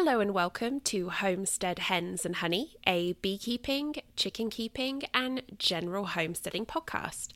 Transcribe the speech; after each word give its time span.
Hello 0.00 0.20
and 0.20 0.32
welcome 0.32 0.78
to 0.82 1.08
Homestead 1.08 1.80
Hens 1.80 2.24
and 2.24 2.36
Honey, 2.36 2.76
a 2.86 3.14
beekeeping, 3.14 3.96
chicken 4.14 4.48
keeping, 4.48 5.02
and 5.12 5.42
general 5.58 6.06
homesteading 6.06 6.66
podcast. 6.66 7.30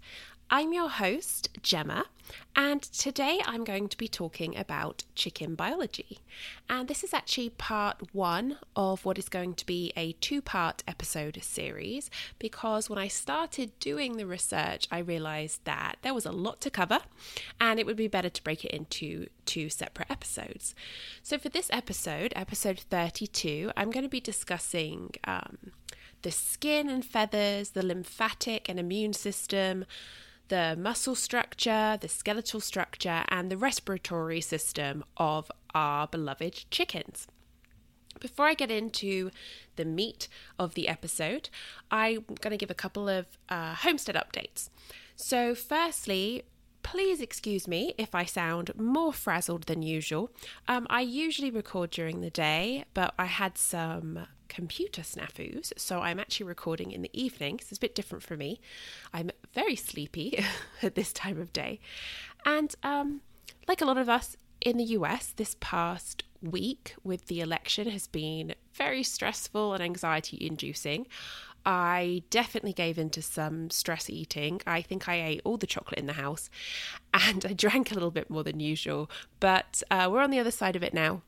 I'm 0.49 0.73
your 0.73 0.89
host, 0.89 1.49
Gemma, 1.61 2.05
and 2.55 2.83
today 2.83 3.41
I'm 3.47 3.65
going 3.65 3.89
to 3.89 3.97
be 3.97 4.09
talking 4.09 4.57
about 4.57 5.05
chicken 5.15 5.55
biology. 5.55 6.19
And 6.69 6.89
this 6.89 7.03
is 7.05 7.15
actually 7.15 7.51
part 7.51 8.15
one 8.15 8.59
of 8.77 9.05
what 9.05 9.19
is 9.19 9.29
going 9.29 9.55
to 9.55 9.67
be 9.67 9.93
a 9.97 10.13
two 10.13 10.43
part 10.43 10.83
episode 10.87 11.39
series 11.43 12.11
because 12.39 12.89
when 12.91 12.99
I 12.99 13.09
started 13.09 13.79
doing 13.81 14.17
the 14.17 14.27
research, 14.27 14.87
I 14.91 14.99
realized 14.99 15.65
that 15.65 15.97
there 16.03 16.15
was 16.15 16.27
a 16.27 16.33
lot 16.33 16.61
to 16.63 16.71
cover 16.71 17.01
and 17.61 17.79
it 17.79 17.87
would 17.87 17.97
be 17.97 18.09
better 18.09 18.31
to 18.31 18.43
break 18.43 18.65
it 18.65 18.71
into 18.71 19.27
two 19.47 19.69
separate 19.69 20.11
episodes. 20.11 20.75
So, 21.23 21.39
for 21.39 21.49
this 21.49 21.71
episode, 21.73 22.33
episode 22.37 22.79
32, 22.79 23.73
I'm 23.77 23.91
going 23.91 24.05
to 24.05 24.09
be 24.09 24.21
discussing. 24.21 25.11
Um, 25.25 25.73
the 26.23 26.31
skin 26.31 26.89
and 26.89 27.05
feathers, 27.05 27.71
the 27.71 27.85
lymphatic 27.85 28.69
and 28.69 28.79
immune 28.79 29.13
system, 29.13 29.85
the 30.53 30.77
muscle 30.79 31.15
structure, 31.15 31.97
the 31.99 32.09
skeletal 32.09 32.61
structure, 32.61 33.25
and 33.29 33.51
the 33.51 33.57
respiratory 33.57 34.43
system 34.43 35.03
of 35.17 35.51
our 35.75 36.07
beloved 36.07 36.71
chickens. 36.71 37.27
Before 38.21 38.45
I 38.45 38.53
get 38.53 38.71
into 38.71 39.31
the 39.77 39.87
meat 39.87 40.29
of 40.59 40.75
the 40.75 40.89
episode, 40.89 41.49
I'm 41.91 42.27
going 42.43 42.51
to 42.51 42.59
give 42.59 42.71
a 42.71 42.75
couple 42.75 43.09
of 43.09 43.25
uh, 43.49 43.77
homestead 43.77 44.15
updates. 44.15 44.69
So, 45.17 45.55
firstly, 45.55 46.43
please 46.83 47.23
excuse 47.23 47.67
me 47.67 47.95
if 47.97 48.15
I 48.15 48.27
sound 48.27 48.73
more 48.79 49.15
frazzled 49.15 49.63
than 49.63 49.81
usual. 49.81 50.33
Um, 50.69 50.87
I 50.91 51.01
usually 51.01 51.51
record 51.51 51.89
during 51.89 52.21
the 52.21 52.29
day, 52.29 52.85
but 52.93 53.15
I 53.19 53.25
had 53.25 53.57
some 53.57 54.27
computer 54.53 55.01
snafus, 55.01 55.73
so 55.79 56.01
I'm 56.01 56.21
actually 56.21 56.45
recording 56.45 56.93
in 56.93 57.01
the 57.01 57.11
evening. 57.15 57.59
So 57.59 57.69
it's 57.71 57.79
a 57.79 57.81
bit 57.81 57.95
different 57.95 58.23
for 58.23 58.37
me. 58.37 58.61
I'm 59.13 59.31
very 59.55 59.77
sleepy 59.77 60.45
at 60.83 60.95
this 60.95 61.11
time 61.13 61.41
of 61.41 61.55
day. 61.55 61.81
And 62.45 62.75
um, 62.83 63.23
like 63.67 63.81
a 63.81 63.87
lot 63.87 63.97
of 63.97 64.11
us 64.11 64.37
in 64.61 64.77
the 64.77 64.85
US, 64.85 65.33
this 65.35 65.57
past 65.59 66.25
week 66.43 66.95
with 67.03 67.27
the 67.27 67.41
election 67.41 67.89
has 67.89 68.07
been 68.07 68.55
very 68.75 69.03
stressful 69.03 69.73
and 69.73 69.83
anxiety 69.83 70.37
inducing. 70.45 71.07
I 71.65 72.23
definitely 72.29 72.75
gave 72.75 72.99
into 72.99 73.23
some 73.23 73.71
stress 73.71 74.11
eating. 74.11 74.61
I 74.67 74.83
think 74.83 75.09
I 75.09 75.23
ate 75.23 75.41
all 75.45 75.57
the 75.57 75.67
chocolate 75.67 75.99
in 75.99 76.07
the 76.07 76.15
house 76.15 76.51
and 77.15 77.47
I 77.47 77.55
drank 77.55 77.91
a 77.91 77.95
little 77.95 78.11
bit 78.11 78.29
more 78.29 78.45
than 78.45 78.61
usual, 78.61 79.11
but 79.41 79.83
uh, 79.91 80.11
we're 80.13 80.21
on 80.21 80.31
the 80.31 80.41
other 80.41 80.51
side 80.51 80.77
of 80.77 80.83
it 80.83 80.93
now. 80.93 81.23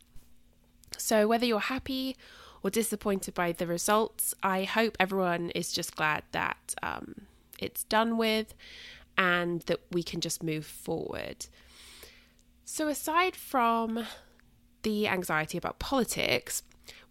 So, 0.96 1.26
whether 1.26 1.44
you're 1.44 1.58
happy 1.58 2.16
or 2.64 2.70
disappointed 2.70 3.34
by 3.34 3.52
the 3.52 3.66
results. 3.66 4.34
I 4.42 4.64
hope 4.64 4.96
everyone 4.98 5.50
is 5.50 5.70
just 5.70 5.94
glad 5.94 6.24
that 6.32 6.74
um, 6.82 7.26
it's 7.58 7.84
done 7.84 8.16
with 8.16 8.54
and 9.16 9.60
that 9.62 9.80
we 9.92 10.02
can 10.02 10.20
just 10.20 10.42
move 10.42 10.64
forward. 10.64 11.46
So, 12.64 12.88
aside 12.88 13.36
from 13.36 14.06
the 14.82 15.06
anxiety 15.06 15.58
about 15.58 15.78
politics, 15.78 16.62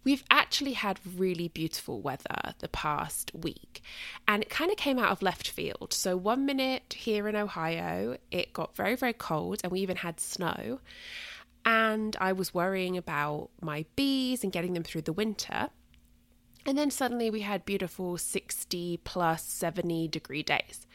we've 0.02 0.24
actually 0.28 0.72
had 0.72 1.00
really 1.16 1.48
beautiful 1.48 2.00
weather 2.00 2.54
the 2.58 2.68
past 2.68 3.30
week 3.34 3.80
and 4.28 4.42
it 4.42 4.50
kind 4.50 4.70
of 4.70 4.76
came 4.76 4.98
out 4.98 5.12
of 5.12 5.22
left 5.22 5.48
field. 5.48 5.92
So, 5.92 6.16
one 6.16 6.44
minute 6.44 6.96
here 6.98 7.28
in 7.28 7.36
Ohio, 7.36 8.18
it 8.32 8.52
got 8.52 8.74
very, 8.74 8.96
very 8.96 9.12
cold 9.12 9.60
and 9.62 9.70
we 9.70 9.80
even 9.80 9.98
had 9.98 10.18
snow 10.18 10.80
and 11.64 12.16
I 12.20 12.32
was 12.32 12.52
worrying 12.52 12.96
about 12.96 13.50
my 13.60 13.86
bees 13.96 14.42
and 14.42 14.52
getting 14.52 14.74
them 14.74 14.82
through 14.82 15.02
the 15.02 15.12
winter. 15.12 15.68
And 16.66 16.78
then 16.78 16.90
suddenly 16.90 17.30
we 17.30 17.40
had 17.40 17.64
beautiful 17.64 18.16
60 18.16 19.00
plus 19.04 19.44
70 19.44 20.08
degree 20.08 20.42
days. 20.42 20.86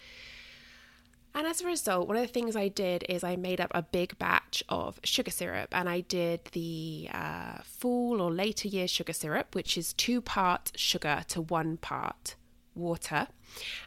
And 1.36 1.46
as 1.46 1.62
a 1.62 1.68
result, 1.68 2.08
one 2.08 2.18
of 2.18 2.24
the 2.24 2.34
things 2.34 2.56
I 2.56 2.70
did 2.70 3.06
is 3.08 3.24
I 3.24 3.36
made 3.36 3.62
up 3.62 3.72
a 3.74 3.84
big 3.84 4.18
batch 4.18 4.64
of 4.68 5.00
sugar 5.04 5.30
syrup 5.30 5.70
and 5.72 5.88
I 5.88 6.02
did 6.02 6.46
the 6.54 7.08
uh, 7.14 7.60
fall 7.64 8.20
or 8.20 8.32
later 8.32 8.68
year 8.68 8.88
sugar 8.88 9.14
syrup, 9.14 9.54
which 9.54 9.78
is 9.78 9.94
two 9.94 10.22
part 10.22 10.72
sugar 10.76 11.24
to 11.30 11.42
one 11.42 11.78
part 11.78 12.36
water. 12.74 13.28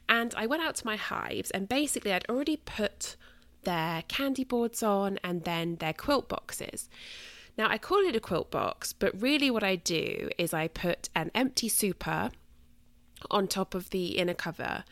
And 0.08 0.34
I 0.36 0.46
went 0.46 0.62
out 0.62 0.76
to 0.76 0.86
my 0.86 0.96
hives 0.96 1.50
and 1.50 1.68
basically 1.68 2.12
I'd 2.12 2.26
already 2.28 2.58
put 2.58 3.16
their 3.62 4.02
candy 4.08 4.44
boards 4.44 4.82
on 4.82 5.18
and 5.22 5.44
then 5.44 5.76
their 5.76 5.92
quilt 5.92 6.28
boxes. 6.28 6.88
Now, 7.56 7.68
I 7.68 7.78
call 7.78 7.98
it 7.98 8.16
a 8.16 8.20
quilt 8.20 8.50
box, 8.50 8.92
but 8.92 9.20
really 9.20 9.50
what 9.50 9.62
I 9.62 9.76
do 9.76 10.30
is 10.38 10.54
I 10.54 10.68
put 10.68 11.08
an 11.14 11.30
empty 11.34 11.68
super 11.68 12.30
on 13.30 13.46
top 13.46 13.74
of 13.74 13.90
the 13.90 14.18
inner 14.18 14.34
cover 14.34 14.84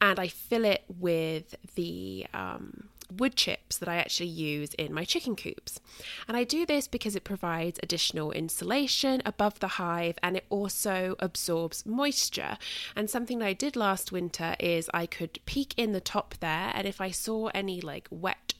and 0.00 0.18
I 0.18 0.26
fill 0.26 0.64
it 0.64 0.84
with 0.88 1.54
the 1.76 2.26
um, 2.34 2.88
wood 3.18 3.36
chips 3.36 3.78
that 3.78 3.88
I 3.88 3.96
actually 3.96 4.28
use 4.28 4.74
in 4.74 4.92
my 4.92 5.04
chicken 5.04 5.36
coops. 5.36 5.80
And 6.28 6.36
I 6.36 6.44
do 6.44 6.66
this 6.66 6.86
because 6.88 7.16
it 7.16 7.24
provides 7.24 7.78
additional 7.82 8.32
insulation 8.32 9.22
above 9.24 9.60
the 9.60 9.68
hive 9.68 10.18
and 10.22 10.36
it 10.36 10.46
also 10.50 11.16
absorbs 11.18 11.84
moisture. 11.86 12.58
And 12.96 13.08
something 13.08 13.38
that 13.38 13.46
I 13.46 13.52
did 13.52 13.76
last 13.76 14.12
winter 14.12 14.56
is 14.58 14.90
I 14.94 15.06
could 15.06 15.38
peek 15.46 15.74
in 15.76 15.92
the 15.92 16.00
top 16.00 16.34
there, 16.40 16.70
and 16.74 16.86
if 16.86 17.00
I 17.00 17.10
saw 17.10 17.48
any 17.48 17.80
like 17.80 18.08
wet 18.10 18.54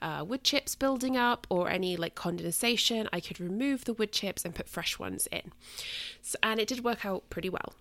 uh, 0.00 0.24
wood 0.26 0.42
chips 0.42 0.74
building 0.74 1.16
up 1.16 1.46
or 1.48 1.70
any 1.70 1.96
like 1.96 2.14
condensation, 2.14 3.08
I 3.12 3.20
could 3.20 3.40
remove 3.40 3.84
the 3.84 3.94
wood 3.94 4.12
chips 4.12 4.44
and 4.44 4.54
put 4.54 4.68
fresh 4.68 4.98
ones 4.98 5.28
in. 5.30 5.52
So, 6.20 6.36
and 6.42 6.58
it 6.58 6.68
did 6.68 6.84
work 6.84 7.06
out 7.06 7.30
pretty 7.30 7.48
well. 7.48 7.74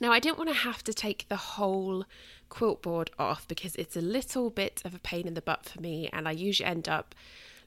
Now, 0.00 0.12
I 0.12 0.20
didn't 0.20 0.38
want 0.38 0.50
to 0.50 0.56
have 0.56 0.84
to 0.84 0.94
take 0.94 1.26
the 1.28 1.36
whole 1.36 2.04
quilt 2.48 2.82
board 2.82 3.10
off 3.18 3.46
because 3.48 3.74
it's 3.76 3.96
a 3.96 4.00
little 4.00 4.50
bit 4.50 4.80
of 4.84 4.94
a 4.94 4.98
pain 5.00 5.26
in 5.26 5.34
the 5.34 5.42
butt 5.42 5.64
for 5.64 5.80
me, 5.80 6.08
and 6.12 6.28
I 6.28 6.32
usually 6.32 6.68
end 6.68 6.88
up 6.88 7.14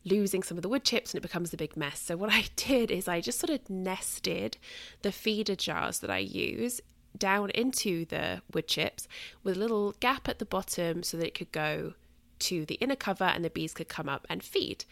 losing 0.03 0.41
some 0.41 0.57
of 0.57 0.63
the 0.63 0.69
wood 0.69 0.83
chips 0.83 1.13
and 1.13 1.19
it 1.19 1.27
becomes 1.27 1.53
a 1.53 1.57
big 1.57 1.77
mess. 1.77 1.99
So, 1.99 2.17
what 2.17 2.31
I 2.31 2.45
did 2.55 2.91
is 2.91 3.07
I 3.07 3.21
just 3.21 3.39
sort 3.39 3.51
of 3.51 3.69
nested 3.69 4.57
the 5.01 5.11
feeder 5.11 5.55
jars 5.55 5.99
that 5.99 6.09
I 6.09 6.19
use 6.19 6.81
down 7.17 7.49
into 7.51 8.05
the 8.05 8.41
wood 8.53 8.67
chips 8.67 9.07
with 9.43 9.57
a 9.57 9.59
little 9.59 9.93
gap 9.99 10.29
at 10.29 10.39
the 10.39 10.45
bottom 10.45 11.03
so 11.03 11.17
that 11.17 11.27
it 11.27 11.35
could 11.35 11.51
go 11.51 11.93
to 12.39 12.65
the 12.65 12.75
inner 12.75 12.95
cover 12.95 13.25
and 13.25 13.45
the 13.45 13.49
bees 13.49 13.73
could 13.73 13.89
come 13.89 14.09
up 14.09 14.25
and 14.29 14.43
feed. 14.43 14.85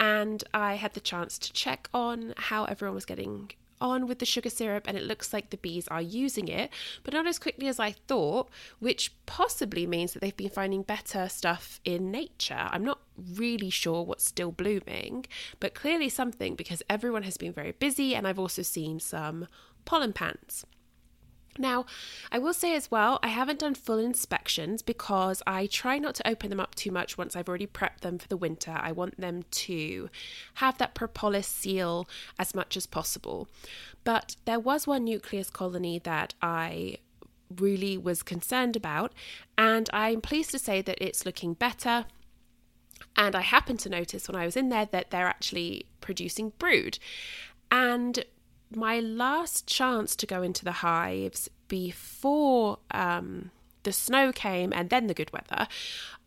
And 0.00 0.42
I 0.52 0.74
had 0.74 0.94
the 0.94 1.00
chance 1.00 1.38
to 1.38 1.52
check 1.52 1.88
on 1.94 2.34
how 2.36 2.64
everyone 2.64 2.94
was 2.94 3.04
getting 3.04 3.52
on 3.82 4.06
with 4.06 4.20
the 4.20 4.24
sugar 4.24 4.48
syrup 4.48 4.84
and 4.86 4.96
it 4.96 5.02
looks 5.02 5.32
like 5.32 5.50
the 5.50 5.56
bees 5.56 5.88
are 5.88 6.00
using 6.00 6.48
it, 6.48 6.70
but 7.02 7.12
not 7.12 7.26
as 7.26 7.38
quickly 7.38 7.66
as 7.68 7.80
I 7.80 7.92
thought, 7.92 8.48
which 8.78 9.12
possibly 9.26 9.86
means 9.86 10.12
that 10.12 10.20
they've 10.20 10.36
been 10.36 10.48
finding 10.48 10.82
better 10.82 11.28
stuff 11.28 11.80
in 11.84 12.10
nature. 12.10 12.68
I'm 12.70 12.84
not 12.84 13.00
really 13.34 13.70
sure 13.70 14.02
what's 14.04 14.24
still 14.26 14.52
blooming, 14.52 15.26
but 15.60 15.74
clearly 15.74 16.08
something 16.08 16.54
because 16.54 16.82
everyone 16.88 17.24
has 17.24 17.36
been 17.36 17.52
very 17.52 17.72
busy 17.72 18.14
and 18.14 18.26
I've 18.26 18.38
also 18.38 18.62
seen 18.62 19.00
some 19.00 19.48
pollen 19.84 20.12
pants. 20.12 20.64
Now, 21.58 21.84
I 22.30 22.38
will 22.38 22.54
say 22.54 22.74
as 22.74 22.90
well, 22.90 23.18
I 23.22 23.28
haven't 23.28 23.58
done 23.58 23.74
full 23.74 23.98
inspections 23.98 24.80
because 24.80 25.42
I 25.46 25.66
try 25.66 25.98
not 25.98 26.14
to 26.16 26.28
open 26.28 26.48
them 26.48 26.60
up 26.60 26.74
too 26.74 26.90
much 26.90 27.18
once 27.18 27.36
I've 27.36 27.48
already 27.48 27.66
prepped 27.66 28.00
them 28.00 28.18
for 28.18 28.28
the 28.28 28.36
winter. 28.38 28.74
I 28.74 28.92
want 28.92 29.20
them 29.20 29.42
to 29.50 30.08
have 30.54 30.78
that 30.78 30.94
propolis 30.94 31.46
seal 31.46 32.08
as 32.38 32.54
much 32.54 32.76
as 32.76 32.86
possible. 32.86 33.48
But 34.02 34.36
there 34.46 34.60
was 34.60 34.86
one 34.86 35.04
nucleus 35.04 35.50
colony 35.50 35.98
that 36.00 36.34
I 36.40 36.96
really 37.58 37.98
was 37.98 38.22
concerned 38.22 38.76
about, 38.76 39.12
and 39.58 39.90
I'm 39.92 40.22
pleased 40.22 40.50
to 40.52 40.58
say 40.58 40.80
that 40.80 40.98
it's 41.00 41.26
looking 41.26 41.52
better. 41.52 42.06
And 43.14 43.36
I 43.36 43.42
happened 43.42 43.80
to 43.80 43.90
notice 43.90 44.26
when 44.26 44.36
I 44.36 44.46
was 44.46 44.56
in 44.56 44.70
there 44.70 44.86
that 44.86 45.10
they're 45.10 45.26
actually 45.26 45.84
producing 46.00 46.52
brood. 46.58 46.98
And 47.70 48.24
my 48.76 49.00
last 49.00 49.66
chance 49.66 50.16
to 50.16 50.26
go 50.26 50.42
into 50.42 50.64
the 50.64 50.72
hives 50.72 51.48
before 51.68 52.78
um, 52.90 53.50
the 53.82 53.92
snow 53.92 54.32
came 54.32 54.72
and 54.72 54.90
then 54.90 55.06
the 55.06 55.14
good 55.14 55.32
weather, 55.32 55.68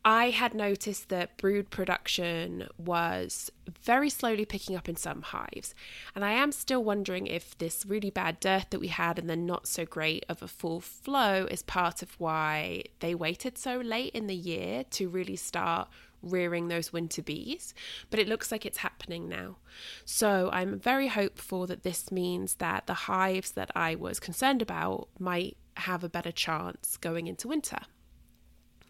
I 0.04 0.30
had 0.30 0.54
noticed 0.54 1.10
that 1.10 1.36
brood 1.36 1.72
production 1.72 2.68
was 2.78 3.52
very 3.82 4.12
slowly 4.12 4.46
picking 4.46 4.76
up 4.76 4.88
in 4.88 4.96
some 4.96 5.24
hives. 5.24 5.74
And 6.14 6.24
I 6.24 6.34
am 6.34 6.52
still 6.52 6.84
wondering 6.84 7.26
if 7.26 7.58
this 7.58 7.88
really 7.88 8.12
bad 8.12 8.40
dearth 8.40 8.68
that 8.70 8.80
we 8.80 8.90
had 8.90 9.18
and 9.18 9.28
then 9.28 9.48
not 9.48 9.68
so 9.68 9.84
great 9.84 10.24
of 10.30 10.44
a 10.44 10.48
fall 10.48 10.80
flow 10.80 11.48
is 11.50 11.64
part 11.64 12.04
of 12.04 12.20
why 12.20 12.84
they 13.00 13.16
waited 13.16 13.58
so 13.58 13.78
late 13.78 14.14
in 14.14 14.28
the 14.28 14.36
year 14.36 14.84
to 14.92 15.10
really 15.10 15.36
start 15.36 15.90
rearing 16.22 16.68
those 16.68 16.94
winter 16.94 17.22
bees, 17.22 17.74
but 18.10 18.20
it 18.20 18.28
looks 18.28 18.52
like 18.52 18.66
it's 18.66 18.80
happening 18.80 19.28
now. 19.30 19.58
So 20.06 20.50
I'm 20.52 20.80
very 20.80 21.08
hopeful 21.08 21.68
that 21.68 21.84
this 21.84 22.12
means 22.12 22.56
that 22.56 22.88
the 22.88 22.94
hives 22.94 23.52
that 23.52 23.72
I 23.76 23.96
was 23.96 24.20
concerned 24.20 24.62
about 24.62 25.10
might 25.20 25.58
have 25.78 26.04
a 26.04 26.10
better 26.10 26.32
chance 26.32 26.98
going 26.98 27.28
into 27.28 27.48
winter. 27.48 27.80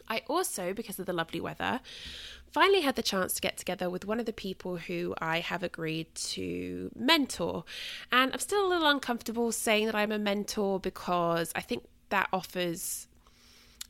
I 0.07 0.21
also, 0.27 0.73
because 0.73 0.99
of 0.99 1.05
the 1.05 1.13
lovely 1.13 1.41
weather, 1.41 1.81
finally 2.51 2.81
had 2.81 2.95
the 2.95 3.01
chance 3.01 3.33
to 3.33 3.41
get 3.41 3.57
together 3.57 3.89
with 3.89 4.05
one 4.05 4.19
of 4.19 4.25
the 4.25 4.33
people 4.33 4.77
who 4.77 5.15
I 5.19 5.39
have 5.39 5.63
agreed 5.63 6.13
to 6.15 6.91
mentor. 6.95 7.63
And 8.11 8.31
I'm 8.31 8.39
still 8.39 8.65
a 8.65 8.69
little 8.69 8.87
uncomfortable 8.87 9.51
saying 9.51 9.87
that 9.87 9.95
I'm 9.95 10.11
a 10.11 10.19
mentor 10.19 10.79
because 10.79 11.51
I 11.55 11.61
think 11.61 11.85
that 12.09 12.29
offers 12.31 13.07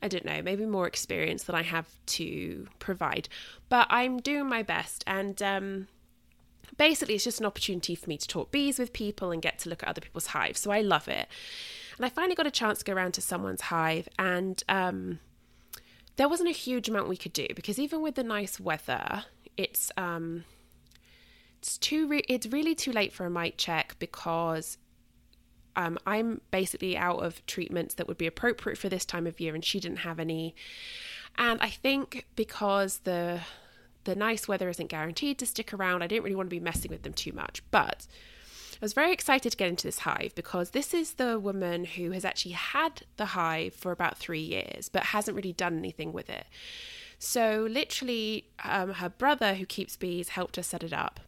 I 0.01 0.07
don't 0.07 0.25
know, 0.25 0.42
maybe 0.42 0.65
more 0.65 0.88
experience 0.88 1.44
than 1.44 1.56
I 1.56 1.63
have 1.63 1.88
to 2.07 2.68
provide. 2.80 3.30
But 3.69 3.88
I'm 3.89 4.19
doing 4.19 4.47
my 4.47 4.62
best. 4.62 5.03
And 5.07 5.42
um, 5.42 5.88
basically, 6.77 7.15
it's 7.15 7.24
just 7.24 7.39
an 7.39 7.45
opportunity 7.45 7.95
for 7.95 8.09
me 8.09 8.18
to 8.18 8.27
talk 8.27 8.51
bees 8.51 8.77
with 8.77 8.94
people 8.94 9.31
and 9.31 9.42
get 9.42 9.59
to 9.59 9.69
look 9.69 9.83
at 9.83 9.89
other 9.89 10.01
people's 10.01 10.27
hives. 10.27 10.59
So 10.59 10.71
I 10.71 10.81
love 10.81 11.07
it. 11.07 11.27
And 11.97 12.06
I 12.06 12.09
finally 12.09 12.36
got 12.36 12.47
a 12.47 12.51
chance 12.51 12.80
to 12.80 12.86
go 12.86 12.94
around 12.94 13.13
to 13.13 13.21
someone's 13.21 13.62
hive. 13.62 14.09
And 14.19 14.62
um, 14.68 15.19
there 16.18 16.30
wasn't 16.30 16.50
a 16.50 16.53
huge 16.53 16.89
amount 16.89 17.09
we 17.09 17.18
could 17.18 17.33
do 17.33 17.47
because 17.56 17.80
even 17.80 18.01
with 18.01 18.15
the 18.15 18.24
nice 18.24 18.59
weather, 18.59 19.25
it's. 19.57 19.92
Um, 19.97 20.44
it's 21.65 21.80
too 21.80 22.07
re- 22.07 22.25
it's 22.30 22.45
really 22.45 22.75
too 22.75 22.92
late 22.92 23.12
for 23.12 23.25
a 23.25 23.30
mite 23.31 23.57
check 23.57 23.95
because 23.97 24.77
um, 25.75 25.98
I'm 26.06 26.42
basically 26.51 26.98
out 26.98 27.24
of 27.24 27.45
treatments 27.45 27.95
that 27.95 28.07
would 28.07 28.18
be 28.18 28.27
appropriate 28.27 28.77
for 28.77 28.89
this 28.89 29.06
time 29.06 29.27
of 29.27 29.39
year, 29.39 29.56
and 29.56 29.63
she 29.63 29.80
didn't 29.80 30.00
have 30.00 30.19
any. 30.19 30.56
And 31.38 31.60
I 31.62 31.69
think 31.69 32.25
because 32.36 33.00
the 33.00 33.42
the 34.06 34.16
nice 34.16 34.48
weather 34.48 34.69
isn't 34.69 34.88
guaranteed 34.88 35.39
to 35.39 35.45
stick 35.48 35.74
around, 35.74 36.04
I 36.04 36.07
didn't 36.07 36.24
really 36.24 36.36
want 36.36 36.48
to 36.48 36.56
be 36.56 36.60
messing 36.60 36.92
with 36.92 37.01
them 37.01 37.13
too 37.13 37.31
much. 37.31 37.63
But 37.72 38.06
I 38.74 38.77
was 38.80 38.94
very 38.94 39.12
excited 39.12 39.50
to 39.50 39.57
get 39.57 39.68
into 39.68 39.88
this 39.88 40.00
hive 40.00 40.33
because 40.36 40.69
this 40.69 40.94
is 40.94 41.13
the 41.13 41.39
woman 41.39 41.86
who 41.86 42.12
has 42.12 42.24
actually 42.24 42.51
had 42.51 43.01
the 43.18 43.28
hive 43.28 43.74
for 43.74 43.92
about 43.92 44.18
three 44.18 44.42
years, 44.42 44.89
but 44.89 45.04
hasn't 45.04 45.36
really 45.36 45.54
done 45.54 45.78
anything 45.78 46.13
with 46.13 46.30
it. 46.30 46.45
So, 47.18 47.68
literally, 47.69 48.45
um, 48.63 48.94
her 48.94 49.10
brother, 49.10 49.56
who 49.56 49.66
keeps 49.66 49.95
bees, 49.95 50.30
helped 50.30 50.57
her 50.57 50.63
set 50.63 50.83
it 50.83 50.94
up 50.94 51.19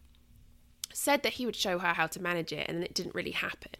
said 0.97 1.21
that 1.21 1.33
he 1.33 1.45
would 1.45 1.55
show 1.55 1.77
her 1.77 1.93
how 1.93 2.07
to 2.07 2.19
manage 2.19 2.51
it, 2.51 2.67
and 2.67 2.83
it 2.83 2.95
didn't 2.95 3.13
really 3.13 3.31
happen. 3.31 3.71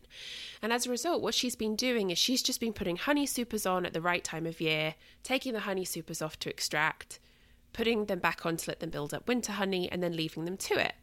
And 0.62 0.72
as 0.72 0.86
a 0.86 0.92
result, 0.92 1.24
what 1.24 1.34
she's 1.34 1.56
been 1.56 1.76
doing 1.76 2.12
is 2.12 2.20
she's 2.20 2.44
just 2.44 2.60
been 2.60 2.74
putting 2.74 2.96
honey 2.96 3.26
supers 3.26 3.66
on 3.66 3.88
at 3.88 3.94
the 3.94 4.02
right 4.02 4.24
time 4.24 4.46
of 4.46 4.62
year, 4.62 4.94
taking 5.24 5.54
the 5.54 5.62
honey 5.62 5.84
supers 5.84 6.22
off 6.22 6.38
to 6.40 6.50
extract, 6.50 7.18
putting 7.74 8.06
them 8.06 8.20
back 8.20 8.46
on 8.46 8.56
to 8.58 8.70
let 8.70 8.82
them 8.82 8.92
build 8.92 9.16
up 9.16 9.28
winter 9.28 9.54
honey, 9.54 9.92
and 9.92 10.04
then 10.04 10.16
leaving 10.16 10.46
them 10.46 10.58
to 10.58 10.76
it. 10.76 10.94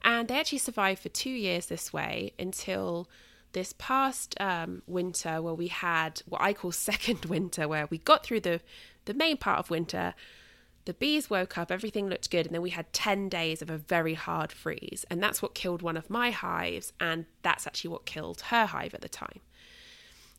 And 0.00 0.26
they 0.26 0.40
actually 0.40 0.58
survived 0.58 1.02
for 1.02 1.10
two 1.10 1.30
years 1.30 1.66
this 1.66 1.92
way 1.92 2.32
until 2.38 3.10
this 3.52 3.74
past 3.76 4.34
um, 4.40 4.80
winter, 4.86 5.42
where 5.42 5.52
we 5.52 5.68
had 5.68 6.22
what 6.26 6.40
I 6.40 6.54
call 6.54 6.72
second 6.72 7.26
winter, 7.26 7.68
where 7.68 7.86
we 7.90 7.98
got 7.98 8.24
through 8.24 8.40
the 8.40 8.62
the 9.04 9.12
main 9.12 9.36
part 9.36 9.58
of 9.58 9.68
winter, 9.68 10.14
the 10.84 10.94
bees 10.94 11.30
woke 11.30 11.56
up, 11.56 11.70
everything 11.70 12.08
looked 12.08 12.30
good, 12.30 12.46
and 12.46 12.54
then 12.54 12.62
we 12.62 12.70
had 12.70 12.92
10 12.92 13.28
days 13.28 13.62
of 13.62 13.70
a 13.70 13.78
very 13.78 14.14
hard 14.14 14.50
freeze. 14.50 15.04
And 15.10 15.22
that's 15.22 15.40
what 15.40 15.54
killed 15.54 15.82
one 15.82 15.96
of 15.96 16.10
my 16.10 16.30
hives, 16.30 16.92
and 16.98 17.26
that's 17.42 17.66
actually 17.66 17.90
what 17.90 18.06
killed 18.06 18.40
her 18.48 18.66
hive 18.66 18.94
at 18.94 19.00
the 19.00 19.08
time. 19.08 19.40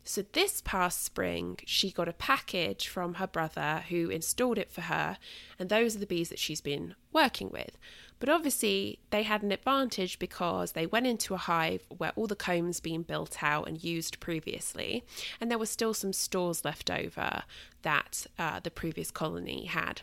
So, 0.06 0.22
this 0.32 0.60
past 0.62 1.02
spring, 1.02 1.58
she 1.64 1.90
got 1.90 2.08
a 2.10 2.12
package 2.12 2.88
from 2.88 3.14
her 3.14 3.26
brother 3.26 3.84
who 3.88 4.10
installed 4.10 4.58
it 4.58 4.70
for 4.70 4.82
her, 4.82 5.16
and 5.58 5.70
those 5.70 5.96
are 5.96 5.98
the 5.98 6.06
bees 6.06 6.28
that 6.28 6.38
she's 6.38 6.60
been 6.60 6.94
working 7.10 7.48
with. 7.48 7.78
But 8.20 8.28
obviously, 8.28 8.98
they 9.08 9.22
had 9.22 9.42
an 9.42 9.50
advantage 9.50 10.18
because 10.18 10.72
they 10.72 10.84
went 10.84 11.06
into 11.06 11.32
a 11.32 11.38
hive 11.38 11.86
where 11.88 12.12
all 12.16 12.26
the 12.26 12.36
combs 12.36 12.80
been 12.80 13.00
built 13.02 13.42
out 13.42 13.66
and 13.66 13.82
used 13.82 14.20
previously, 14.20 15.04
and 15.40 15.50
there 15.50 15.58
were 15.58 15.64
still 15.64 15.94
some 15.94 16.12
stores 16.12 16.66
left 16.66 16.90
over 16.90 17.44
that 17.80 18.26
uh, 18.38 18.60
the 18.60 18.70
previous 18.70 19.10
colony 19.10 19.64
had 19.64 20.02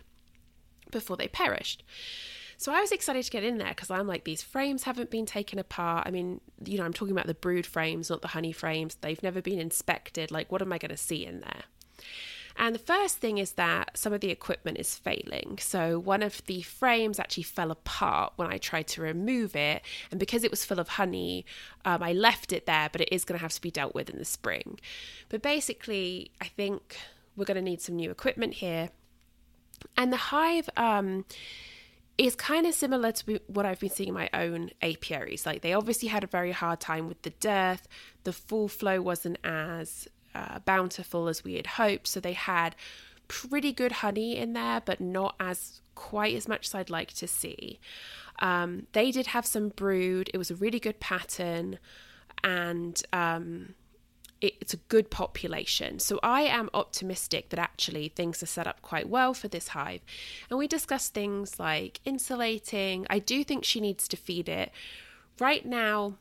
before 0.91 1.17
they 1.17 1.27
perished. 1.27 1.83
So 2.57 2.71
I 2.71 2.79
was 2.79 2.91
excited 2.91 3.23
to 3.23 3.31
get 3.31 3.43
in 3.43 3.57
there 3.57 3.69
because 3.69 3.89
I'm 3.89 4.05
like, 4.05 4.23
these 4.23 4.43
frames 4.43 4.83
haven't 4.83 5.09
been 5.09 5.25
taken 5.25 5.57
apart. 5.57 6.05
I 6.05 6.11
mean, 6.11 6.41
you 6.63 6.77
know, 6.77 6.83
I'm 6.83 6.93
talking 6.93 7.13
about 7.13 7.25
the 7.25 7.33
brood 7.33 7.65
frames, 7.65 8.09
not 8.09 8.21
the 8.21 8.27
honey 8.27 8.51
frames. 8.51 8.95
They've 9.01 9.23
never 9.23 9.41
been 9.41 9.57
inspected. 9.57 10.29
Like, 10.29 10.51
what 10.51 10.61
am 10.61 10.71
I 10.71 10.77
going 10.77 10.91
to 10.91 10.97
see 10.97 11.25
in 11.25 11.39
there? 11.39 11.63
And 12.55 12.75
the 12.75 12.79
first 12.79 13.17
thing 13.17 13.39
is 13.39 13.53
that 13.53 13.97
some 13.97 14.13
of 14.13 14.21
the 14.21 14.29
equipment 14.29 14.77
is 14.77 14.95
failing. 14.95 15.57
So 15.59 15.97
one 15.97 16.21
of 16.21 16.45
the 16.45 16.61
frames 16.61 17.19
actually 17.19 17.43
fell 17.43 17.71
apart 17.71 18.33
when 18.35 18.51
I 18.51 18.59
tried 18.59 18.87
to 18.89 19.01
remove 19.01 19.55
it. 19.55 19.81
And 20.11 20.19
because 20.19 20.43
it 20.43 20.51
was 20.51 20.63
full 20.63 20.79
of 20.79 20.89
honey, 20.89 21.45
um, 21.85 22.03
I 22.03 22.13
left 22.13 22.53
it 22.53 22.67
there, 22.67 22.89
but 22.91 23.01
it 23.01 23.09
is 23.11 23.25
going 23.25 23.39
to 23.39 23.41
have 23.41 23.53
to 23.53 23.61
be 23.61 23.71
dealt 23.71 23.95
with 23.95 24.09
in 24.09 24.19
the 24.19 24.25
spring. 24.25 24.79
But 25.29 25.41
basically, 25.41 26.31
I 26.39 26.45
think 26.45 26.97
we're 27.35 27.45
going 27.45 27.55
to 27.55 27.61
need 27.61 27.81
some 27.81 27.95
new 27.95 28.11
equipment 28.11 28.55
here. 28.55 28.89
And 29.97 30.11
the 30.11 30.17
hive 30.17 30.69
um, 30.77 31.25
is 32.17 32.35
kind 32.35 32.65
of 32.65 32.73
similar 32.73 33.11
to 33.11 33.39
what 33.47 33.65
I've 33.65 33.79
been 33.79 33.89
seeing 33.89 34.09
in 34.09 34.15
my 34.15 34.29
own 34.33 34.71
apiaries. 34.81 35.45
Like 35.45 35.61
they 35.61 35.73
obviously 35.73 36.09
had 36.09 36.23
a 36.23 36.27
very 36.27 36.51
hard 36.51 36.79
time 36.79 37.07
with 37.07 37.21
the 37.21 37.31
dearth. 37.31 37.87
The 38.23 38.33
fall 38.33 38.67
flow 38.67 39.01
wasn't 39.01 39.37
as 39.43 40.07
uh, 40.35 40.59
bountiful 40.59 41.27
as 41.27 41.43
we 41.43 41.55
had 41.55 41.67
hoped. 41.67 42.07
So 42.07 42.19
they 42.19 42.33
had 42.33 42.75
pretty 43.27 43.71
good 43.71 43.93
honey 43.93 44.37
in 44.37 44.53
there, 44.53 44.81
but 44.81 44.99
not 44.99 45.35
as 45.39 45.81
quite 45.95 46.35
as 46.35 46.47
much 46.47 46.67
as 46.67 46.75
I'd 46.75 46.89
like 46.89 47.13
to 47.13 47.27
see. 47.27 47.79
Um, 48.39 48.87
they 48.93 49.11
did 49.11 49.27
have 49.27 49.45
some 49.45 49.69
brood. 49.69 50.29
It 50.33 50.37
was 50.37 50.51
a 50.51 50.55
really 50.55 50.79
good 50.79 50.99
pattern, 50.99 51.79
and 52.43 53.01
um, 53.13 53.75
it's 54.41 54.73
a 54.73 54.77
good 54.77 55.11
population. 55.11 55.99
So 55.99 56.19
I 56.23 56.41
am 56.41 56.69
optimistic 56.73 57.49
that 57.49 57.59
actually 57.59 58.09
things 58.09 58.41
are 58.41 58.47
set 58.47 58.67
up 58.67 58.81
quite 58.81 59.07
well 59.07 59.33
for 59.33 59.47
this 59.47 59.69
hive. 59.69 60.01
And 60.49 60.57
we 60.57 60.67
discuss 60.67 61.09
things 61.09 61.59
like 61.59 61.99
insulating. 62.05 63.05
I 63.09 63.19
do 63.19 63.43
think 63.43 63.63
she 63.63 63.79
needs 63.79 64.07
to 64.07 64.17
feed 64.17 64.49
it. 64.49 64.71
Right 65.39 65.65
now, 65.65 66.15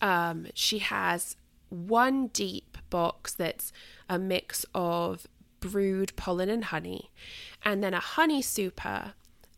um, 0.00 0.46
she 0.54 0.78
has 0.78 1.36
one 1.70 2.28
deep 2.28 2.78
box 2.90 3.34
that's 3.34 3.72
a 4.08 4.18
mix 4.18 4.64
of 4.74 5.26
brood 5.60 6.12
pollen 6.16 6.48
and 6.48 6.66
honey, 6.66 7.10
and 7.64 7.82
then 7.82 7.92
a 7.92 8.00
honey 8.00 8.40
super 8.40 9.14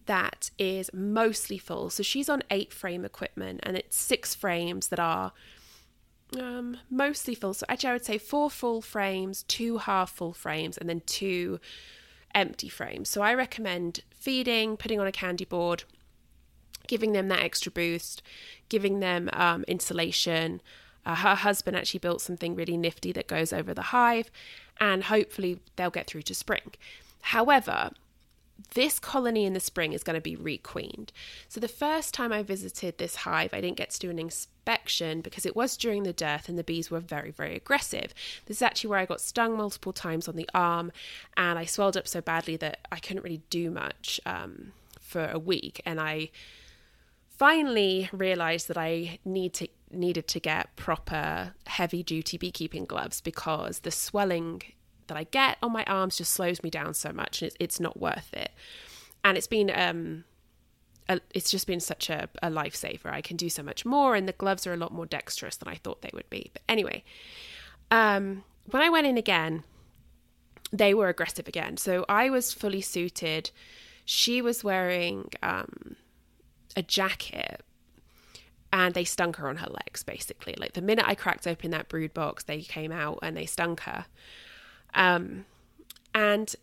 that 0.06 0.50
is 0.58 0.90
mostly 0.92 1.58
full. 1.58 1.90
So 1.90 2.02
she's 2.02 2.28
on 2.28 2.42
eight 2.50 2.72
frame 2.72 3.04
equipment, 3.04 3.60
and 3.62 3.76
it's 3.76 3.96
six 3.96 4.34
frames 4.34 4.88
that 4.88 4.98
are 4.98 5.32
um, 6.38 6.76
mostly 6.90 7.34
full. 7.34 7.54
So 7.54 7.66
actually, 7.68 7.90
I 7.90 7.92
would 7.94 8.04
say 8.04 8.18
four 8.18 8.50
full 8.50 8.82
frames, 8.82 9.44
two 9.44 9.78
half 9.78 10.12
full 10.12 10.32
frames, 10.32 10.78
and 10.78 10.88
then 10.88 11.02
two 11.06 11.60
empty 12.34 12.68
frames. 12.68 13.08
So 13.08 13.22
I 13.22 13.34
recommend 13.34 14.00
feeding, 14.10 14.76
putting 14.76 15.00
on 15.00 15.06
a 15.06 15.12
candy 15.12 15.44
board, 15.44 15.84
giving 16.86 17.12
them 17.12 17.28
that 17.28 17.42
extra 17.42 17.72
boost, 17.72 18.22
giving 18.68 19.00
them 19.00 19.30
um, 19.32 19.64
insulation. 19.66 20.60
Uh, 21.04 21.14
her 21.14 21.34
husband 21.34 21.76
actually 21.76 21.98
built 22.00 22.20
something 22.20 22.54
really 22.54 22.76
nifty 22.76 23.12
that 23.12 23.26
goes 23.26 23.52
over 23.52 23.72
the 23.72 23.82
hive, 23.82 24.30
and 24.78 25.04
hopefully 25.04 25.60
they'll 25.76 25.90
get 25.90 26.06
through 26.06 26.22
to 26.22 26.34
spring. 26.34 26.72
However, 27.22 27.90
this 28.74 28.98
colony 28.98 29.44
in 29.44 29.52
the 29.52 29.60
spring 29.60 29.92
is 29.92 30.02
going 30.02 30.14
to 30.14 30.20
be 30.20 30.36
requeened. 30.36 31.12
So 31.48 31.60
the 31.60 31.68
first 31.68 32.14
time 32.14 32.32
I 32.32 32.42
visited 32.42 32.98
this 32.98 33.16
hive, 33.16 33.54
I 33.54 33.60
didn't 33.60 33.76
get 33.76 33.90
to 33.90 33.98
do 33.98 34.10
an 34.10 34.18
inspection 34.18 35.20
because 35.20 35.46
it 35.46 35.56
was 35.56 35.76
during 35.76 36.02
the 36.02 36.12
dearth 36.12 36.48
and 36.48 36.58
the 36.58 36.64
bees 36.64 36.90
were 36.90 37.00
very, 37.00 37.30
very 37.30 37.56
aggressive. 37.56 38.14
This 38.46 38.58
is 38.58 38.62
actually 38.62 38.90
where 38.90 38.98
I 38.98 39.06
got 39.06 39.20
stung 39.20 39.56
multiple 39.56 39.92
times 39.92 40.28
on 40.28 40.36
the 40.36 40.48
arm 40.54 40.92
and 41.36 41.58
I 41.58 41.64
swelled 41.64 41.96
up 41.96 42.08
so 42.08 42.20
badly 42.20 42.56
that 42.56 42.86
I 42.90 42.98
couldn't 42.98 43.22
really 43.22 43.42
do 43.50 43.70
much 43.70 44.20
um, 44.26 44.72
for 45.00 45.26
a 45.26 45.38
week. 45.38 45.80
And 45.84 46.00
I 46.00 46.30
finally 47.28 48.08
realized 48.12 48.68
that 48.68 48.76
I 48.76 49.18
need 49.24 49.54
to 49.54 49.68
needed 49.92 50.28
to 50.28 50.38
get 50.38 50.76
proper 50.76 51.52
heavy 51.66 52.02
duty 52.02 52.38
beekeeping 52.38 52.84
gloves 52.84 53.20
because 53.20 53.80
the 53.80 53.90
swelling 53.90 54.62
that 55.10 55.18
I 55.18 55.24
get 55.24 55.58
on 55.62 55.72
my 55.72 55.84
arms 55.84 56.16
just 56.16 56.32
slows 56.32 56.62
me 56.62 56.70
down 56.70 56.94
so 56.94 57.12
much, 57.12 57.42
and 57.42 57.48
it's 57.48 57.56
it's 57.60 57.80
not 57.80 58.00
worth 58.00 58.32
it. 58.32 58.52
And 59.24 59.36
it's 59.36 59.48
been 59.48 59.70
um, 59.74 60.24
a, 61.08 61.20
it's 61.34 61.50
just 61.50 61.66
been 61.66 61.80
such 61.80 62.08
a, 62.08 62.28
a 62.42 62.48
lifesaver. 62.48 63.06
I 63.06 63.20
can 63.20 63.36
do 63.36 63.50
so 63.50 63.62
much 63.62 63.84
more, 63.84 64.14
and 64.14 64.28
the 64.28 64.32
gloves 64.32 64.66
are 64.66 64.72
a 64.72 64.76
lot 64.76 64.92
more 64.92 65.06
dexterous 65.06 65.56
than 65.56 65.68
I 65.68 65.74
thought 65.74 66.02
they 66.02 66.10
would 66.14 66.30
be. 66.30 66.50
But 66.52 66.62
anyway, 66.68 67.02
um, 67.90 68.44
when 68.70 68.82
I 68.82 68.88
went 68.88 69.08
in 69.08 69.18
again, 69.18 69.64
they 70.72 70.94
were 70.94 71.08
aggressive 71.08 71.48
again. 71.48 71.76
So 71.76 72.06
I 72.08 72.30
was 72.30 72.52
fully 72.52 72.80
suited. 72.80 73.50
She 74.04 74.40
was 74.40 74.62
wearing 74.62 75.30
um, 75.42 75.96
a 76.76 76.82
jacket 76.82 77.62
and 78.72 78.94
they 78.94 79.04
stung 79.04 79.34
her 79.34 79.48
on 79.48 79.56
her 79.56 79.68
legs 79.68 80.02
basically 80.02 80.54
like 80.58 80.74
the 80.74 80.80
minute 80.80 81.04
i 81.06 81.14
cracked 81.14 81.46
open 81.46 81.70
that 81.70 81.88
brood 81.88 82.14
box 82.14 82.44
they 82.44 82.60
came 82.60 82.92
out 82.92 83.18
and 83.22 83.36
they 83.36 83.46
stung 83.46 83.76
her 83.78 84.06
um, 84.94 85.44
and 86.14 86.54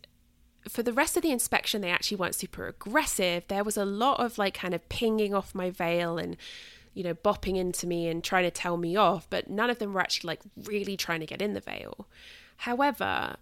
for 0.68 0.82
the 0.82 0.92
rest 0.92 1.16
of 1.16 1.22
the 1.22 1.30
inspection, 1.30 1.80
they 1.80 1.90
actually 1.90 2.18
weren't 2.18 2.34
super 2.34 2.66
aggressive. 2.66 3.44
There 3.48 3.64
was 3.64 3.76
a 3.76 3.84
lot 3.84 4.20
of 4.20 4.38
like 4.38 4.54
kind 4.54 4.74
of 4.74 4.88
pinging 4.88 5.34
off 5.34 5.54
my 5.54 5.70
veil 5.70 6.18
and, 6.18 6.36
you 6.94 7.02
know, 7.02 7.14
bopping 7.14 7.56
into 7.56 7.86
me 7.86 8.08
and 8.08 8.22
trying 8.22 8.44
to 8.44 8.50
tell 8.50 8.76
me 8.76 8.96
off, 8.96 9.28
but 9.30 9.48
none 9.48 9.70
of 9.70 9.78
them 9.78 9.94
were 9.94 10.00
actually 10.00 10.28
like 10.28 10.40
really 10.64 10.96
trying 10.96 11.20
to 11.20 11.26
get 11.26 11.40
in 11.40 11.54
the 11.54 11.60
veil. 11.60 12.06
However, 12.58 13.36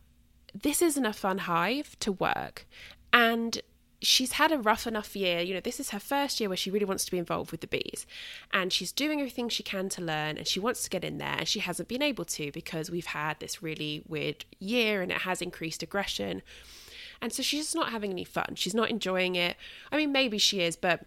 this 0.55 0.81
isn't 0.83 1.05
a 1.05 1.13
fun 1.13 1.39
hive 1.39 1.99
to 2.01 2.13
work. 2.13 2.67
And 3.13 3.61
she's 4.03 4.33
had 4.33 4.53
a 4.53 4.59
rough 4.59 4.87
enough 4.87 5.17
year. 5.17 5.41
You 5.41 5.55
know, 5.55 5.61
this 5.61 5.81
is 5.81 5.91
her 5.91 5.99
first 5.99 6.41
year 6.41 6.49
where 6.49 6.57
she 6.57 6.71
really 6.71 6.85
wants 6.85 7.05
to 7.05 7.11
be 7.11 7.19
involved 7.19 7.51
with 7.51 7.61
the 7.61 7.67
bees. 7.67 8.07
And 8.53 8.73
she's 8.73 8.93
doing 8.93 9.21
everything 9.21 9.49
she 9.49 9.63
can 9.63 9.89
to 9.91 10.03
learn 10.03 10.37
and 10.37 10.47
she 10.47 10.61
wants 10.61 10.83
to 10.85 10.91
get 10.91 11.05
in 11.05 11.19
there. 11.19 11.37
And 11.39 11.49
she 11.49 11.61
hasn't 11.61 11.89
been 11.89 12.03
able 12.03 12.25
to 12.27 12.53
because 12.53 12.91
we've 12.91 13.07
had 13.07 13.41
this 13.41 13.63
really 13.63 14.03
weird 14.07 14.45
year 14.59 15.03
and 15.03 15.11
it 15.11 15.23
has 15.23 15.41
increased 15.41 15.83
aggression. 15.83 16.43
And 17.21 17.33
so 17.33 17.43
she's 17.43 17.63
just 17.65 17.75
not 17.75 17.93
having 17.93 18.11
any 18.11 18.25
fun. 18.25 18.55
She's 18.55 18.75
not 18.75 18.91
enjoying 18.91 19.37
it. 19.37 19.57
I 19.91 19.97
mean, 19.97 20.13
maybe 20.13 20.39
she 20.39 20.61
is, 20.61 20.77
but 20.77 21.07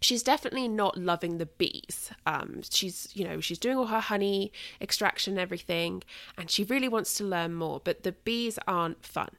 she's 0.00 0.22
definitely 0.22 0.68
not 0.68 0.96
loving 0.96 1.38
the 1.38 1.46
bees. 1.46 2.10
Um, 2.26 2.62
she's, 2.68 3.08
you 3.14 3.24
know, 3.24 3.40
she's 3.40 3.58
doing 3.58 3.76
all 3.76 3.86
her 3.86 4.00
honey 4.00 4.52
extraction 4.80 5.34
and 5.34 5.40
everything, 5.40 6.02
and 6.36 6.50
she 6.50 6.64
really 6.64 6.88
wants 6.88 7.14
to 7.18 7.24
learn 7.24 7.54
more, 7.54 7.80
but 7.82 8.02
the 8.02 8.12
bees 8.12 8.58
aren't 8.66 9.04
fun. 9.04 9.30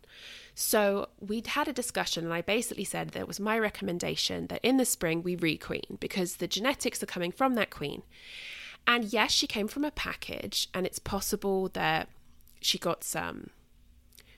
So 0.59 1.09
we'd 1.19 1.45
had 1.45 1.67
a 1.67 1.71
discussion, 1.71 2.25
and 2.25 2.33
I 2.33 2.41
basically 2.41 2.83
said 2.83 3.09
that 3.09 3.19
it 3.19 3.27
was 3.27 3.39
my 3.39 3.59
recommendation 3.59 4.47
that 4.47 4.65
in 4.65 4.77
the 4.77 4.85
spring 4.85 5.21
we 5.21 5.37
requeen 5.37 5.99
because 5.99 6.37
the 6.37 6.47
genetics 6.47 7.03
are 7.03 7.05
coming 7.05 7.31
from 7.31 7.53
that 7.53 7.69
queen. 7.69 8.01
And 8.87 9.05
yes, 9.05 9.31
she 9.31 9.45
came 9.45 9.67
from 9.67 9.85
a 9.85 9.91
package, 9.91 10.67
and 10.73 10.87
it's 10.87 10.97
possible 10.97 11.69
that 11.73 12.09
she 12.59 12.79
got 12.79 13.03
some 13.03 13.51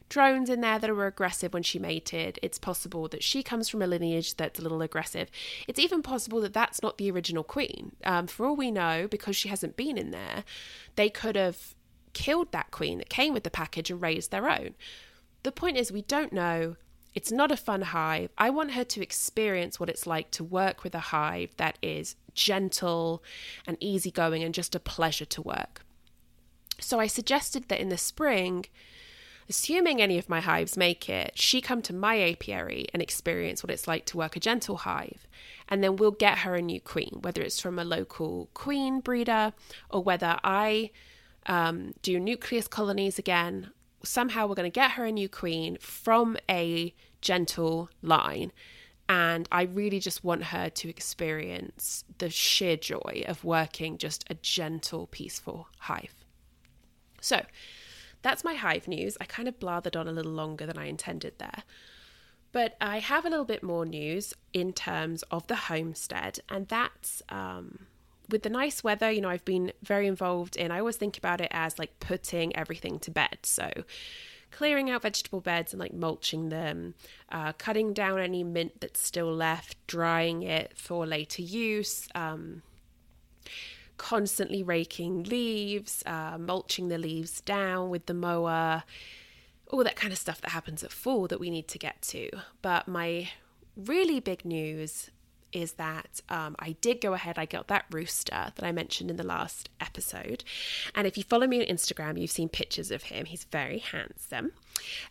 drones 0.10 0.50
in 0.50 0.60
there 0.60 0.78
that 0.78 0.94
were 0.94 1.08
aggressive 1.08 1.54
when 1.54 1.64
she 1.64 1.80
mated. 1.80 2.38
It's 2.44 2.60
possible 2.60 3.08
that 3.08 3.24
she 3.24 3.42
comes 3.42 3.70
from 3.70 3.82
a 3.82 3.88
lineage 3.88 4.36
that's 4.36 4.60
a 4.60 4.62
little 4.62 4.82
aggressive. 4.82 5.32
It's 5.70 5.80
even 5.80 6.04
possible 6.04 6.42
that 6.42 6.54
that's 6.54 6.84
not 6.84 6.98
the 6.98 7.10
original 7.12 7.46
queen. 7.46 7.94
Um, 8.04 8.28
for 8.28 8.46
all 8.46 8.58
we 8.58 8.72
know, 8.72 9.08
because 9.10 9.38
she 9.38 9.48
hasn't 9.48 9.78
been 9.78 9.98
in 9.98 10.12
there, 10.12 10.44
they 10.98 11.10
could 11.10 11.38
have 11.38 11.76
killed 12.12 12.52
that 12.52 12.72
queen 12.72 12.98
that 12.98 13.08
came 13.08 13.34
with 13.34 13.46
the 13.46 13.50
package 13.50 13.90
and 13.90 14.02
raised 14.02 14.32
their 14.32 14.50
own. 14.50 14.76
The 15.44 15.52
point 15.52 15.78
is, 15.78 15.92
we 15.92 16.02
don't 16.02 16.34
know. 16.34 16.76
It's 17.16 17.32
not 17.32 17.52
a 17.52 17.58
fun 17.58 17.82
hive. 17.82 18.30
I 18.38 18.50
want 18.50 18.74
her 18.74 18.84
to 18.84 19.02
experience 19.02 19.80
what 19.80 19.90
it's 19.90 20.06
like 20.06 20.32
to 20.32 20.44
work 20.44 20.84
with 20.84 20.94
a 20.94 21.00
hive 21.00 21.56
that 21.58 21.78
is 21.82 22.16
gentle 22.34 23.24
and 23.66 23.78
easygoing 23.80 24.44
and 24.44 24.54
just 24.54 24.76
a 24.76 24.80
pleasure 24.80 25.26
to 25.26 25.42
work. 25.42 25.82
So 26.80 27.00
I 27.00 27.08
suggested 27.08 27.68
that 27.68 27.80
in 27.80 27.90
the 27.90 27.98
spring, 27.98 28.66
assuming 29.50 30.02
any 30.02 30.18
of 30.18 30.30
my 30.30 30.40
hives 30.40 30.78
make 30.78 31.10
it, 31.10 31.32
she 31.36 31.62
come 31.62 31.82
to 31.84 31.94
my 31.94 32.20
apiary 32.22 32.88
and 32.94 33.02
experience 33.02 33.64
what 33.64 33.72
it's 33.72 33.88
like 33.88 34.06
to 34.08 34.18
work 34.18 34.36
a 34.36 34.40
gentle 34.40 34.78
hive. 34.78 35.28
And 35.68 35.84
then 35.84 35.96
we'll 35.96 36.12
get 36.12 36.40
her 36.40 36.56
a 36.56 36.62
new 36.62 36.80
queen, 36.80 37.20
whether 37.22 37.42
it's 37.42 37.60
from 37.60 37.80
a 37.80 37.84
local 37.84 38.50
queen 38.54 39.00
breeder 39.00 39.54
or 39.90 40.04
whether 40.04 40.40
I 40.44 40.92
um, 41.48 41.94
do 42.02 42.20
nucleus 42.20 42.68
colonies 42.68 43.20
again 43.20 43.72
somehow 44.04 44.48
we're 44.48 44.56
going 44.56 44.70
to 44.70 44.74
get 44.74 44.92
her 44.92 45.06
a 45.06 45.12
new 45.12 45.30
queen 45.30 45.78
from 45.80 46.38
a 46.50 46.94
gentle 47.22 47.90
line. 48.02 48.52
And 49.08 49.48
I 49.52 49.64
really 49.64 50.00
just 50.00 50.24
want 50.24 50.46
her 50.46 50.70
to 50.70 50.90
experience 50.90 52.04
the 52.20 52.30
sheer 52.30 52.78
joy 52.78 53.24
of 53.28 53.44
working 53.44 53.98
just 53.98 54.24
a 54.30 54.36
gentle, 54.36 55.08
peaceful 55.08 55.68
hive. 55.80 56.14
So 57.20 57.44
that's 58.22 58.44
my 58.44 58.54
hive 58.54 58.88
news. 58.88 59.18
I 59.20 59.26
kind 59.26 59.48
of 59.48 59.60
blathered 59.60 60.00
on 60.00 60.08
a 60.08 60.12
little 60.12 60.32
longer 60.32 60.66
than 60.66 60.78
I 60.78 60.86
intended 60.86 61.40
there. 61.40 61.64
But 62.52 62.76
I 62.82 63.00
have 63.00 63.26
a 63.26 63.30
little 63.30 63.46
bit 63.46 63.64
more 63.64 63.86
news 63.86 64.34
in 64.54 64.74
terms 64.74 65.24
of 65.30 65.46
the 65.48 65.56
homestead, 65.56 66.40
and 66.50 66.68
that's 66.68 67.22
um, 67.30 67.86
with 68.30 68.44
the 68.44 68.50
nice 68.50 68.84
weather, 68.84 69.12
you 69.12 69.22
know, 69.22 69.30
I've 69.30 69.46
been 69.46 69.72
very 69.82 70.08
involved 70.08 70.56
in, 70.56 70.72
I 70.72 70.80
always 70.80 70.98
think 70.98 71.18
about 71.18 71.42
it 71.42 71.50
as 71.52 71.80
like 71.80 72.00
putting 72.00 72.56
everything 72.56 73.00
to 73.00 73.12
bed. 73.12 73.40
So, 73.44 73.72
clearing 74.52 74.90
out 74.90 75.04
vegetable 75.04 75.42
beds 75.42 75.74
and 75.74 75.80
like 75.80 75.94
mulching 75.94 76.50
them, 76.50 76.96
uh, 77.32 77.54
cutting 77.54 77.94
down 77.94 78.20
any 78.20 78.44
mint 78.44 78.82
that's 78.82 79.02
still 79.02 79.34
left, 79.34 79.76
drying 79.88 80.44
it 80.44 80.74
for 80.76 81.06
later 81.06 81.42
use, 81.42 82.08
um, 82.16 82.62
constantly 83.98 84.64
raking 84.64 85.24
leaves, 85.24 86.04
uh, 86.06 86.38
mulching 86.40 86.88
the 86.88 86.98
leaves 86.98 87.42
down 87.42 87.90
with 87.90 88.06
the 88.06 88.14
mower, 88.14 88.84
all 89.68 89.84
that 89.84 89.96
kind 89.96 90.12
of 90.12 90.18
stuff 90.18 90.42
that 90.42 90.52
happens 90.52 90.84
at 90.84 90.92
fall 90.92 91.28
that 91.28 91.40
we 91.40 91.50
need 91.50 91.68
to 91.68 91.78
get 91.78 92.02
to. 92.02 92.30
But 92.62 92.88
my 92.88 93.30
really 93.76 94.20
big 94.20 94.46
news 94.46 95.12
is 95.52 95.74
that 95.74 96.22
um, 96.30 96.56
I 96.60 96.76
did 96.82 97.02
go 97.02 97.14
ahead, 97.14 97.38
I 97.38 97.46
got 97.46 97.68
that 97.68 97.86
rooster 97.92 98.52
that 98.56 98.64
I 98.64 98.72
mentioned 98.72 99.10
in 99.10 99.18
the 99.18 99.24
last 99.24 99.70
episode. 99.80 100.44
And 100.96 101.08
if 101.08 101.18
you 101.18 101.24
follow 101.24 101.48
me 101.48 101.60
on 101.62 101.76
Instagram, 101.76 102.20
you've 102.20 102.32
seen 102.32 102.50
pictures 102.50 102.92
of 102.92 103.04
him. 103.04 103.26
He's 103.26 103.46
very 103.46 103.80
handsome. 103.80 104.52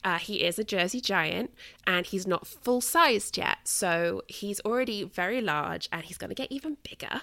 Uh, 0.02 0.18
he 0.18 0.44
is 0.44 0.58
a 0.58 0.64
Jersey 0.64 1.00
giant 1.00 1.52
and 1.86 2.06
he's 2.06 2.26
not 2.26 2.46
full 2.46 2.80
sized 2.80 3.36
yet. 3.36 3.58
So 3.64 4.22
he's 4.28 4.60
already 4.60 5.04
very 5.04 5.40
large 5.40 5.88
and 5.92 6.04
he's 6.04 6.18
going 6.18 6.30
to 6.30 6.34
get 6.34 6.52
even 6.52 6.76
bigger. 6.88 7.22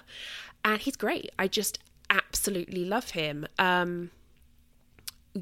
And 0.64 0.80
he's 0.80 0.96
great. 0.96 1.30
I 1.38 1.48
just 1.48 1.78
absolutely 2.10 2.84
love 2.84 3.10
him. 3.10 3.46
Um, 3.58 4.10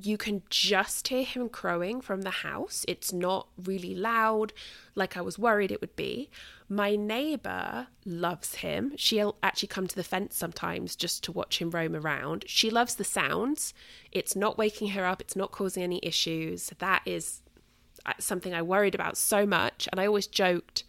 you 0.02 0.16
can 0.16 0.42
just 0.50 1.08
hear 1.08 1.24
him 1.24 1.48
crowing 1.48 2.00
from 2.00 2.22
the 2.22 2.30
house. 2.30 2.84
It's 2.88 3.12
not 3.12 3.48
really 3.62 3.94
loud 3.94 4.52
like 4.94 5.16
I 5.16 5.20
was 5.20 5.38
worried 5.38 5.70
it 5.70 5.80
would 5.80 5.96
be. 5.96 6.30
My 6.68 6.96
neighbor 6.96 7.88
loves 8.04 8.56
him. 8.56 8.92
She'll 8.96 9.36
actually 9.42 9.68
come 9.68 9.86
to 9.86 9.94
the 9.94 10.04
fence 10.04 10.36
sometimes 10.36 10.96
just 10.96 11.22
to 11.24 11.32
watch 11.32 11.58
him 11.58 11.70
roam 11.70 11.94
around. 11.94 12.44
She 12.46 12.70
loves 12.70 12.94
the 12.94 13.04
sounds. 13.04 13.74
It's 14.12 14.34
not 14.34 14.58
waking 14.58 14.88
her 14.88 15.04
up, 15.04 15.20
it's 15.20 15.36
not 15.36 15.52
causing 15.52 15.82
any 15.82 16.00
issues. 16.02 16.70
That 16.78 17.02
is 17.04 17.42
uh, 18.06 18.12
something 18.18 18.54
I 18.54 18.62
worried 18.62 18.94
about 18.94 19.16
so 19.16 19.46
much. 19.46 19.88
And 19.92 20.00
I 20.00 20.06
always 20.06 20.26
joked 20.26 20.84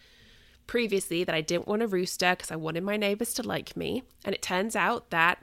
previously 0.67 1.23
that 1.23 1.35
I 1.35 1.41
didn't 1.41 1.67
want 1.67 1.83
a 1.83 1.87
rooster 1.87 2.31
because 2.31 2.51
I 2.51 2.55
wanted 2.55 2.83
my 2.83 2.97
neighbors 2.97 3.33
to 3.35 3.43
like 3.43 3.77
me. 3.77 4.03
And 4.23 4.33
it 4.33 4.41
turns 4.41 4.75
out 4.75 5.09
that 5.11 5.39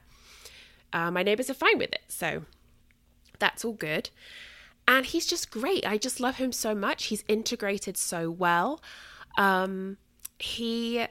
uh, 0.93 1.11
my 1.11 1.23
neighbors 1.23 1.49
are 1.49 1.55
fine 1.55 1.79
with 1.79 1.93
it. 1.93 2.03
So 2.09 2.45
that's 3.43 3.65
all 3.65 3.73
good. 3.73 4.09
And 4.87 5.05
he's 5.05 5.27
just 5.27 5.51
great. 5.51 5.85
I 5.87 5.99
just 5.99 6.21
love 6.21 6.37
him 6.37 6.53
so 6.53 6.75
much. 6.75 7.07
He's 7.07 7.25
integrated 7.27 7.97
so 7.97 8.31
well. 8.31 8.81
Um, 9.37 9.97
he, 10.39 11.07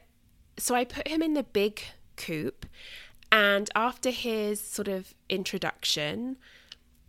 so 0.58 0.74
I 0.74 0.86
put 0.86 1.08
him 1.08 1.22
in 1.22 1.34
the 1.34 1.44
big 1.44 1.82
coop, 2.16 2.66
and 3.32 3.70
after 3.76 4.10
his 4.12 4.62
sort 4.62 4.88
of 4.88 5.14
introduction, 5.30 6.38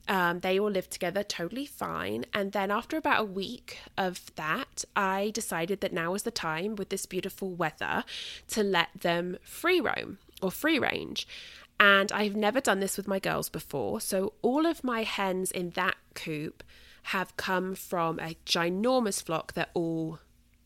um, 0.09 0.41
they 0.41 0.59
all 0.59 0.71
lived 0.71 0.91
together 0.91 1.23
totally 1.23 1.67
fine. 1.67 2.25
And 2.35 2.53
then 2.53 2.71
after 2.71 2.97
about 2.97 3.21
a 3.23 3.25
week 3.25 3.79
of 3.97 4.35
that, 4.35 4.85
I 4.97 5.31
decided 5.35 5.81
that 5.81 5.93
now 5.93 6.13
was 6.13 6.25
the 6.25 6.31
time 6.31 6.75
with 6.77 6.89
this 6.89 7.07
beautiful 7.07 7.51
weather 7.51 8.05
to 8.49 8.63
let 8.63 8.89
them 9.01 9.39
free 9.43 9.81
roam 9.81 10.19
or 10.41 10.51
free 10.51 10.79
range. 10.79 11.27
And 11.83 12.13
I've 12.13 12.37
never 12.37 12.61
done 12.61 12.79
this 12.79 12.97
with 12.97 13.09
my 13.09 13.19
girls 13.19 13.49
before. 13.49 14.01
So 14.01 14.35
all 14.41 14.67
of 14.67 14.85
my 14.85 15.03
hens 15.03 15.51
in 15.51 15.71
that 15.71 15.97
coop 16.15 16.63
have 17.07 17.37
come 17.37 17.75
from 17.75 18.21
a 18.21 18.37
ginormous 18.47 19.21
flock 19.21 19.55
that 19.55 19.71
all 19.75 20.21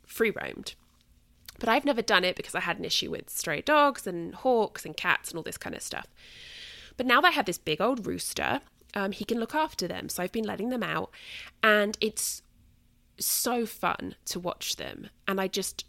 free 0.05 0.31
roamed. 0.31 0.75
But 1.59 1.71
I've 1.71 1.87
never 1.87 2.03
done 2.03 2.23
it 2.23 2.37
because 2.37 2.55
I 2.55 2.61
had 2.61 2.79
an 2.79 2.85
issue 2.85 3.11
with 3.11 3.31
stray 3.31 3.63
dogs 3.63 4.07
and 4.07 4.35
hawks 4.35 4.85
and 4.85 4.95
cats 4.95 5.31
and 5.31 5.39
all 5.39 5.43
this 5.43 5.57
kind 5.57 5.75
of 5.75 5.81
stuff. 5.81 6.07
But 6.99 7.07
now 7.07 7.23
that 7.23 7.29
I 7.29 7.31
have 7.31 7.47
this 7.47 7.57
big 7.57 7.81
old 7.81 8.07
rooster, 8.07 8.61
um, 8.93 9.13
he 9.13 9.25
can 9.25 9.41
look 9.41 9.55
after 9.55 9.89
them. 9.89 10.11
So 10.11 10.23
I've 10.23 10.33
been 10.33 10.45
letting 10.45 10.69
them 10.69 10.83
out, 10.83 11.11
and 11.63 11.97
it's 12.03 12.43
so 13.19 13.65
fun 13.65 14.17
to 14.27 14.39
watch 14.39 14.77
them. 14.77 15.09
And 15.27 15.41
I 15.41 15.49
just 15.49 15.87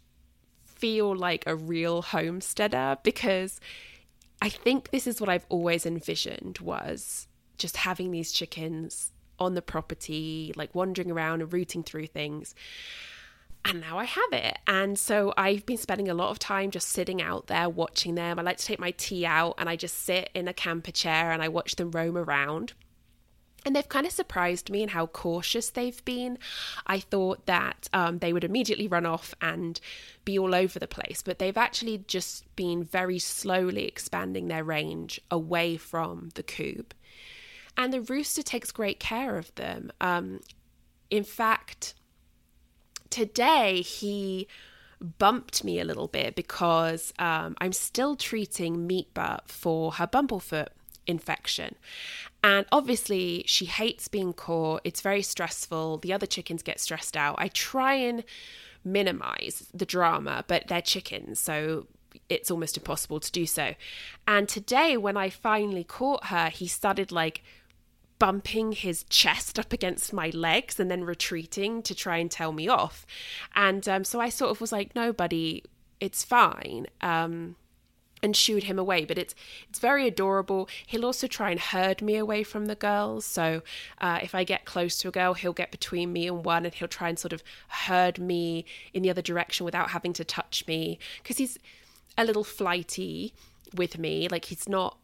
feel 0.64 1.14
like 1.14 1.44
a 1.46 1.54
real 1.54 2.00
homesteader 2.00 2.96
because 3.02 3.60
I 4.40 4.48
think 4.48 4.90
this 4.90 5.06
is 5.06 5.20
what 5.20 5.28
I've 5.28 5.46
always 5.48 5.84
envisioned 5.84 6.58
was 6.58 7.26
just 7.56 7.78
having 7.78 8.10
these 8.10 8.32
chickens 8.32 9.12
on 9.38 9.54
the 9.54 9.62
property, 9.62 10.52
like 10.56 10.74
wandering 10.74 11.10
around 11.10 11.42
and 11.42 11.52
rooting 11.52 11.82
through 11.82 12.06
things. 12.06 12.54
And 13.64 13.80
now 13.80 13.98
I 13.98 14.04
have 14.04 14.32
it. 14.32 14.58
And 14.66 14.98
so 14.98 15.34
I've 15.36 15.66
been 15.66 15.76
spending 15.76 16.08
a 16.08 16.14
lot 16.14 16.30
of 16.30 16.38
time 16.38 16.70
just 16.70 16.88
sitting 16.88 17.20
out 17.20 17.48
there 17.48 17.68
watching 17.68 18.14
them. 18.14 18.38
I 18.38 18.42
like 18.42 18.58
to 18.58 18.64
take 18.64 18.78
my 18.78 18.92
tea 18.92 19.26
out 19.26 19.56
and 19.58 19.68
I 19.68 19.76
just 19.76 20.04
sit 20.04 20.30
in 20.34 20.48
a 20.48 20.52
camper 20.54 20.92
chair 20.92 21.32
and 21.32 21.42
I 21.42 21.48
watch 21.48 21.76
them 21.76 21.90
roam 21.90 22.16
around. 22.16 22.72
And 23.64 23.74
they've 23.74 23.88
kind 23.88 24.06
of 24.06 24.12
surprised 24.12 24.70
me 24.70 24.82
in 24.82 24.90
how 24.90 25.06
cautious 25.06 25.70
they've 25.70 26.02
been. 26.04 26.38
I 26.86 27.00
thought 27.00 27.46
that 27.46 27.88
um, 27.92 28.18
they 28.18 28.32
would 28.32 28.44
immediately 28.44 28.86
run 28.86 29.04
off 29.04 29.34
and 29.40 29.80
be 30.24 30.38
all 30.38 30.54
over 30.54 30.78
the 30.78 30.86
place, 30.86 31.22
but 31.22 31.38
they've 31.38 31.56
actually 31.56 32.04
just 32.06 32.44
been 32.56 32.84
very 32.84 33.18
slowly 33.18 33.86
expanding 33.86 34.48
their 34.48 34.64
range 34.64 35.20
away 35.30 35.76
from 35.76 36.30
the 36.34 36.42
coop. 36.42 36.94
And 37.76 37.92
the 37.92 38.00
rooster 38.00 38.42
takes 38.42 38.72
great 38.72 39.00
care 39.00 39.36
of 39.36 39.54
them. 39.56 39.92
Um, 40.00 40.40
in 41.10 41.24
fact, 41.24 41.94
today 43.10 43.82
he 43.82 44.48
bumped 45.18 45.62
me 45.62 45.78
a 45.78 45.84
little 45.84 46.08
bit 46.08 46.34
because 46.34 47.12
um, 47.18 47.56
I'm 47.60 47.72
still 47.72 48.16
treating 48.16 48.86
Meat 48.86 49.12
Butt 49.14 49.48
for 49.48 49.92
her 49.92 50.06
bumblefoot 50.06 50.68
infection. 51.08 51.74
And 52.44 52.66
obviously, 52.70 53.42
she 53.46 53.64
hates 53.64 54.06
being 54.06 54.32
caught. 54.32 54.82
It's 54.84 55.00
very 55.00 55.22
stressful. 55.22 55.98
The 55.98 56.12
other 56.12 56.26
chickens 56.26 56.62
get 56.62 56.78
stressed 56.78 57.16
out. 57.16 57.34
I 57.38 57.48
try 57.48 57.94
and 57.94 58.22
minimize 58.84 59.66
the 59.74 59.86
drama, 59.86 60.44
but 60.46 60.68
they're 60.68 60.80
chickens, 60.80 61.40
so 61.40 61.88
it's 62.28 62.50
almost 62.50 62.76
impossible 62.76 63.20
to 63.20 63.32
do 63.32 63.46
so. 63.46 63.74
And 64.26 64.48
today, 64.48 64.96
when 64.96 65.16
I 65.16 65.30
finally 65.30 65.84
caught 65.84 66.26
her, 66.26 66.48
he 66.48 66.68
started 66.68 67.10
like 67.10 67.42
bumping 68.18 68.72
his 68.72 69.04
chest 69.04 69.58
up 69.58 69.72
against 69.72 70.12
my 70.12 70.30
legs 70.30 70.80
and 70.80 70.90
then 70.90 71.04
retreating 71.04 71.82
to 71.82 71.94
try 71.94 72.16
and 72.18 72.30
tell 72.30 72.52
me 72.52 72.68
off. 72.68 73.06
And 73.54 73.88
um, 73.88 74.04
so 74.04 74.20
I 74.20 74.28
sort 74.28 74.50
of 74.50 74.60
was 74.60 74.72
like, 74.72 74.94
no, 74.94 75.12
buddy, 75.12 75.64
it's 76.00 76.24
fine. 76.24 76.86
Um, 77.00 77.56
and 78.22 78.36
shooed 78.36 78.64
him 78.64 78.78
away 78.78 79.04
but 79.04 79.18
it's 79.18 79.34
it's 79.68 79.78
very 79.78 80.06
adorable. 80.06 80.68
He'll 80.86 81.04
also 81.04 81.26
try 81.26 81.50
and 81.50 81.60
herd 81.60 82.02
me 82.02 82.16
away 82.16 82.42
from 82.42 82.66
the 82.66 82.74
girls. 82.74 83.24
So 83.24 83.62
uh, 84.00 84.20
if 84.22 84.34
i 84.34 84.44
get 84.44 84.64
close 84.64 84.98
to 84.98 85.08
a 85.08 85.12
girl 85.12 85.34
he'll 85.34 85.52
get 85.52 85.70
between 85.70 86.12
me 86.12 86.26
and 86.26 86.44
one 86.44 86.64
and 86.64 86.74
he'll 86.74 86.88
try 86.88 87.08
and 87.08 87.18
sort 87.18 87.32
of 87.32 87.42
herd 87.68 88.18
me 88.18 88.64
in 88.92 89.02
the 89.02 89.10
other 89.10 89.22
direction 89.22 89.64
without 89.64 89.90
having 89.90 90.12
to 90.14 90.24
touch 90.24 90.66
me. 90.66 90.98
Because 91.22 91.38
he's 91.38 91.58
a 92.16 92.24
little 92.24 92.44
flighty 92.44 93.32
with 93.74 93.98
me. 93.98 94.28
Like 94.28 94.46
he's 94.46 94.68
not 94.68 94.98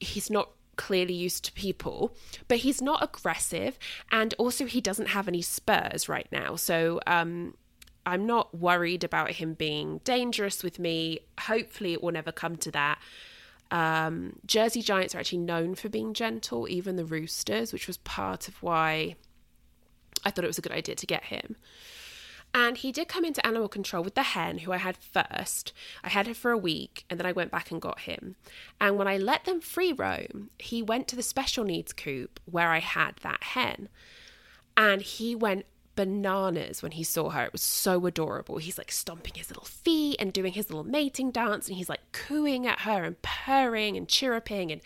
he's 0.00 0.30
not 0.30 0.50
clearly 0.76 1.14
used 1.14 1.44
to 1.44 1.52
people, 1.52 2.16
but 2.48 2.58
he's 2.58 2.80
not 2.80 3.02
aggressive, 3.02 3.78
and 4.10 4.34
also 4.38 4.64
he 4.64 4.80
doesn't 4.80 5.08
have 5.08 5.28
any 5.28 5.42
spurs 5.42 6.08
right 6.08 6.28
now. 6.32 6.56
So 6.56 7.00
um, 7.06 7.54
I'm 8.04 8.26
not 8.26 8.54
worried 8.54 9.04
about 9.04 9.32
him 9.32 9.54
being 9.54 10.00
dangerous 10.04 10.62
with 10.62 10.78
me. 10.78 11.20
Hopefully, 11.40 11.92
it 11.92 12.02
will 12.02 12.12
never 12.12 12.32
come 12.32 12.56
to 12.56 12.70
that. 12.72 12.98
Um, 13.70 14.38
Jersey 14.44 14.82
Giants 14.82 15.14
are 15.14 15.18
actually 15.18 15.38
known 15.38 15.74
for 15.74 15.88
being 15.88 16.12
gentle, 16.12 16.68
even 16.68 16.96
the 16.96 17.04
Roosters, 17.04 17.72
which 17.72 17.86
was 17.86 17.96
part 17.98 18.48
of 18.48 18.62
why 18.62 19.16
I 20.24 20.30
thought 20.30 20.44
it 20.44 20.48
was 20.48 20.58
a 20.58 20.62
good 20.62 20.72
idea 20.72 20.94
to 20.94 21.06
get 21.06 21.24
him. 21.24 21.56
And 22.54 22.76
he 22.76 22.92
did 22.92 23.08
come 23.08 23.24
into 23.24 23.44
animal 23.46 23.68
control 23.68 24.04
with 24.04 24.14
the 24.14 24.22
hen 24.22 24.58
who 24.58 24.72
I 24.72 24.76
had 24.76 24.98
first. 24.98 25.72
I 26.04 26.10
had 26.10 26.26
her 26.26 26.34
for 26.34 26.50
a 26.50 26.58
week 26.58 27.04
and 27.08 27.18
then 27.18 27.26
I 27.26 27.32
went 27.32 27.50
back 27.50 27.70
and 27.70 27.80
got 27.80 28.00
him. 28.00 28.36
And 28.78 28.98
when 28.98 29.08
I 29.08 29.16
let 29.16 29.46
them 29.46 29.60
free 29.60 29.92
roam, 29.92 30.50
he 30.58 30.82
went 30.82 31.08
to 31.08 31.16
the 31.16 31.22
special 31.22 31.64
needs 31.64 31.94
coop 31.94 32.40
where 32.44 32.70
I 32.70 32.80
had 32.80 33.16
that 33.22 33.42
hen. 33.42 33.88
And 34.76 35.00
he 35.00 35.34
went 35.34 35.64
bananas 35.94 36.82
when 36.82 36.92
he 36.92 37.04
saw 37.04 37.30
her. 37.30 37.44
It 37.44 37.52
was 37.52 37.62
so 37.62 38.06
adorable. 38.06 38.58
He's 38.58 38.78
like 38.78 38.92
stomping 38.92 39.34
his 39.36 39.50
little 39.50 39.64
feet 39.64 40.16
and 40.18 40.32
doing 40.32 40.52
his 40.52 40.70
little 40.70 40.84
mating 40.84 41.30
dance, 41.30 41.68
and 41.68 41.76
he's 41.76 41.88
like 41.88 42.00
cooing 42.12 42.66
at 42.66 42.80
her 42.80 43.04
and 43.04 43.20
purring 43.22 43.96
and 43.96 44.08
chirruping, 44.08 44.72
and 44.72 44.80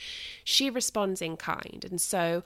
she 0.44 0.70
responds 0.70 1.22
in 1.22 1.36
kind. 1.36 1.86
And 1.88 2.00
so 2.00 2.42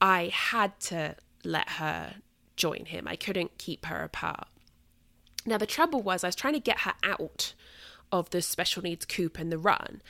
I 0.00 0.30
had 0.32 0.78
to 0.80 1.16
let 1.44 1.70
her 1.70 2.16
join 2.56 2.86
him. 2.86 3.06
I 3.08 3.16
couldn't 3.16 3.58
keep 3.58 3.86
her 3.86 4.02
apart. 4.02 4.48
Now, 5.46 5.56
the 5.56 5.66
trouble 5.66 6.02
was, 6.02 6.22
I 6.22 6.28
was 6.28 6.36
trying 6.36 6.54
to 6.54 6.60
get 6.60 6.80
her 6.80 6.94
out 7.02 7.54
of 8.12 8.30
the 8.30 8.42
special 8.42 8.82
needs 8.82 9.06
coop 9.06 9.38
and 9.38 9.50
the 9.50 9.58
run, 9.58 10.02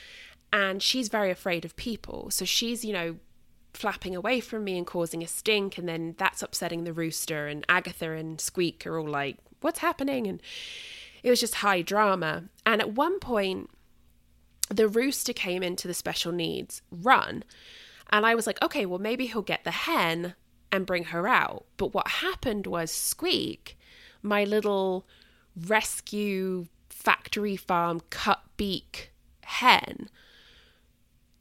and 0.52 0.82
she's 0.82 1.08
very 1.08 1.30
afraid 1.30 1.64
of 1.64 1.76
people. 1.76 2.30
So 2.30 2.44
she's, 2.44 2.84
you 2.84 2.92
know, 2.92 3.16
flapping 3.72 4.16
away 4.16 4.40
from 4.40 4.64
me 4.64 4.76
and 4.76 4.86
causing 4.86 5.22
a 5.22 5.26
stink, 5.26 5.78
and 5.78 5.88
then 5.88 6.14
that's 6.18 6.42
upsetting 6.42 6.84
the 6.84 6.92
rooster. 6.92 7.46
And 7.46 7.64
Agatha 7.68 8.12
and 8.12 8.40
Squeak 8.40 8.86
are 8.86 8.98
all 8.98 9.08
like, 9.08 9.38
What's 9.60 9.80
happening? 9.80 10.26
And 10.26 10.40
it 11.22 11.30
was 11.30 11.40
just 11.40 11.56
high 11.56 11.82
drama. 11.82 12.44
And 12.64 12.80
at 12.80 12.94
one 12.94 13.18
point, 13.18 13.70
the 14.68 14.88
rooster 14.88 15.32
came 15.32 15.62
into 15.62 15.86
the 15.86 15.94
special 15.94 16.32
needs 16.32 16.82
run, 16.90 17.44
and 18.10 18.24
I 18.26 18.34
was 18.34 18.46
like, 18.46 18.62
Okay, 18.62 18.86
well, 18.86 18.98
maybe 18.98 19.26
he'll 19.26 19.42
get 19.42 19.64
the 19.64 19.70
hen 19.70 20.34
and 20.72 20.86
bring 20.86 21.04
her 21.04 21.26
out. 21.26 21.66
But 21.76 21.94
what 21.94 22.08
happened 22.08 22.66
was 22.66 22.90
Squeak, 22.90 23.78
my 24.22 24.44
little 24.44 25.06
rescue 25.66 26.66
factory 26.88 27.56
farm 27.56 28.00
cut 28.10 28.42
beak 28.56 29.12
hen, 29.42 30.08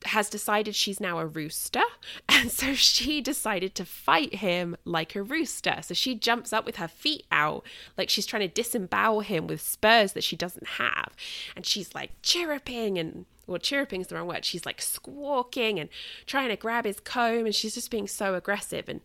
has 0.05 0.29
decided 0.29 0.75
she's 0.75 0.99
now 0.99 1.19
a 1.19 1.25
rooster. 1.25 1.83
And 2.31 2.51
so 2.51 2.73
she 2.73 3.19
decided 3.19 3.75
to 3.75 3.83
fight 3.83 4.35
him 4.35 4.77
like 4.85 5.13
a 5.13 5.21
rooster. 5.21 5.79
So 5.81 5.93
she 5.93 6.15
jumps 6.15 6.53
up 6.53 6.65
with 6.65 6.77
her 6.77 6.87
feet 6.87 7.25
out, 7.33 7.65
like 7.97 8.09
she's 8.09 8.25
trying 8.25 8.43
to 8.43 8.47
disembowel 8.47 9.19
him 9.21 9.45
with 9.45 9.59
spurs 9.59 10.13
that 10.13 10.23
she 10.23 10.37
doesn't 10.37 10.65
have. 10.67 11.11
And 11.53 11.65
she's 11.65 11.93
like 11.93 12.11
chirruping 12.21 12.97
and 12.97 13.25
well, 13.45 13.59
chirruping 13.59 13.99
is 13.99 14.07
the 14.07 14.15
wrong 14.15 14.27
word. 14.27 14.45
She's 14.45 14.65
like 14.65 14.81
squawking 14.81 15.79
and 15.79 15.89
trying 16.27 16.49
to 16.49 16.55
grab 16.55 16.85
his 16.85 16.99
comb, 16.99 17.45
and 17.45 17.55
she's 17.55 17.73
just 17.73 17.91
being 17.91 18.07
so 18.07 18.35
aggressive. 18.35 18.87
And 18.87 19.01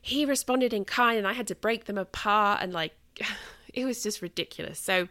he 0.00 0.24
responded 0.24 0.72
in 0.72 0.84
kind, 0.84 1.18
and 1.18 1.26
I 1.26 1.32
had 1.32 1.46
to 1.48 1.54
break 1.54 1.86
them 1.86 1.98
apart, 1.98 2.60
and 2.62 2.72
like 2.72 2.92
it 3.74 3.84
was 3.84 4.02
just 4.02 4.22
ridiculous. 4.22 4.78
So 4.78 5.08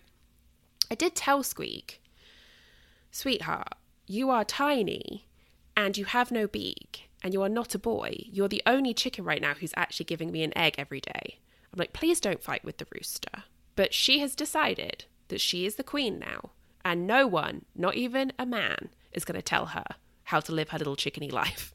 I 0.92 0.96
did 0.96 1.16
tell 1.16 1.42
Squeak, 1.42 2.02
sweetheart, 3.12 3.74
you 4.12 4.30
are 4.30 4.44
tiny 4.44 5.26
and 5.76 5.98
you 5.98 6.06
have 6.06 6.32
no 6.32 6.46
beak 6.46 7.10
and 7.24 7.34
you 7.34 7.42
are 7.42 7.50
not 7.50 7.74
a 7.74 7.80
boy. 7.80 8.26
You're 8.26 8.50
the 8.50 8.64
only 8.66 8.94
chicken 8.94 9.24
right 9.24 9.42
now 9.42 9.54
who's 9.54 9.74
actually 9.78 10.06
giving 10.06 10.32
me 10.32 10.44
an 10.44 10.58
egg 10.58 10.76
every 10.78 11.00
day. 11.00 11.40
I'm 11.72 11.78
like, 11.78 11.94
please 11.94 12.20
don't 12.20 12.44
fight 12.44 12.66
with 12.66 12.78
the 12.78 12.88
rooster. 12.94 13.44
But 13.76 13.94
she 13.94 14.20
has 14.20 14.36
decided 14.36 15.06
that 15.30 15.40
she 15.40 15.66
is 15.66 15.76
the 15.76 15.84
queen 15.84 16.20
now, 16.20 16.50
and 16.84 17.08
no 17.08 17.26
one, 17.26 17.64
not 17.74 17.96
even 17.96 18.34
a 18.38 18.46
man, 18.46 18.90
is 19.14 19.24
going 19.24 19.38
to 19.38 19.42
tell 19.42 19.68
her 19.68 19.86
how 20.26 20.42
to 20.42 20.52
live 20.52 20.70
her 20.70 20.78
little 20.78 20.98
chickeny 20.98 21.32
life. 21.42 21.74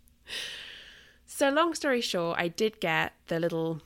So, 1.24 1.48
long 1.48 1.74
story 1.74 2.02
short, 2.02 2.38
I 2.38 2.48
did 2.48 2.80
get 2.80 3.14
the 3.28 3.40
little 3.40 3.80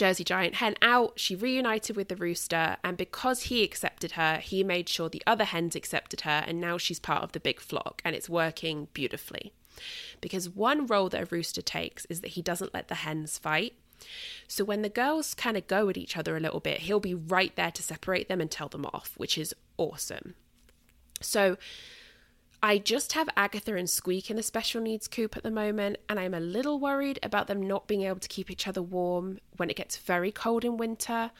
Jersey 0.00 0.24
Giant 0.24 0.54
hen 0.54 0.76
out. 0.80 1.20
She 1.20 1.36
reunited 1.36 1.94
with 1.94 2.08
the 2.08 2.16
rooster, 2.16 2.78
and 2.82 2.96
because 2.96 3.42
he 3.42 3.62
accepted 3.62 4.12
her, 4.12 4.38
he 4.38 4.64
made 4.64 4.88
sure 4.88 5.10
the 5.10 5.22
other 5.26 5.44
hens 5.44 5.76
accepted 5.76 6.22
her, 6.22 6.42
and 6.46 6.58
now 6.58 6.78
she's 6.78 6.98
part 6.98 7.22
of 7.22 7.32
the 7.32 7.38
big 7.38 7.60
flock, 7.60 8.00
and 8.02 8.16
it's 8.16 8.26
working 8.26 8.88
beautifully. 8.94 9.52
Because 10.22 10.48
one 10.48 10.86
role 10.86 11.10
that 11.10 11.24
a 11.24 11.26
rooster 11.26 11.60
takes 11.60 12.06
is 12.06 12.22
that 12.22 12.28
he 12.28 12.40
doesn't 12.40 12.72
let 12.72 12.88
the 12.88 12.94
hens 12.94 13.36
fight. 13.36 13.74
So 14.48 14.64
when 14.64 14.80
the 14.80 14.88
girls 14.88 15.34
kind 15.34 15.58
of 15.58 15.66
go 15.66 15.90
at 15.90 15.98
each 15.98 16.16
other 16.16 16.34
a 16.34 16.40
little 16.40 16.60
bit, 16.60 16.80
he'll 16.80 16.98
be 16.98 17.12
right 17.12 17.54
there 17.54 17.70
to 17.70 17.82
separate 17.82 18.26
them 18.26 18.40
and 18.40 18.50
tell 18.50 18.68
them 18.68 18.86
off, 18.86 19.12
which 19.18 19.36
is 19.36 19.54
awesome. 19.76 20.32
So 21.20 21.58
I 22.62 22.76
just 22.78 23.14
have 23.14 23.28
Agatha 23.36 23.74
and 23.74 23.88
Squeak 23.88 24.30
in 24.30 24.38
a 24.38 24.42
special 24.42 24.82
needs 24.82 25.08
coop 25.08 25.34
at 25.36 25.42
the 25.42 25.50
moment, 25.50 25.96
and 26.08 26.20
I'm 26.20 26.34
a 26.34 26.40
little 26.40 26.78
worried 26.78 27.18
about 27.22 27.46
them 27.46 27.66
not 27.66 27.86
being 27.86 28.02
able 28.02 28.20
to 28.20 28.28
keep 28.28 28.50
each 28.50 28.68
other 28.68 28.82
warm 28.82 29.38
when 29.56 29.70
it 29.70 29.76
gets 29.76 29.96
very 29.96 30.30
cold 30.30 30.64
in 30.64 30.76
winter. 30.76 31.30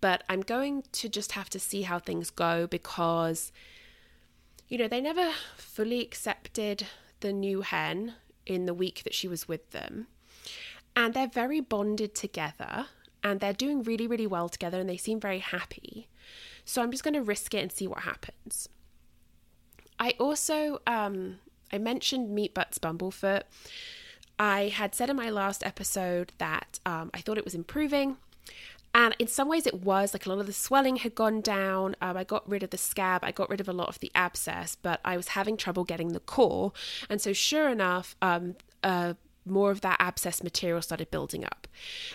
But 0.00 0.24
I'm 0.28 0.42
going 0.42 0.84
to 0.92 1.08
just 1.08 1.32
have 1.32 1.48
to 1.50 1.58
see 1.58 1.82
how 1.82 1.98
things 1.98 2.30
go 2.30 2.66
because, 2.66 3.50
you 4.68 4.76
know, 4.76 4.88
they 4.88 5.00
never 5.00 5.30
fully 5.56 6.02
accepted 6.02 6.86
the 7.20 7.32
new 7.32 7.62
hen 7.62 8.14
in 8.46 8.66
the 8.66 8.74
week 8.74 9.02
that 9.04 9.14
she 9.14 9.26
was 9.26 9.48
with 9.48 9.70
them. 9.70 10.06
And 10.94 11.14
they're 11.14 11.26
very 11.26 11.60
bonded 11.60 12.14
together 12.14 12.86
and 13.24 13.40
they're 13.40 13.52
doing 13.52 13.82
really, 13.82 14.06
really 14.06 14.26
well 14.26 14.48
together 14.48 14.78
and 14.78 14.88
they 14.88 14.96
seem 14.96 15.18
very 15.18 15.40
happy. 15.40 16.08
So 16.64 16.82
I'm 16.82 16.90
just 16.90 17.04
going 17.04 17.14
to 17.14 17.22
risk 17.22 17.54
it 17.54 17.62
and 17.62 17.72
see 17.72 17.86
what 17.86 18.00
happens. 18.00 18.68
I 19.98 20.14
also 20.18 20.80
um, 20.86 21.38
I 21.72 21.78
mentioned 21.78 22.30
Meat 22.30 22.54
Butts 22.54 22.78
Bumblefoot. 22.78 23.42
I 24.38 24.68
had 24.68 24.94
said 24.94 25.10
in 25.10 25.16
my 25.16 25.30
last 25.30 25.64
episode 25.66 26.32
that 26.38 26.78
um, 26.86 27.10
I 27.12 27.20
thought 27.20 27.38
it 27.38 27.44
was 27.44 27.54
improving. 27.54 28.16
And 28.94 29.14
in 29.18 29.26
some 29.26 29.48
ways, 29.48 29.66
it 29.66 29.82
was 29.82 30.14
like 30.14 30.24
a 30.24 30.28
lot 30.30 30.38
of 30.38 30.46
the 30.46 30.52
swelling 30.52 30.96
had 30.96 31.14
gone 31.14 31.40
down. 31.40 31.94
Um, 32.00 32.16
I 32.16 32.24
got 32.24 32.48
rid 32.48 32.62
of 32.62 32.70
the 32.70 32.78
scab, 32.78 33.22
I 33.22 33.32
got 33.32 33.50
rid 33.50 33.60
of 33.60 33.68
a 33.68 33.72
lot 33.72 33.88
of 33.88 33.98
the 34.00 34.10
abscess, 34.14 34.76
but 34.80 35.00
I 35.04 35.16
was 35.16 35.28
having 35.28 35.56
trouble 35.56 35.84
getting 35.84 36.12
the 36.12 36.20
core. 36.20 36.72
And 37.10 37.20
so, 37.20 37.32
sure 37.32 37.68
enough, 37.68 38.16
um, 38.22 38.54
uh, 38.82 39.14
more 39.44 39.70
of 39.70 39.80
that 39.82 39.96
abscess 40.00 40.42
material 40.42 40.82
started 40.82 41.10
building 41.10 41.44
up. 41.44 41.66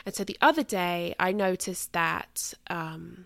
And 0.06 0.16
so 0.16 0.24
the 0.24 0.38
other 0.42 0.64
day, 0.64 1.16
I 1.20 1.32
noticed 1.32 1.94
that 1.94 2.54
because 2.68 2.96
um, 2.96 3.26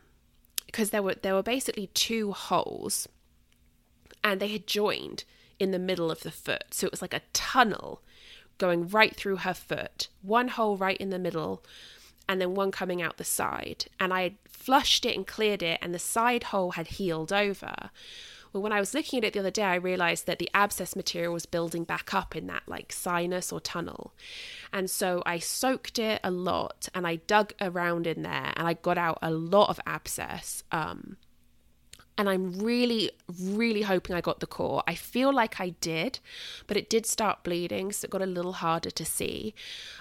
there 0.91 1.03
were 1.03 1.15
there 1.15 1.33
were 1.33 1.43
basically 1.43 1.87
two 1.87 2.31
holes 2.31 3.07
and 4.23 4.39
they 4.39 4.49
had 4.49 4.67
joined 4.67 5.23
in 5.59 5.71
the 5.71 5.79
middle 5.79 6.11
of 6.11 6.21
the 6.21 6.31
foot. 6.31 6.65
So 6.71 6.85
it 6.85 6.91
was 6.91 7.01
like 7.01 7.13
a 7.13 7.21
tunnel 7.33 8.01
going 8.57 8.87
right 8.87 9.15
through 9.15 9.37
her 9.37 9.53
foot, 9.53 10.07
one 10.21 10.49
hole 10.49 10.77
right 10.77 10.97
in 10.97 11.09
the 11.09 11.19
middle, 11.19 11.63
and 12.27 12.41
then 12.41 12.55
one 12.55 12.71
coming 12.71 13.01
out 13.01 13.17
the 13.17 13.23
side. 13.23 13.85
And 13.99 14.13
I 14.13 14.33
flushed 14.47 15.05
it 15.05 15.15
and 15.15 15.25
cleared 15.25 15.63
it, 15.63 15.79
and 15.81 15.93
the 15.93 15.99
side 15.99 16.45
hole 16.45 16.71
had 16.71 16.87
healed 16.87 17.31
over. 17.31 17.89
Well, 18.53 18.63
when 18.63 18.71
I 18.71 18.79
was 18.79 18.93
looking 18.93 19.19
at 19.19 19.23
it 19.23 19.33
the 19.33 19.39
other 19.39 19.51
day, 19.51 19.63
I 19.63 19.75
realized 19.75 20.25
that 20.25 20.39
the 20.39 20.49
abscess 20.53 20.95
material 20.95 21.33
was 21.33 21.45
building 21.45 21.83
back 21.83 22.13
up 22.13 22.35
in 22.35 22.47
that 22.47 22.63
like 22.65 22.91
sinus 22.91 23.51
or 23.51 23.59
tunnel. 23.59 24.13
And 24.71 24.89
so 24.89 25.21
I 25.25 25.39
soaked 25.39 25.99
it 25.99 26.21
a 26.23 26.31
lot 26.31 26.87
and 26.93 27.05
I 27.05 27.17
dug 27.17 27.53
around 27.61 28.07
in 28.07 28.23
there 28.23 28.53
and 28.55 28.67
I 28.67 28.73
got 28.73 28.97
out 28.97 29.19
a 29.21 29.31
lot 29.31 29.69
of 29.69 29.79
abscess. 29.85 30.63
Um, 30.71 31.17
And 32.17 32.27
I'm 32.27 32.59
really, 32.59 33.11
really 33.39 33.83
hoping 33.83 34.15
I 34.15 34.21
got 34.21 34.39
the 34.39 34.47
core. 34.47 34.83
I 34.87 34.95
feel 34.95 35.31
like 35.31 35.59
I 35.59 35.69
did, 35.81 36.19
but 36.65 36.75
it 36.75 36.89
did 36.89 37.05
start 37.05 37.43
bleeding, 37.43 37.91
so 37.91 38.05
it 38.05 38.11
got 38.11 38.23
a 38.23 38.25
little 38.25 38.53
harder 38.53 38.89
to 38.89 39.05
see. 39.05 39.53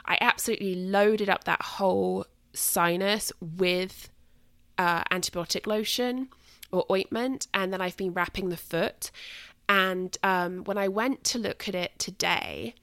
I 0.07 0.16
absolutely 0.20 0.74
loaded 0.74 1.29
up 1.29 1.44
that 1.44 1.62
whole 1.62 2.26
sinus 2.55 3.33
with 3.40 4.09
uh, 4.79 5.05
antibiotic 5.05 5.66
lotion 5.66 6.29
or 6.72 6.87
ointment, 6.90 7.48
and 7.52 7.72
then 7.72 7.81
I've 7.81 7.96
been 7.96 8.14
wrapping 8.14 8.48
the 8.48 8.57
foot. 8.57 9.11
And 9.68 10.16
um, 10.22 10.64
when 10.64 10.79
I 10.79 10.88
went 10.88 11.22
to 11.24 11.38
look 11.38 11.68
at 11.68 11.74
it 11.74 11.98
today, 11.98 12.74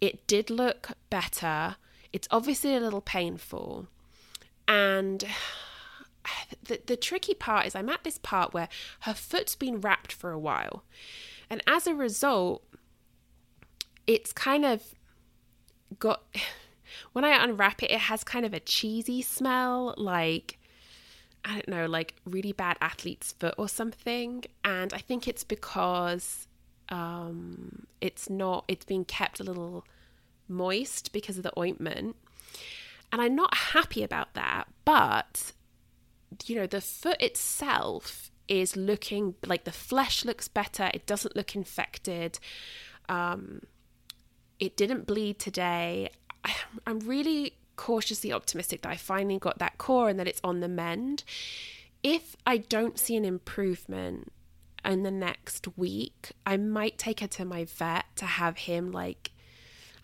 it 0.00 0.26
did 0.26 0.50
look 0.50 0.90
better. 1.10 1.76
It's 2.12 2.28
obviously 2.30 2.76
a 2.76 2.80
little 2.80 3.00
painful. 3.00 3.88
And 4.68 5.24
the, 6.64 6.80
the 6.86 6.96
tricky 6.96 7.34
part 7.34 7.66
is 7.66 7.74
I'm 7.74 7.88
at 7.88 8.04
this 8.04 8.18
part 8.18 8.54
where 8.54 8.68
her 9.00 9.14
foot's 9.14 9.54
been 9.54 9.80
wrapped 9.80 10.12
for 10.12 10.30
a 10.30 10.38
while. 10.38 10.84
And 11.48 11.62
as 11.66 11.86
a 11.86 11.94
result, 11.94 12.62
it's 14.06 14.32
kind 14.32 14.64
of 14.64 14.82
got, 15.98 16.22
when 17.12 17.24
I 17.24 17.42
unwrap 17.42 17.82
it, 17.82 17.90
it 17.90 18.00
has 18.00 18.24
kind 18.24 18.44
of 18.44 18.54
a 18.54 18.60
cheesy 18.60 19.22
smell, 19.22 19.94
like, 19.96 20.58
I 21.44 21.54
don't 21.54 21.68
know, 21.68 21.86
like 21.86 22.14
really 22.24 22.52
bad 22.52 22.76
athlete's 22.80 23.32
foot 23.32 23.54
or 23.56 23.68
something. 23.68 24.44
And 24.64 24.92
I 24.92 24.98
think 24.98 25.28
it's 25.28 25.44
because 25.44 26.48
um, 26.88 27.86
it's 28.00 28.28
not, 28.28 28.64
it's 28.66 28.84
been 28.84 29.04
kept 29.04 29.38
a 29.38 29.44
little 29.44 29.84
moist 30.48 31.12
because 31.12 31.36
of 31.36 31.44
the 31.44 31.58
ointment. 31.58 32.16
And 33.12 33.22
I'm 33.22 33.36
not 33.36 33.54
happy 33.54 34.02
about 34.02 34.34
that, 34.34 34.66
but 34.84 35.52
you 36.46 36.56
know, 36.56 36.66
the 36.66 36.80
foot 36.80 37.20
itself 37.20 38.30
is 38.48 38.76
looking 38.76 39.34
like 39.44 39.64
the 39.64 39.72
flesh 39.72 40.24
looks 40.24 40.48
better. 40.48 40.90
It 40.94 41.06
doesn't 41.06 41.36
look 41.36 41.54
infected. 41.54 42.38
Um, 43.08 43.62
it 44.58 44.76
didn't 44.76 45.06
bleed 45.06 45.38
today. 45.38 46.10
I'm 46.86 47.00
really 47.00 47.54
cautiously 47.76 48.32
optimistic 48.32 48.82
that 48.82 48.90
I 48.90 48.96
finally 48.96 49.38
got 49.38 49.58
that 49.58 49.78
core 49.78 50.08
and 50.08 50.18
that 50.18 50.28
it's 50.28 50.40
on 50.42 50.60
the 50.60 50.68
mend. 50.68 51.24
If 52.02 52.36
I 52.46 52.58
don't 52.58 52.98
see 52.98 53.16
an 53.16 53.24
improvement 53.24 54.32
in 54.84 55.02
the 55.02 55.10
next 55.10 55.76
week, 55.76 56.32
I 56.46 56.56
might 56.56 56.98
take 56.98 57.20
her 57.20 57.26
to 57.28 57.44
my 57.44 57.64
vet 57.64 58.04
to 58.16 58.24
have 58.24 58.58
him 58.58 58.92
like 58.92 59.32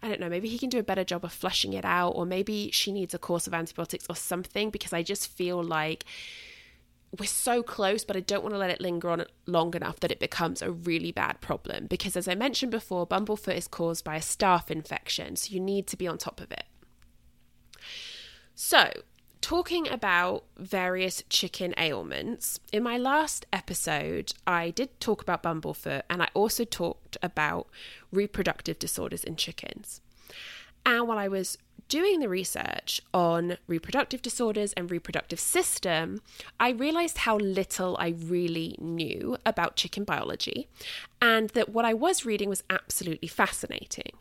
I 0.02 0.08
don't 0.08 0.20
know, 0.20 0.28
maybe 0.28 0.48
he 0.48 0.58
can 0.58 0.68
do 0.68 0.80
a 0.80 0.82
better 0.82 1.04
job 1.04 1.24
of 1.24 1.32
flushing 1.32 1.74
it 1.74 1.84
out, 1.84 2.10
or 2.10 2.26
maybe 2.26 2.70
she 2.72 2.90
needs 2.90 3.14
a 3.14 3.18
course 3.18 3.46
of 3.46 3.54
antibiotics 3.54 4.06
or 4.10 4.16
something 4.16 4.70
because 4.70 4.92
I 4.92 5.02
just 5.02 5.28
feel 5.28 5.62
like 5.62 6.04
we're 7.18 7.26
so 7.26 7.62
close, 7.62 8.04
but 8.04 8.16
I 8.16 8.20
don't 8.20 8.42
want 8.42 8.54
to 8.54 8.58
let 8.58 8.70
it 8.70 8.80
linger 8.80 9.10
on 9.10 9.24
long 9.46 9.74
enough 9.74 10.00
that 10.00 10.10
it 10.10 10.18
becomes 10.18 10.62
a 10.62 10.70
really 10.72 11.12
bad 11.12 11.40
problem. 11.40 11.86
Because 11.86 12.16
as 12.16 12.26
I 12.26 12.34
mentioned 12.34 12.72
before, 12.72 13.06
bumblefoot 13.06 13.56
is 13.56 13.68
caused 13.68 14.04
by 14.04 14.16
a 14.16 14.20
staph 14.20 14.70
infection, 14.70 15.36
so 15.36 15.52
you 15.52 15.60
need 15.60 15.86
to 15.88 15.96
be 15.96 16.08
on 16.08 16.18
top 16.18 16.40
of 16.40 16.50
it. 16.50 16.64
So, 18.54 18.90
talking 19.42 19.88
about 19.88 20.44
various 20.56 21.22
chicken 21.28 21.74
ailments, 21.76 22.58
in 22.72 22.82
my 22.82 22.96
last 22.96 23.44
episode, 23.52 24.32
I 24.46 24.70
did 24.70 24.98
talk 25.00 25.20
about 25.20 25.42
bumblefoot 25.42 26.02
and 26.08 26.22
I 26.22 26.28
also 26.32 26.64
talked 26.64 27.18
about 27.22 27.66
reproductive 28.10 28.78
disorders 28.78 29.24
in 29.24 29.36
chickens. 29.36 30.00
And 30.86 31.06
while 31.06 31.18
I 31.18 31.28
was 31.28 31.58
doing 31.92 32.20
the 32.20 32.28
research 32.28 33.02
on 33.12 33.58
reproductive 33.66 34.22
disorders 34.22 34.72
and 34.72 34.90
reproductive 34.90 35.38
system, 35.38 36.22
I 36.58 36.70
realized 36.70 37.18
how 37.18 37.36
little 37.36 37.98
I 38.00 38.14
really 38.18 38.76
knew 38.80 39.36
about 39.44 39.76
chicken 39.76 40.04
biology 40.04 40.68
and 41.20 41.50
that 41.50 41.68
what 41.68 41.84
I 41.84 41.92
was 41.92 42.24
reading 42.24 42.48
was 42.48 42.62
absolutely 42.70 43.28
fascinating. 43.28 44.14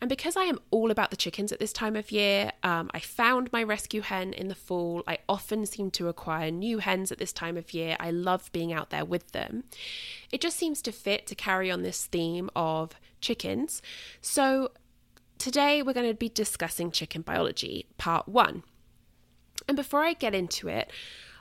And 0.00 0.08
because 0.08 0.34
I 0.34 0.44
am 0.44 0.60
all 0.70 0.90
about 0.90 1.10
the 1.10 1.16
chickens 1.18 1.52
at 1.52 1.60
this 1.60 1.74
time 1.74 1.94
of 1.94 2.10
year, 2.10 2.52
um, 2.62 2.90
I 2.94 3.00
found 3.00 3.52
my 3.52 3.62
rescue 3.62 4.00
hen 4.00 4.32
in 4.32 4.48
the 4.48 4.54
fall. 4.54 5.02
I 5.06 5.18
often 5.28 5.66
seem 5.66 5.90
to 5.90 6.08
acquire 6.08 6.50
new 6.50 6.78
hens 6.78 7.12
at 7.12 7.18
this 7.18 7.34
time 7.34 7.58
of 7.58 7.74
year. 7.74 7.98
I 8.00 8.10
love 8.10 8.50
being 8.52 8.72
out 8.72 8.88
there 8.88 9.04
with 9.04 9.32
them. 9.32 9.64
It 10.32 10.40
just 10.40 10.56
seems 10.56 10.80
to 10.80 10.90
fit 10.90 11.26
to 11.26 11.34
carry 11.34 11.70
on 11.70 11.82
this 11.82 12.06
theme 12.06 12.48
of 12.56 12.94
chickens. 13.20 13.82
So 14.22 14.70
Today, 15.40 15.80
we're 15.80 15.94
going 15.94 16.06
to 16.06 16.12
be 16.12 16.28
discussing 16.28 16.90
chicken 16.90 17.22
biology, 17.22 17.86
part 17.96 18.28
one. 18.28 18.62
And 19.66 19.74
before 19.74 20.04
I 20.04 20.12
get 20.12 20.34
into 20.34 20.68
it, 20.68 20.90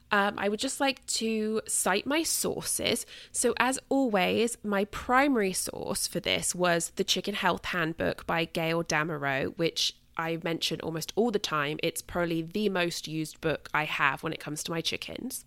um, 0.10 0.36
I 0.38 0.48
would 0.48 0.62
just 0.62 0.80
like 0.80 1.06
to 1.08 1.60
cite 1.68 2.06
my 2.06 2.24
sources. 2.24 3.06
So, 3.34 3.54
as 3.60 3.78
always, 3.90 4.58
my 4.64 4.86
primary 4.86 5.52
source 5.52 6.08
for 6.08 6.22
this 6.22 6.56
was 6.56 6.94
the 6.96 7.04
Chicken 7.04 7.36
Health 7.36 7.66
Handbook 7.66 8.26
by 8.26 8.46
Gail 8.46 8.86
Damerow, 8.86 9.58
which 9.58 9.98
I 10.16 10.40
mention 10.46 10.80
almost 10.80 11.12
all 11.18 11.30
the 11.30 11.38
time. 11.38 11.78
It's 11.84 12.02
probably 12.02 12.42
the 12.42 12.70
most 12.70 13.06
used 13.06 13.42
book 13.42 13.68
I 13.74 13.84
have 13.84 14.24
when 14.24 14.32
it 14.32 14.40
comes 14.40 14.64
to 14.64 14.72
my 14.72 14.80
chickens. 14.80 15.44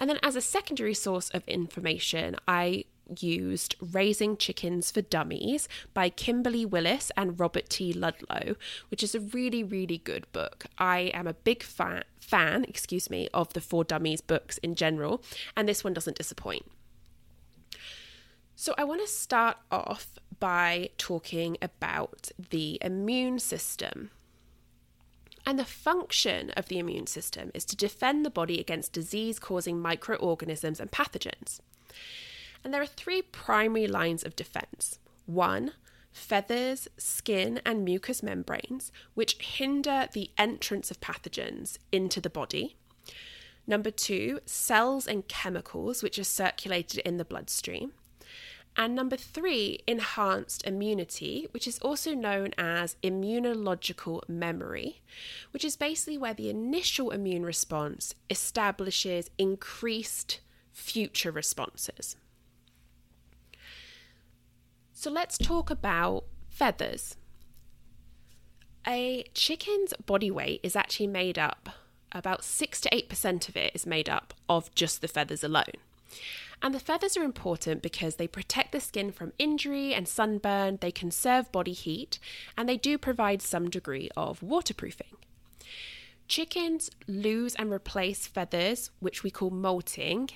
And 0.00 0.10
then, 0.10 0.18
as 0.24 0.34
a 0.34 0.40
secondary 0.40 0.94
source 0.94 1.30
of 1.30 1.46
information, 1.46 2.34
I 2.48 2.86
used 3.16 3.76
Raising 3.80 4.36
Chickens 4.36 4.90
for 4.90 5.02
Dummies 5.02 5.68
by 5.94 6.08
Kimberly 6.08 6.64
Willis 6.64 7.10
and 7.16 7.38
Robert 7.38 7.68
T. 7.68 7.92
Ludlow, 7.92 8.56
which 8.90 9.02
is 9.02 9.14
a 9.14 9.20
really, 9.20 9.62
really 9.62 9.98
good 9.98 10.30
book. 10.32 10.66
I 10.78 11.10
am 11.14 11.26
a 11.26 11.34
big 11.34 11.62
fan, 11.62 12.04
fan, 12.20 12.64
excuse 12.64 13.10
me, 13.10 13.28
of 13.32 13.52
the 13.52 13.60
For 13.60 13.84
Dummies 13.84 14.20
books 14.20 14.58
in 14.58 14.74
general, 14.74 15.22
and 15.56 15.68
this 15.68 15.84
one 15.84 15.94
doesn't 15.94 16.18
disappoint. 16.18 16.66
So, 18.56 18.74
I 18.76 18.84
want 18.84 19.00
to 19.00 19.06
start 19.06 19.56
off 19.70 20.18
by 20.40 20.90
talking 20.98 21.56
about 21.62 22.30
the 22.50 22.78
immune 22.80 23.38
system. 23.38 24.10
And 25.46 25.58
the 25.58 25.64
function 25.64 26.50
of 26.56 26.68
the 26.68 26.78
immune 26.78 27.06
system 27.06 27.50
is 27.54 27.64
to 27.66 27.76
defend 27.76 28.24
the 28.24 28.30
body 28.30 28.60
against 28.60 28.92
disease 28.92 29.38
causing 29.38 29.80
microorganisms 29.80 30.80
and 30.80 30.90
pathogens. 30.90 31.60
And 32.64 32.74
there 32.74 32.82
are 32.82 32.86
three 32.86 33.22
primary 33.22 33.86
lines 33.86 34.24
of 34.24 34.36
defense. 34.36 34.98
One, 35.26 35.72
feathers, 36.12 36.88
skin, 36.96 37.60
and 37.64 37.84
mucous 37.84 38.22
membranes, 38.22 38.90
which 39.14 39.40
hinder 39.40 40.08
the 40.12 40.30
entrance 40.36 40.90
of 40.90 41.00
pathogens 41.00 41.78
into 41.92 42.20
the 42.20 42.30
body. 42.30 42.76
Number 43.66 43.90
two, 43.90 44.40
cells 44.46 45.06
and 45.06 45.28
chemicals, 45.28 46.02
which 46.02 46.18
are 46.18 46.24
circulated 46.24 47.00
in 47.00 47.18
the 47.18 47.24
bloodstream. 47.24 47.92
And 48.76 48.94
number 48.94 49.16
three, 49.16 49.80
enhanced 49.86 50.64
immunity, 50.66 51.48
which 51.50 51.66
is 51.66 51.78
also 51.80 52.14
known 52.14 52.50
as 52.56 52.96
immunological 53.02 54.26
memory, 54.28 55.02
which 55.50 55.64
is 55.64 55.76
basically 55.76 56.16
where 56.16 56.34
the 56.34 56.48
initial 56.48 57.10
immune 57.10 57.44
response 57.44 58.14
establishes 58.30 59.30
increased 59.36 60.40
future 60.72 61.32
responses. 61.32 62.16
So 65.00 65.12
let's 65.12 65.38
talk 65.38 65.70
about 65.70 66.24
feathers. 66.48 67.14
A 68.84 69.22
chicken's 69.32 69.94
body 70.04 70.28
weight 70.28 70.58
is 70.64 70.74
actually 70.74 71.06
made 71.06 71.38
up, 71.38 71.68
about 72.10 72.42
6 72.42 72.80
to 72.80 72.90
8% 72.90 73.48
of 73.48 73.56
it 73.56 73.70
is 73.76 73.86
made 73.86 74.08
up 74.08 74.34
of 74.48 74.74
just 74.74 75.00
the 75.00 75.06
feathers 75.06 75.44
alone. 75.44 75.78
And 76.60 76.74
the 76.74 76.80
feathers 76.80 77.16
are 77.16 77.22
important 77.22 77.80
because 77.80 78.16
they 78.16 78.26
protect 78.26 78.72
the 78.72 78.80
skin 78.80 79.12
from 79.12 79.34
injury 79.38 79.94
and 79.94 80.08
sunburn, 80.08 80.78
they 80.80 80.90
conserve 80.90 81.52
body 81.52 81.74
heat, 81.74 82.18
and 82.56 82.68
they 82.68 82.76
do 82.76 82.98
provide 82.98 83.40
some 83.40 83.70
degree 83.70 84.10
of 84.16 84.42
waterproofing. 84.42 85.16
Chickens 86.26 86.90
lose 87.06 87.54
and 87.54 87.70
replace 87.70 88.26
feathers, 88.26 88.90
which 88.98 89.22
we 89.22 89.30
call 89.30 89.50
molting, 89.50 90.30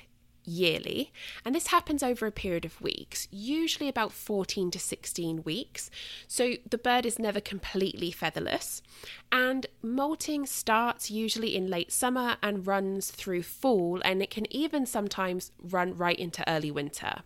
yearly, 0.44 1.12
and 1.44 1.54
this 1.54 1.68
happens 1.68 2.02
over 2.02 2.26
a 2.26 2.32
period 2.32 2.64
of 2.64 2.80
weeks, 2.80 3.28
usually 3.30 3.88
about 3.88 4.12
14 4.12 4.70
to 4.70 4.78
16 4.78 5.42
weeks. 5.44 5.90
So 6.28 6.54
the 6.68 6.78
bird 6.78 7.06
is 7.06 7.18
never 7.18 7.40
completely 7.40 8.10
featherless, 8.10 8.82
and 9.30 9.66
molting 9.82 10.46
starts 10.46 11.10
usually 11.10 11.56
in 11.56 11.68
late 11.68 11.92
summer 11.92 12.36
and 12.42 12.66
runs 12.66 13.10
through 13.10 13.42
fall, 13.42 14.00
and 14.04 14.22
it 14.22 14.30
can 14.30 14.52
even 14.54 14.86
sometimes 14.86 15.52
run 15.62 15.96
right 15.96 16.18
into 16.18 16.48
early 16.48 16.70
winter. 16.70 17.22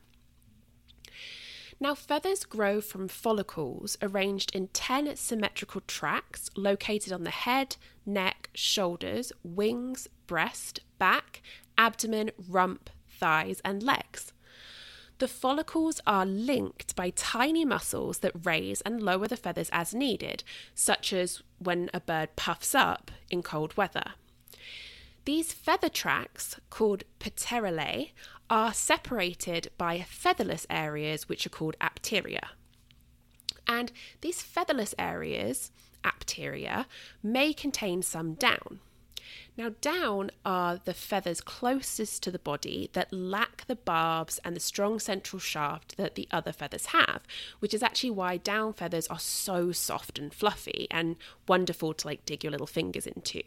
Now, 1.78 1.94
feathers 1.94 2.44
grow 2.44 2.80
from 2.80 3.06
follicles 3.06 3.98
arranged 4.00 4.54
in 4.54 4.68
10 4.68 5.14
symmetrical 5.16 5.82
tracts 5.86 6.48
located 6.56 7.12
on 7.12 7.24
the 7.24 7.30
head, 7.30 7.76
neck, 8.06 8.48
shoulders, 8.54 9.30
wings, 9.42 10.08
breast, 10.26 10.80
back, 10.98 11.42
abdomen, 11.76 12.30
rump, 12.48 12.88
thighs, 13.18 13.60
and 13.64 13.82
legs. 13.82 14.32
The 15.18 15.28
follicles 15.28 16.00
are 16.06 16.26
linked 16.26 16.94
by 16.94 17.10
tiny 17.10 17.64
muscles 17.64 18.18
that 18.18 18.46
raise 18.46 18.82
and 18.82 19.02
lower 19.02 19.26
the 19.26 19.36
feathers 19.36 19.70
as 19.72 19.94
needed, 19.94 20.44
such 20.74 21.12
as 21.12 21.42
when 21.58 21.88
a 21.94 22.00
bird 22.00 22.36
puffs 22.36 22.74
up 22.74 23.10
in 23.30 23.42
cold 23.42 23.76
weather. 23.78 24.12
These 25.24 25.52
feather 25.52 25.88
tracts, 25.88 26.60
called 26.70 27.04
pterylae, 27.18 28.10
are 28.50 28.72
separated 28.74 29.70
by 29.78 30.02
featherless 30.02 30.66
areas 30.68 31.28
which 31.28 31.46
are 31.46 31.50
called 31.50 31.76
apteria. 31.80 32.48
And 33.66 33.90
these 34.20 34.42
featherless 34.42 34.94
areas, 34.98 35.72
apteria, 36.04 36.86
may 37.22 37.52
contain 37.52 38.02
some 38.02 38.34
down. 38.34 38.80
Now, 39.56 39.70
down 39.80 40.30
are 40.44 40.76
the 40.84 40.94
feathers 40.94 41.40
closest 41.40 42.22
to 42.22 42.30
the 42.30 42.38
body 42.38 42.90
that 42.92 43.12
lack 43.12 43.66
the 43.66 43.76
barbs 43.76 44.38
and 44.44 44.54
the 44.54 44.60
strong 44.60 44.98
central 44.98 45.40
shaft 45.40 45.96
that 45.96 46.14
the 46.14 46.28
other 46.30 46.52
feathers 46.52 46.86
have, 46.86 47.22
which 47.58 47.74
is 47.74 47.82
actually 47.82 48.10
why 48.10 48.36
down 48.36 48.72
feathers 48.72 49.06
are 49.08 49.18
so 49.18 49.72
soft 49.72 50.18
and 50.18 50.32
fluffy 50.32 50.86
and 50.90 51.16
wonderful 51.48 51.94
to 51.94 52.06
like 52.06 52.24
dig 52.24 52.44
your 52.44 52.50
little 52.50 52.66
fingers 52.66 53.06
into. 53.06 53.42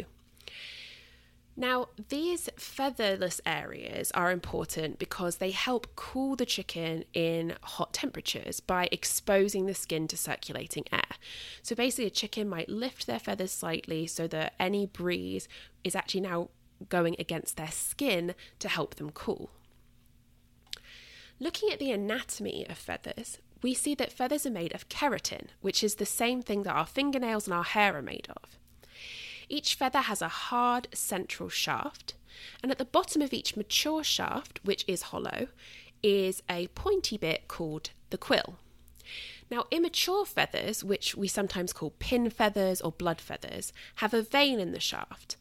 Now, 1.60 1.90
these 2.08 2.48
featherless 2.56 3.42
areas 3.46 4.12
are 4.14 4.32
important 4.32 4.98
because 4.98 5.36
they 5.36 5.52
help 5.52 5.94
cool 5.98 6.38
the 6.38 6.46
chicken 6.46 7.04
in 7.14 7.54
hot 7.62 7.94
temperatures 7.94 8.62
by 8.62 8.88
exposing 8.94 9.66
the 9.66 9.74
skin 9.74 10.08
to 10.08 10.16
circulating 10.16 10.86
air. 10.90 11.18
So 11.62 11.76
basically, 11.76 12.06
a 12.06 12.12
chicken 12.12 12.48
might 12.48 12.70
lift 12.70 13.08
their 13.08 13.20
feathers 13.20 13.52
slightly 13.52 14.08
so 14.08 14.26
that 14.28 14.54
any 14.58 14.86
breeze 14.86 15.50
is 15.84 15.98
actually 15.98 16.22
now 16.22 16.48
going 16.88 17.18
against 17.20 17.58
their 17.58 17.72
skin 17.72 18.36
to 18.60 18.70
help 18.70 18.96
them 18.96 19.10
cool. 19.10 19.50
Looking 21.42 21.72
at 21.74 21.80
the 21.80 21.92
anatomy 21.92 22.66
of 22.70 22.78
feathers, 22.78 23.40
we 23.62 23.74
see 23.74 23.96
that 23.96 24.14
feathers 24.14 24.46
are 24.46 24.50
made 24.52 24.74
of 24.74 24.88
keratin, 24.88 25.48
which 25.60 25.84
is 25.84 25.96
the 25.96 26.06
same 26.06 26.42
thing 26.42 26.64
that 26.64 26.76
our 26.76 26.86
fingernails 26.86 27.48
and 27.48 27.54
our 27.54 27.66
hair 27.66 27.98
are 27.98 28.02
made 28.02 28.30
of. 28.30 28.59
Each 29.50 29.74
feather 29.74 30.02
has 30.02 30.22
a 30.22 30.28
hard 30.28 30.88
central 30.94 31.50
shaft, 31.50 32.14
and 32.62 32.72
at 32.72 32.78
the 32.78 32.86
bottom 32.86 33.22
of 33.22 33.34
each 33.34 33.58
mature 33.58 34.04
shaft, 34.04 34.60
which 34.64 34.86
is 34.88 35.04
hollow, 35.04 35.48
is 36.04 36.42
a 36.50 36.68
pointy 36.68 37.18
bit 37.18 37.48
called 37.48 37.90
the 38.12 38.18
quill. 38.18 38.60
Now, 39.50 39.66
immature 39.72 40.26
feathers, 40.26 40.84
which 40.84 41.16
we 41.16 41.28
sometimes 41.28 41.74
call 41.74 41.96
pin 41.98 42.30
feathers 42.30 42.80
or 42.82 42.92
blood 42.92 43.20
feathers, 43.20 43.74
have 43.96 44.14
a 44.14 44.22
vein 44.22 44.60
in 44.60 44.72
the 44.72 44.80
shaft. 44.80 45.38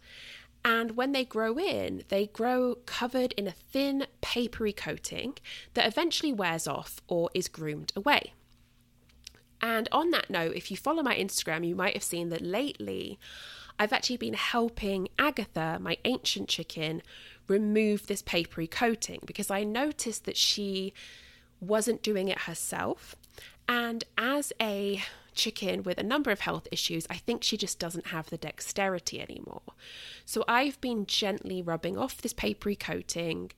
And 0.64 0.96
when 0.96 1.12
they 1.12 1.24
grow 1.24 1.58
in, 1.58 2.04
they 2.08 2.26
grow 2.26 2.76
covered 2.86 3.32
in 3.32 3.46
a 3.46 3.52
thin, 3.52 4.06
papery 4.22 4.72
coating 4.72 5.34
that 5.74 5.86
eventually 5.86 6.32
wears 6.32 6.66
off 6.66 7.00
or 7.06 7.30
is 7.34 7.48
groomed 7.48 7.92
away. 7.94 8.32
And 9.60 9.88
on 9.92 10.10
that 10.12 10.30
note, 10.30 10.56
if 10.56 10.70
you 10.70 10.76
follow 10.76 11.02
my 11.02 11.16
Instagram, 11.16 11.66
you 11.66 11.74
might 11.74 11.94
have 11.94 12.02
seen 12.02 12.28
that 12.30 12.42
lately 12.42 13.18
I've 13.78 13.92
actually 13.92 14.16
been 14.16 14.34
helping 14.34 15.08
Agatha, 15.18 15.78
my 15.80 15.98
ancient 16.04 16.48
chicken, 16.48 17.02
remove 17.46 18.06
this 18.06 18.22
papery 18.22 18.66
coating 18.66 19.20
because 19.24 19.50
I 19.50 19.64
noticed 19.64 20.24
that 20.24 20.36
she 20.36 20.92
wasn't 21.60 22.02
doing 22.02 22.28
it 22.28 22.40
herself. 22.40 23.16
And 23.68 24.04
as 24.16 24.52
a 24.60 25.02
chicken 25.34 25.82
with 25.82 25.98
a 25.98 26.02
number 26.02 26.30
of 26.30 26.40
health 26.40 26.66
issues, 26.72 27.06
I 27.08 27.16
think 27.16 27.42
she 27.42 27.56
just 27.56 27.78
doesn't 27.78 28.08
have 28.08 28.28
the 28.28 28.36
dexterity 28.36 29.20
anymore. 29.20 29.62
So 30.24 30.44
I've 30.48 30.80
been 30.80 31.06
gently 31.06 31.62
rubbing 31.62 31.96
off 31.96 32.20
this 32.20 32.32
papery 32.32 32.76
coating. 32.76 33.52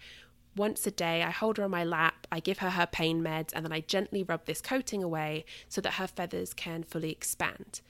Once 0.57 0.87
a 0.87 0.91
day, 0.91 1.23
I 1.23 1.31
hold 1.31 1.57
her 1.57 1.65
on 1.65 1.71
my 1.71 1.85
lap, 1.85 2.27
I 2.31 2.41
give 2.41 2.59
her 2.59 2.71
her 2.71 2.87
pain 2.87 3.23
meds, 3.23 3.51
and 3.55 3.65
then 3.65 3.73
I 3.73 3.81
gently 3.81 4.23
rub 4.23 4.45
this 4.45 4.61
coating 4.61 5.03
away 5.03 5.45
so 5.69 5.81
that 5.81 5.95
her 5.95 6.09
feathers 6.09 6.53
can 6.53 6.83
fully 6.83 7.11
expand. 7.11 7.81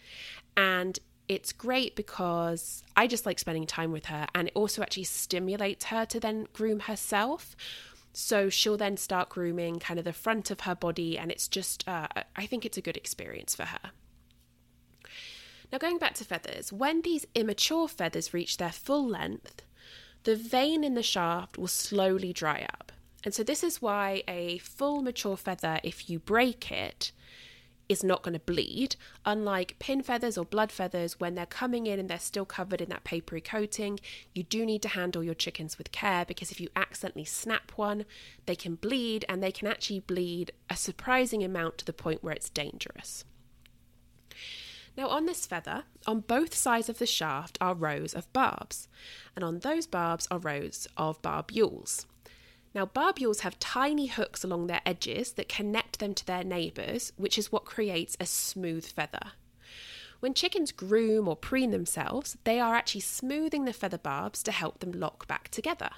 And 0.56 0.98
it's 1.30 1.52
great 1.52 1.94
because 1.94 2.82
I 2.96 3.06
just 3.06 3.24
like 3.24 3.38
spending 3.38 3.64
time 3.64 3.92
with 3.92 4.06
her 4.06 4.26
and 4.34 4.48
it 4.48 4.52
also 4.56 4.82
actually 4.82 5.04
stimulates 5.04 5.84
her 5.84 6.04
to 6.06 6.18
then 6.18 6.48
groom 6.52 6.80
herself. 6.80 7.54
So 8.12 8.50
she'll 8.50 8.76
then 8.76 8.96
start 8.96 9.28
grooming 9.28 9.78
kind 9.78 10.00
of 10.00 10.04
the 10.04 10.12
front 10.12 10.50
of 10.50 10.62
her 10.62 10.74
body, 10.74 11.16
and 11.16 11.30
it's 11.30 11.46
just, 11.46 11.86
uh, 11.86 12.08
I 12.34 12.46
think 12.46 12.66
it's 12.66 12.76
a 12.76 12.82
good 12.82 12.96
experience 12.96 13.54
for 13.54 13.66
her. 13.66 13.92
Now, 15.70 15.78
going 15.78 15.98
back 15.98 16.14
to 16.14 16.24
feathers, 16.24 16.72
when 16.72 17.02
these 17.02 17.24
immature 17.36 17.86
feathers 17.86 18.34
reach 18.34 18.56
their 18.56 18.72
full 18.72 19.06
length, 19.06 19.62
the 20.24 20.34
vein 20.34 20.82
in 20.82 20.94
the 20.94 21.04
shaft 21.04 21.56
will 21.56 21.68
slowly 21.68 22.32
dry 22.32 22.66
up. 22.72 22.90
And 23.22 23.32
so, 23.32 23.44
this 23.44 23.62
is 23.62 23.80
why 23.80 24.24
a 24.26 24.58
full 24.58 25.00
mature 25.00 25.36
feather, 25.36 25.78
if 25.84 26.10
you 26.10 26.18
break 26.18 26.72
it, 26.72 27.12
is 27.90 28.04
not 28.04 28.22
going 28.22 28.34
to 28.34 28.38
bleed, 28.38 28.94
unlike 29.26 29.76
pin 29.80 30.00
feathers 30.00 30.38
or 30.38 30.44
blood 30.44 30.70
feathers, 30.70 31.18
when 31.18 31.34
they're 31.34 31.44
coming 31.44 31.86
in 31.86 31.98
and 31.98 32.08
they're 32.08 32.20
still 32.20 32.44
covered 32.44 32.80
in 32.80 32.88
that 32.88 33.02
papery 33.02 33.40
coating. 33.40 33.98
You 34.32 34.44
do 34.44 34.64
need 34.64 34.80
to 34.82 34.88
handle 34.88 35.24
your 35.24 35.34
chickens 35.34 35.76
with 35.76 35.90
care 35.90 36.24
because 36.24 36.52
if 36.52 36.60
you 36.60 36.68
accidentally 36.76 37.24
snap 37.24 37.72
one, 37.74 38.04
they 38.46 38.54
can 38.54 38.76
bleed 38.76 39.24
and 39.28 39.42
they 39.42 39.50
can 39.50 39.66
actually 39.66 39.98
bleed 39.98 40.52
a 40.70 40.76
surprising 40.76 41.42
amount 41.42 41.78
to 41.78 41.84
the 41.84 41.92
point 41.92 42.22
where 42.22 42.32
it's 42.32 42.48
dangerous. 42.48 43.24
Now, 44.96 45.08
on 45.08 45.26
this 45.26 45.44
feather, 45.44 45.82
on 46.06 46.20
both 46.20 46.54
sides 46.54 46.88
of 46.88 46.98
the 46.98 47.06
shaft 47.06 47.58
are 47.60 47.74
rows 47.74 48.14
of 48.14 48.32
barbs, 48.32 48.86
and 49.34 49.44
on 49.44 49.58
those 49.58 49.88
barbs 49.88 50.28
are 50.30 50.38
rows 50.38 50.86
of 50.96 51.20
barbules. 51.22 52.06
Now, 52.74 52.86
barbules 52.86 53.40
have 53.40 53.58
tiny 53.58 54.06
hooks 54.06 54.44
along 54.44 54.66
their 54.66 54.80
edges 54.86 55.32
that 55.32 55.48
connect 55.48 55.98
them 55.98 56.14
to 56.14 56.24
their 56.24 56.44
neighbours, 56.44 57.12
which 57.16 57.36
is 57.36 57.50
what 57.50 57.64
creates 57.64 58.16
a 58.20 58.26
smooth 58.26 58.86
feather. 58.86 59.32
When 60.20 60.34
chickens 60.34 60.70
groom 60.70 61.26
or 61.26 61.34
preen 61.34 61.70
themselves, 61.70 62.36
they 62.44 62.60
are 62.60 62.74
actually 62.74 63.00
smoothing 63.00 63.64
the 63.64 63.72
feather 63.72 63.98
barbs 63.98 64.42
to 64.44 64.52
help 64.52 64.78
them 64.78 64.92
lock 64.92 65.26
back 65.26 65.48
together. 65.48 65.90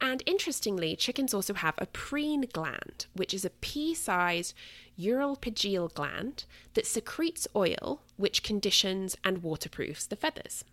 And 0.00 0.22
interestingly, 0.26 0.94
chickens 0.94 1.32
also 1.32 1.54
have 1.54 1.74
a 1.78 1.86
preen 1.86 2.46
gland, 2.52 3.06
which 3.14 3.32
is 3.32 3.44
a 3.44 3.50
pea 3.50 3.94
sized 3.94 4.54
uropygial 4.98 5.92
gland 5.94 6.44
that 6.74 6.86
secretes 6.86 7.48
oil, 7.56 8.02
which 8.16 8.42
conditions 8.42 9.16
and 9.24 9.42
waterproofs 9.42 10.04
the 10.06 10.16
feathers. 10.16 10.64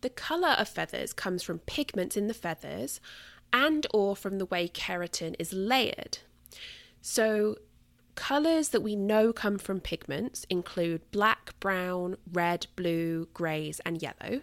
The 0.00 0.10
colour 0.10 0.50
of 0.58 0.68
feathers 0.68 1.12
comes 1.12 1.42
from 1.42 1.60
pigments 1.60 2.16
in 2.16 2.26
the 2.26 2.34
feathers 2.34 3.00
and 3.52 3.86
or 3.92 4.16
from 4.16 4.38
the 4.38 4.46
way 4.46 4.68
keratin 4.68 5.36
is 5.38 5.52
layered. 5.52 6.18
So 7.00 7.56
Colours 8.14 8.68
that 8.68 8.82
we 8.82 8.94
know 8.94 9.32
come 9.32 9.58
from 9.58 9.80
pigments 9.80 10.46
include 10.48 11.10
black, 11.10 11.58
brown, 11.58 12.16
red, 12.32 12.66
blue, 12.76 13.26
greys, 13.34 13.80
and 13.80 14.00
yellow. 14.00 14.42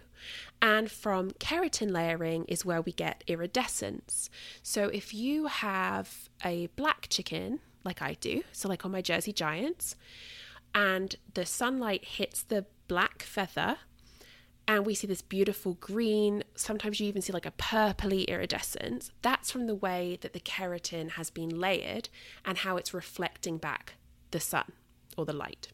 And 0.60 0.90
from 0.90 1.30
keratin 1.32 1.90
layering 1.90 2.44
is 2.46 2.64
where 2.64 2.82
we 2.82 2.92
get 2.92 3.24
iridescence. 3.26 4.28
So 4.62 4.88
if 4.88 5.14
you 5.14 5.46
have 5.46 6.28
a 6.44 6.66
black 6.76 7.06
chicken, 7.08 7.60
like 7.82 8.02
I 8.02 8.14
do, 8.14 8.42
so 8.52 8.68
like 8.68 8.84
on 8.84 8.92
my 8.92 9.00
Jersey 9.00 9.32
Giants, 9.32 9.96
and 10.74 11.16
the 11.32 11.46
sunlight 11.46 12.04
hits 12.04 12.42
the 12.42 12.66
black 12.88 13.22
feather, 13.22 13.78
and 14.68 14.86
we 14.86 14.94
see 14.94 15.06
this 15.06 15.22
beautiful 15.22 15.74
green, 15.74 16.44
sometimes 16.54 17.00
you 17.00 17.08
even 17.08 17.22
see 17.22 17.32
like 17.32 17.46
a 17.46 17.52
purpley 17.52 18.26
iridescence. 18.28 19.10
That's 19.22 19.50
from 19.50 19.66
the 19.66 19.74
way 19.74 20.18
that 20.20 20.32
the 20.32 20.40
keratin 20.40 21.12
has 21.12 21.30
been 21.30 21.48
layered 21.48 22.08
and 22.44 22.58
how 22.58 22.76
it's 22.76 22.94
reflecting 22.94 23.58
back 23.58 23.94
the 24.30 24.40
sun 24.40 24.72
or 25.16 25.24
the 25.24 25.32
light. 25.32 25.68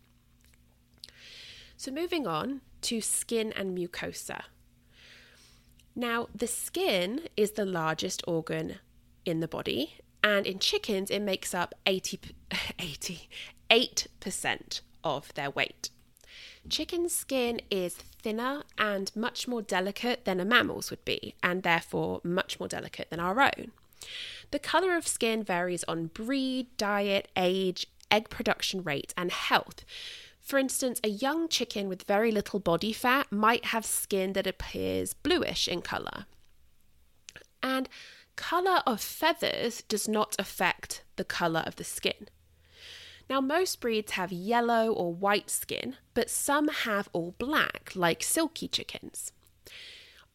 So, 1.77 1.93
moving 1.93 2.27
on 2.27 2.63
to 2.83 3.01
skin 3.01 3.53
and 3.53 3.77
mucosa. 3.77 4.43
Now, 5.95 6.29
the 6.35 6.47
skin 6.47 7.23
is 7.37 7.53
the 7.53 7.67
largest 7.67 8.23
organ 8.27 8.77
in 9.25 9.41
the 9.41 9.49
body, 9.49 9.99
and 10.23 10.47
in 10.47 10.59
chickens, 10.59 11.11
it 11.11 11.21
makes 11.21 11.55
up 11.55 11.75
80, 11.87 12.21
88% 13.71 14.81
of 15.05 15.35
their 15.35 15.51
weight. 15.51 15.91
Chicken 16.69 17.09
skin 17.09 17.61
is 17.71 17.97
thinner 18.23 18.65
and 18.77 19.15
much 19.15 19.49
more 19.49 19.63
delicate 19.63 20.25
than 20.25 20.41
a 20.41 20.45
mammal's 20.45 20.91
would 20.91 21.05
be, 21.05 21.35
and 21.43 21.63
therefore 21.63 22.21
much 22.25 22.59
more 22.59 22.69
delicate 22.69 23.11
than 23.11 23.21
our 23.21 23.41
own. 23.41 23.73
The 24.51 24.59
colour 24.59 24.97
of 24.97 25.07
skin 25.07 25.43
varies 25.43 25.85
on 25.85 26.07
breed, 26.07 26.69
diet, 26.77 27.29
age, 27.37 27.87
egg 28.11 28.31
production 28.31 28.83
rate, 28.83 29.13
and 29.17 29.31
health. 29.31 29.85
For 30.41 30.59
instance, 30.59 31.01
a 31.05 31.09
young 31.09 31.49
chicken 31.49 31.89
with 31.89 32.05
very 32.05 32.31
little 32.31 32.59
body 32.59 32.93
fat 32.93 33.31
might 33.31 33.67
have 33.67 33.85
skin 33.85 34.33
that 34.33 34.47
appears 34.47 35.13
bluish 35.13 35.69
in 35.69 35.83
colour. 35.83 36.25
And 37.63 37.89
colour 38.37 38.83
of 38.87 39.01
feathers 39.01 39.83
does 39.89 40.09
not 40.09 40.37
affect 40.39 41.03
the 41.17 41.25
colour 41.25 41.63
of 41.67 41.77
the 41.77 41.85
skin. 41.85 42.29
Now, 43.29 43.41
most 43.41 43.81
breeds 43.81 44.13
have 44.13 44.33
yellow 44.33 44.91
or 44.93 45.13
white 45.13 45.51
skin, 45.51 45.97
but 46.15 46.31
some 46.31 46.69
have 46.69 47.09
all 47.13 47.35
black, 47.39 47.93
like 47.95 48.21
Silkie 48.21 48.71
chickens. 48.71 49.33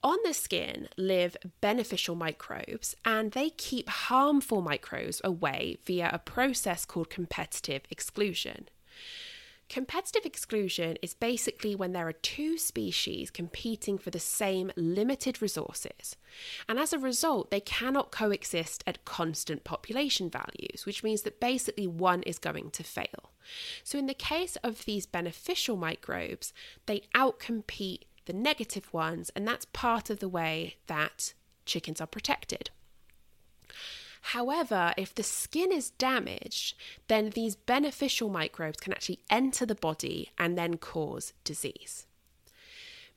On 0.03 0.17
the 0.25 0.33
skin 0.33 0.89
live 0.97 1.37
beneficial 1.61 2.13
microbes, 2.13 2.95
and 3.05 3.31
they 3.31 3.49
keep 3.49 3.87
harmful 3.89 4.61
microbes 4.61 5.21
away 5.23 5.77
via 5.85 6.09
a 6.11 6.19
process 6.19 6.85
called 6.85 7.09
competitive 7.09 7.83
exclusion. 7.89 8.67
Competitive 9.69 10.25
exclusion 10.25 10.97
is 11.01 11.13
basically 11.13 11.75
when 11.75 11.93
there 11.93 12.07
are 12.07 12.13
two 12.13 12.57
species 12.57 13.31
competing 13.31 13.97
for 13.97 14.11
the 14.11 14.19
same 14.19 14.71
limited 14.75 15.41
resources, 15.41 16.15
and 16.69 16.77
as 16.77 16.93
a 16.93 16.99
result, 16.99 17.49
they 17.49 17.59
cannot 17.59 18.11
coexist 18.11 18.83
at 18.85 19.03
constant 19.05 19.63
population 19.63 20.29
values, 20.29 20.85
which 20.85 21.03
means 21.03 21.23
that 21.23 21.39
basically 21.39 21.87
one 21.87 22.21
is 22.23 22.37
going 22.37 22.69
to 22.71 22.83
fail. 22.83 23.31
So, 23.83 23.97
in 23.97 24.05
the 24.05 24.13
case 24.13 24.57
of 24.57 24.85
these 24.85 25.05
beneficial 25.05 25.75
microbes, 25.75 26.53
they 26.85 27.03
outcompete 27.15 28.03
the 28.25 28.33
negative 28.33 28.93
ones, 28.93 29.31
and 29.35 29.47
that's 29.47 29.65
part 29.65 30.09
of 30.09 30.19
the 30.19 30.29
way 30.29 30.75
that 30.87 31.33
chickens 31.65 31.99
are 31.99 32.07
protected. 32.07 32.69
However, 34.27 34.93
if 34.97 35.13
the 35.13 35.21
skin 35.21 35.71
is 35.71 35.91
damaged, 35.91 36.75
then 37.07 37.31
these 37.31 37.57
beneficial 37.57 38.29
microbes 38.29 38.79
can 38.79 38.93
actually 38.93 39.19
enter 39.29 39.65
the 39.65 39.75
body 39.75 40.31
and 40.37 40.57
then 40.57 40.77
cause 40.77 41.33
disease. 41.43 42.07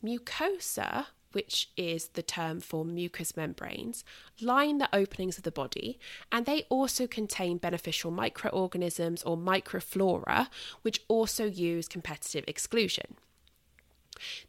Mucosa, 0.05 1.07
which 1.31 1.71
is 1.77 2.09
the 2.09 2.23
term 2.23 2.61
for 2.61 2.85
mucous 2.85 3.37
membranes, 3.37 4.05
line 4.40 4.79
the 4.79 4.95
openings 4.95 5.38
of 5.38 5.45
the 5.45 5.53
body, 5.53 5.99
and 6.33 6.45
they 6.45 6.64
also 6.69 7.07
contain 7.07 7.59
beneficial 7.59 8.11
microorganisms 8.11 9.23
or 9.23 9.37
microflora, 9.37 10.49
which 10.83 11.03
also 11.07 11.45
use 11.45 11.87
competitive 11.87 12.45
exclusion. 12.49 13.16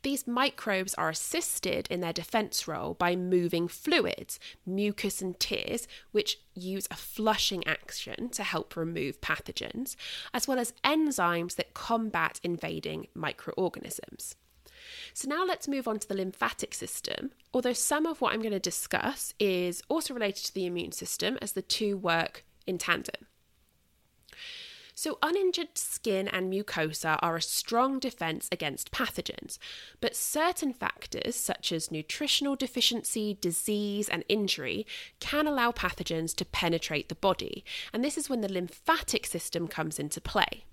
These 0.04 0.28
microbes 0.28 0.94
are 0.96 1.10
assisted 1.10 1.88
in 1.90 2.02
their 2.02 2.14
defense 2.14 2.68
role 2.68 2.94
by 2.94 3.16
moving 3.16 3.68
fluids, 3.68 4.40
mucus 4.66 5.22
and 5.22 5.40
tears, 5.40 5.88
which 6.12 6.40
use 6.54 6.88
a 6.92 6.96
flushing 6.96 7.66
action 7.68 8.30
to 8.30 8.44
help 8.44 8.76
remove 8.76 9.22
pathogens, 9.22 9.96
as 10.34 10.48
well 10.48 10.60
as 10.60 10.74
enzymes 10.84 11.56
that 11.56 11.74
combat 11.74 12.40
invading 12.44 13.08
microorganisms. 13.14 14.36
So, 15.14 15.28
now 15.28 15.44
let's 15.44 15.68
move 15.68 15.88
on 15.88 16.00
to 16.00 16.08
the 16.08 16.16
lymphatic 16.16 16.74
system. 16.74 17.32
Although 17.54 17.74
some 17.74 18.06
of 18.06 18.22
what 18.22 18.34
I'm 18.34 18.42
going 18.42 18.52
to 18.52 18.60
discuss 18.60 19.34
is 19.40 19.82
also 19.90 20.14
related 20.14 20.46
to 20.46 20.54
the 20.54 20.66
immune 20.66 20.92
system, 20.92 21.38
as 21.42 21.54
the 21.54 21.62
two 21.62 21.98
work 21.98 22.46
in 22.66 22.78
tandem. 22.78 23.26
So, 25.00 25.20
uninjured 25.22 25.78
skin 25.78 26.28
and 26.28 26.52
mucosa 26.52 27.20
are 27.22 27.36
a 27.36 27.42
strong 27.42 28.00
defense 28.00 28.50
against 28.52 28.90
pathogens, 28.90 29.60
but 30.02 30.16
certain 30.16 30.74
factors, 30.74 31.36
such 31.36 31.72
as 31.72 31.92
nutritional 31.92 32.56
deficiency, 32.56 33.38
disease, 33.40 34.10
and 34.10 34.24
injury, 34.28 34.88
can 35.20 35.46
allow 35.46 35.72
pathogens 35.72 36.34
to 36.38 36.46
penetrate 36.46 37.10
the 37.10 37.16
body, 37.16 37.64
and 37.94 38.04
this 38.04 38.18
is 38.18 38.28
when 38.28 38.42
the 38.42 38.52
lymphatic 38.52 39.28
system 39.28 39.68
comes 39.68 40.00
into 40.00 40.20
play. 40.20 40.66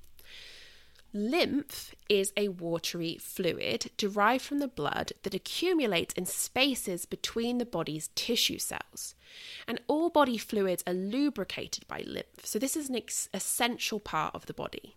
Lymph 1.13 1.95
is 2.09 2.33
a 2.35 2.49
watery 2.49 3.19
fluid 3.21 3.91
derived 3.99 4.43
from 4.43 4.59
the 4.59 4.67
blood 4.67 5.13
that 5.25 5.35
accumulates 5.35 6.15
in 6.15 6.25
spaces 6.25 7.05
between 7.05 7.59
the 7.59 7.67
body's 7.67 8.09
tissue 8.15 8.59
cells. 8.59 9.15
And 9.67 9.81
all 9.87 10.11
body 10.11 10.39
fluids 10.39 10.85
are 10.87 10.95
lubricated 10.95 11.87
by 11.89 12.03
lymph, 12.07 12.45
so 12.45 12.59
this 12.59 12.77
is 12.77 12.89
an 12.89 12.97
ex- 12.97 13.29
essential 13.33 14.01
part 14.01 14.35
of 14.35 14.47
the 14.47 14.55
body. 14.55 14.97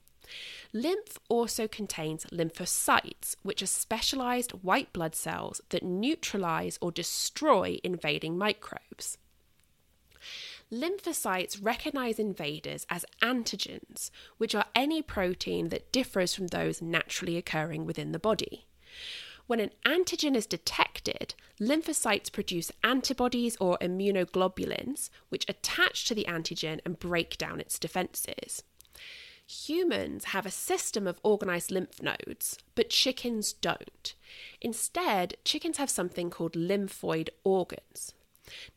Lymph 0.74 1.18
also 1.30 1.68
contains 1.68 2.26
lymphocytes, 2.26 3.36
which 3.44 3.62
are 3.62 3.68
specialized 3.68 4.52
white 4.52 4.92
blood 4.92 5.16
cells 5.16 5.62
that 5.70 5.84
neutralize 5.84 6.78
or 6.82 6.92
destroy 6.92 7.80
invading 7.84 8.38
microbes. 8.38 9.18
Lymphocytes 10.72 11.60
recognize 11.62 12.20
invaders 12.20 12.86
as 12.90 13.06
antigens, 13.22 14.12
which 14.38 14.54
are 14.54 14.66
any 14.76 15.02
protein 15.02 15.70
that 15.70 15.92
differs 15.94 16.36
from 16.36 16.48
those 16.48 16.82
naturally 16.82 17.38
occurring 17.38 17.86
within 17.86 18.12
the 18.12 18.20
body. 18.20 18.66
When 19.48 19.62
an 19.62 19.72
antigen 19.86 20.36
is 20.36 20.46
detected, 20.46 21.34
lymphocytes 21.60 22.32
produce 22.32 22.72
antibodies 22.84 23.56
or 23.62 23.78
immunoglobulins, 23.80 25.10
which 25.30 25.46
attach 25.48 26.06
to 26.06 26.14
the 26.16 26.26
antigen 26.26 26.82
and 26.86 27.00
break 27.00 27.38
down 27.38 27.62
its 27.62 27.80
defenses. 27.80 28.64
Humans 29.48 30.26
have 30.26 30.46
a 30.46 30.52
system 30.52 31.08
of 31.08 31.22
organized 31.24 31.72
lymph 31.72 32.02
nodes, 32.02 32.58
but 32.76 32.90
chickens 32.90 33.54
don't. 33.54 34.14
Instead, 34.60 35.38
chickens 35.46 35.78
have 35.78 35.90
something 35.90 36.30
called 36.30 36.54
lymphoid 36.54 37.30
organs. 37.46 38.14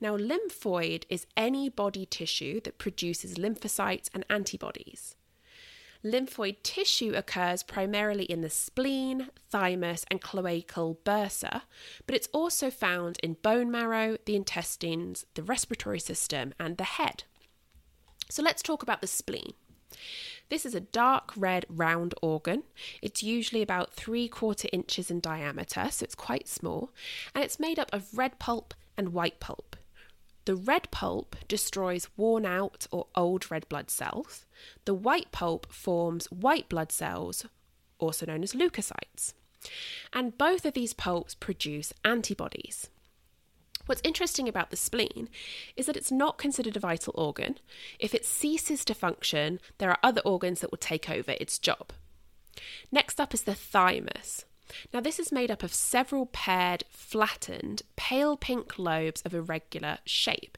Now, 0.01 0.17
lymphoid 0.17 1.03
is 1.09 1.27
any 1.37 1.69
body 1.69 2.07
tissue 2.07 2.61
that 2.61 2.79
produces 2.79 3.35
lymphocytes 3.35 4.09
and 4.15 4.25
antibodies. 4.31 5.17
Lymphoid 6.03 6.57
tissue 6.63 7.13
occurs 7.15 7.63
primarily 7.63 8.25
in 8.25 8.41
the 8.41 8.49
spleen, 8.49 9.29
thymus, 9.51 10.05
and 10.11 10.23
cloacal 10.23 10.97
bursa, 11.05 11.63
but 12.07 12.15
it's 12.15 12.29
also 12.33 12.71
found 12.71 13.19
in 13.23 13.35
bone 13.35 13.71
marrow, 13.71 14.17
the 14.25 14.35
intestines, 14.35 15.27
the 15.35 15.43
respiratory 15.43 16.01
system, 16.01 16.55
and 16.59 16.79
the 16.79 16.85
head. 16.85 17.25
So 18.31 18.43
let's 18.43 18.63
talk 18.63 18.83
about 18.83 19.03
the 19.03 19.07
spleen. 19.07 19.53
This 20.49 20.65
is 20.65 20.75
a 20.75 20.81
dark 20.81 21.33
red 21.37 21.67
round 21.69 22.15
organ. 22.23 22.63
It's 23.03 23.23
usually 23.23 23.61
about 23.61 23.93
three 23.93 24.27
quarter 24.27 24.69
inches 24.73 25.11
in 25.11 25.21
diameter, 25.21 25.89
so 25.91 26.05
it's 26.05 26.15
quite 26.15 26.49
small, 26.49 26.91
and 27.35 27.45
it's 27.45 27.61
made 27.61 27.79
up 27.79 27.91
of 27.93 28.17
red 28.17 28.39
pulp 28.39 28.73
and 28.97 29.13
white 29.13 29.39
pulp. 29.39 29.77
The 30.45 30.57
red 30.57 30.91
pulp 30.91 31.37
destroys 31.49 32.09
worn 32.17 32.47
out 32.47 32.87
or 32.91 33.07
old 33.15 33.51
red 33.51 33.69
blood 33.69 33.91
cells. 33.91 34.47
The 34.85 34.95
white 34.95 35.31
pulp 35.33 35.73
forms 35.73 36.27
white 36.27 36.69
blood 36.69 36.93
cells, 36.93 37.47
also 37.99 38.27
known 38.27 38.43
as 38.43 38.55
leukocytes. 38.55 39.35
And 40.13 40.39
both 40.39 40.65
of 40.65 40.75
these 40.75 40.95
pulps 40.95 41.35
produce 41.35 41.93
antibodies. 42.05 42.89
What's 43.87 44.01
interesting 44.05 44.49
about 44.49 44.71
the 44.71 44.77
spleen 44.77 45.29
is 45.77 45.87
that 45.87 45.97
it's 45.97 46.13
not 46.13 46.39
considered 46.39 46.77
a 46.77 46.81
vital 46.81 47.13
organ. 47.17 47.59
If 47.99 48.15
it 48.15 48.25
ceases 48.25 48.85
to 48.85 48.95
function, 48.95 49.59
there 49.79 49.91
are 49.91 49.99
other 50.03 50.21
organs 50.23 50.61
that 50.61 50.71
will 50.71 50.79
take 50.79 51.11
over 51.11 51.35
its 51.41 51.59
job. 51.59 51.93
Next 52.93 53.21
up 53.21 53.35
is 53.35 53.43
the 53.43 53.55
thymus. 53.55 54.45
Now, 54.93 55.01
this 55.01 55.19
is 55.19 55.33
made 55.33 55.51
up 55.51 55.63
of 55.63 55.73
several 55.73 56.27
paired, 56.27 56.85
flattened, 56.91 57.83
pale 57.97 58.37
pink 58.37 58.79
lobes 58.79 59.23
of 59.23 59.35
irregular 59.35 59.99
shape, 60.05 60.57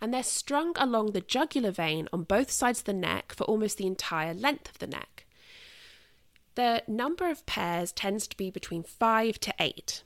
and 0.00 0.12
they're 0.12 0.22
strung 0.22 0.74
along 0.76 1.12
the 1.12 1.20
jugular 1.20 1.70
vein 1.70 2.08
on 2.12 2.24
both 2.24 2.50
sides 2.50 2.80
of 2.80 2.84
the 2.84 2.92
neck 2.92 3.34
for 3.34 3.44
almost 3.44 3.78
the 3.78 3.86
entire 3.86 4.34
length 4.34 4.70
of 4.70 4.78
the 4.78 4.86
neck. 4.86 5.26
The 6.54 6.82
number 6.86 7.28
of 7.28 7.46
pairs 7.46 7.92
tends 7.92 8.28
to 8.28 8.36
be 8.36 8.50
between 8.50 8.84
five 8.84 9.40
to 9.40 9.54
eight. 9.58 10.02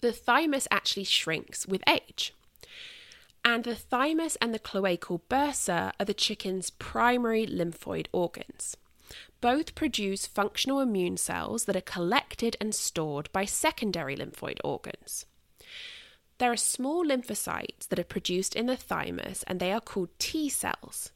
The 0.00 0.12
thymus 0.12 0.66
actually 0.70 1.04
shrinks 1.04 1.66
with 1.66 1.82
age. 1.88 2.34
And 3.44 3.64
the 3.64 3.74
thymus 3.74 4.36
and 4.36 4.52
the 4.52 4.58
cloacal 4.58 5.20
bursa 5.30 5.92
are 5.98 6.04
the 6.04 6.14
chicken's 6.14 6.70
primary 6.70 7.46
lymphoid 7.46 8.06
organs. 8.12 8.76
Both 9.40 9.74
produce 9.74 10.26
functional 10.26 10.80
immune 10.80 11.16
cells 11.16 11.64
that 11.66 11.76
are 11.76 11.80
collected 11.80 12.56
and 12.60 12.74
stored 12.74 13.30
by 13.32 13.44
secondary 13.44 14.16
lymphoid 14.16 14.58
organs. 14.64 15.26
There 16.38 16.52
are 16.52 16.56
small 16.56 17.04
lymphocytes 17.04 17.88
that 17.88 17.98
are 17.98 18.04
produced 18.04 18.56
in 18.56 18.66
the 18.66 18.76
thymus 18.76 19.44
and 19.46 19.60
they 19.60 19.72
are 19.72 19.80
called 19.80 20.10
T 20.18 20.48
cells. 20.48 21.12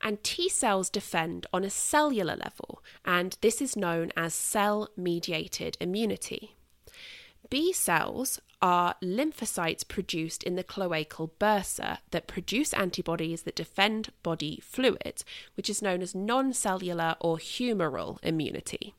And 0.00 0.22
T 0.22 0.48
cells 0.48 0.90
defend 0.90 1.46
on 1.52 1.64
a 1.64 1.70
cellular 1.70 2.36
level, 2.36 2.84
and 3.04 3.36
this 3.40 3.60
is 3.60 3.76
known 3.76 4.12
as 4.16 4.32
cell 4.32 4.88
mediated 4.96 5.76
immunity. 5.80 6.54
B 7.50 7.72
cells 7.72 8.40
are 8.62 8.94
lymphocytes 9.02 9.86
produced 9.86 10.42
in 10.42 10.56
the 10.56 10.64
cloacal 10.64 11.30
bursa 11.38 11.98
that 12.10 12.26
produce 12.26 12.72
antibodies 12.72 13.42
that 13.42 13.56
defend 13.56 14.10
body 14.22 14.60
fluid, 14.62 15.22
which 15.54 15.68
is 15.68 15.82
known 15.82 16.02
as 16.02 16.14
non 16.14 16.52
cellular 16.52 17.16
or 17.20 17.36
humoral 17.36 18.18
immunity. 18.22 18.94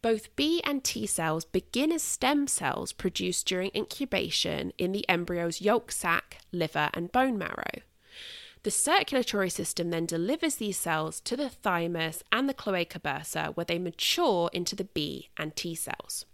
Both 0.00 0.34
B 0.34 0.60
and 0.64 0.82
T 0.82 1.06
cells 1.06 1.44
begin 1.44 1.92
as 1.92 2.02
stem 2.02 2.48
cells 2.48 2.92
produced 2.92 3.46
during 3.46 3.70
incubation 3.74 4.72
in 4.76 4.90
the 4.90 5.08
embryo's 5.08 5.60
yolk 5.60 5.92
sac, 5.92 6.38
liver, 6.50 6.90
and 6.92 7.12
bone 7.12 7.38
marrow. 7.38 7.82
The 8.64 8.70
circulatory 8.70 9.50
system 9.50 9.90
then 9.90 10.06
delivers 10.06 10.56
these 10.56 10.78
cells 10.78 11.20
to 11.22 11.36
the 11.36 11.48
thymus 11.48 12.22
and 12.30 12.48
the 12.48 12.54
cloaca 12.54 13.00
bursa, 13.00 13.56
where 13.56 13.64
they 13.64 13.78
mature 13.78 14.50
into 14.52 14.76
the 14.76 14.84
B 14.84 15.30
and 15.36 15.54
T 15.54 15.74
cells. 15.74 16.26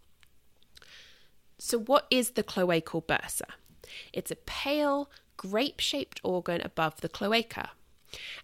So, 1.59 1.79
what 1.79 2.07
is 2.11 2.31
the 2.31 2.44
cloacal 2.44 3.04
bursa? 3.04 3.50
It's 4.13 4.31
a 4.31 4.37
pale, 4.37 5.11
grape 5.37 5.81
shaped 5.81 6.21
organ 6.23 6.61
above 6.61 7.00
the 7.00 7.09
cloaca, 7.09 7.71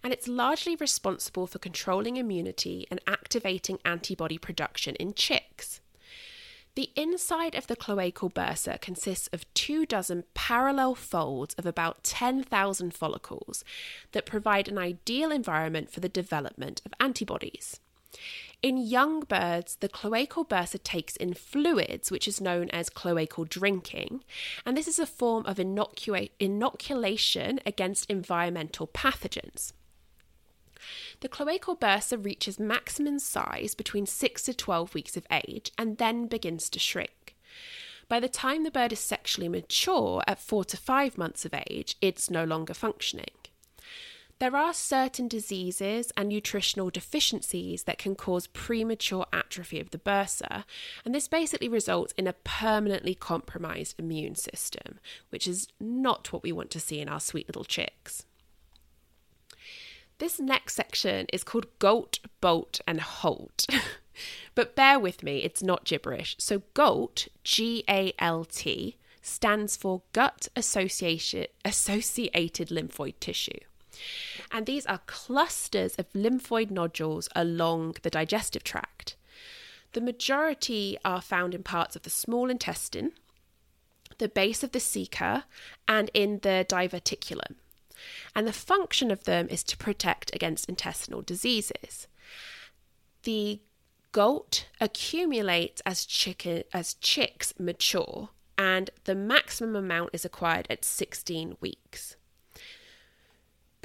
and 0.03 0.11
it's 0.11 0.27
largely 0.27 0.75
responsible 0.75 1.47
for 1.47 1.59
controlling 1.59 2.17
immunity 2.17 2.85
and 2.91 2.99
activating 3.07 3.79
antibody 3.85 4.37
production 4.37 4.95
in 4.95 5.13
chicks. 5.13 5.79
The 6.75 6.91
inside 6.97 7.55
of 7.55 7.67
the 7.67 7.77
cloacal 7.77 8.33
bursa 8.33 8.81
consists 8.81 9.29
of 9.31 9.51
two 9.53 9.85
dozen 9.85 10.25
parallel 10.33 10.93
folds 10.93 11.55
of 11.55 11.65
about 11.65 12.03
10,000 12.03 12.93
follicles 12.93 13.63
that 14.11 14.25
provide 14.25 14.67
an 14.67 14.77
ideal 14.77 15.31
environment 15.31 15.89
for 15.89 16.01
the 16.01 16.09
development 16.09 16.81
of 16.85 16.93
antibodies. 16.99 17.79
In 18.61 18.77
young 18.77 19.21
birds, 19.21 19.75
the 19.75 19.89
cloacal 19.89 20.47
bursa 20.47 20.81
takes 20.81 21.15
in 21.15 21.33
fluids, 21.33 22.09
which 22.09 22.27
is 22.27 22.41
known 22.41 22.69
as 22.69 22.89
cloacal 22.89 23.47
drinking, 23.47 24.23
and 24.65 24.75
this 24.75 24.87
is 24.87 24.99
a 24.99 25.05
form 25.05 25.45
of 25.45 25.57
inocula- 25.57 26.31
inoculation 26.39 27.59
against 27.65 28.09
environmental 28.09 28.87
pathogens. 28.87 29.73
The 31.21 31.29
cloacal 31.29 31.79
bursa 31.79 32.23
reaches 32.23 32.59
maximum 32.59 33.19
size 33.19 33.75
between 33.75 34.05
6 34.05 34.43
to 34.43 34.53
12 34.53 34.93
weeks 34.93 35.17
of 35.17 35.25
age 35.31 35.71
and 35.77 35.97
then 35.97 36.27
begins 36.27 36.69
to 36.71 36.79
shrink. 36.79 37.35
By 38.07 38.19
the 38.19 38.29
time 38.29 38.63
the 38.63 38.71
bird 38.71 38.93
is 38.93 38.99
sexually 38.99 39.49
mature 39.49 40.23
at 40.27 40.39
4 40.39 40.65
to 40.65 40.77
5 40.77 41.17
months 41.17 41.43
of 41.45 41.55
age, 41.67 41.95
it's 42.01 42.29
no 42.29 42.43
longer 42.43 42.73
functioning. 42.73 43.31
There 44.39 44.57
are 44.57 44.73
certain 44.73 45.29
diseases 45.29 46.11
and 46.17 46.27
nutritional 46.27 46.89
deficiencies 46.89 47.83
that 47.83 47.97
can 47.97 48.15
cause 48.15 48.47
premature 48.47 49.25
atrophy 49.31 49.79
of 49.79 49.91
the 49.91 49.97
bursa, 49.97 50.65
and 51.05 51.15
this 51.15 51.29
basically 51.29 51.69
results 51.69 52.13
in 52.17 52.27
a 52.27 52.33
permanently 52.33 53.15
compromised 53.15 53.97
immune 53.97 54.35
system, 54.35 54.99
which 55.29 55.47
is 55.47 55.69
not 55.79 56.33
what 56.33 56.43
we 56.43 56.51
want 56.51 56.69
to 56.71 56.81
see 56.81 56.99
in 56.99 57.07
our 57.07 57.21
sweet 57.21 57.47
little 57.47 57.63
chicks. 57.63 58.25
This 60.17 60.37
next 60.37 60.75
section 60.75 61.27
is 61.31 61.45
called 61.45 61.67
GALT, 61.79 62.19
BALT, 62.41 62.81
and 62.85 62.99
HALT. 62.99 63.67
but 64.55 64.75
bear 64.75 64.99
with 64.99 65.23
me, 65.23 65.39
it's 65.39 65.63
not 65.63 65.85
gibberish. 65.85 66.35
So, 66.39 66.63
GALT, 66.73 67.29
G 67.43 67.85
A 67.89 68.13
L 68.19 68.43
T, 68.43 68.97
stands 69.21 69.77
for 69.77 70.03
Gut 70.11 70.49
Associated 70.55 71.49
Lymphoid 71.63 73.13
Tissue. 73.19 73.59
And 74.51 74.65
these 74.65 74.85
are 74.85 75.01
clusters 75.05 75.95
of 75.95 76.11
lymphoid 76.13 76.71
nodules 76.71 77.29
along 77.35 77.95
the 78.01 78.09
digestive 78.09 78.63
tract. 78.63 79.15
The 79.93 80.01
majority 80.01 80.97
are 81.05 81.21
found 81.21 81.55
in 81.55 81.63
parts 81.63 81.95
of 81.95 82.03
the 82.03 82.09
small 82.09 82.49
intestine, 82.49 83.13
the 84.17 84.27
base 84.27 84.63
of 84.63 84.71
the 84.71 84.79
ceca, 84.79 85.43
and 85.87 86.09
in 86.13 86.39
the 86.39 86.65
diverticulum. 86.67 87.55
And 88.35 88.47
the 88.47 88.53
function 88.53 89.11
of 89.11 89.23
them 89.23 89.47
is 89.49 89.63
to 89.63 89.77
protect 89.77 90.35
against 90.35 90.67
intestinal 90.67 91.21
diseases. 91.21 92.07
The 93.23 93.61
GALT 94.11 94.67
accumulates 94.79 95.81
as, 95.85 96.05
chicken, 96.05 96.63
as 96.73 96.93
chicks 96.95 97.53
mature, 97.59 98.29
and 98.57 98.89
the 99.05 99.15
maximum 99.15 99.75
amount 99.75 100.11
is 100.13 100.25
acquired 100.25 100.67
at 100.69 100.85
16 100.85 101.57
weeks. 101.59 102.15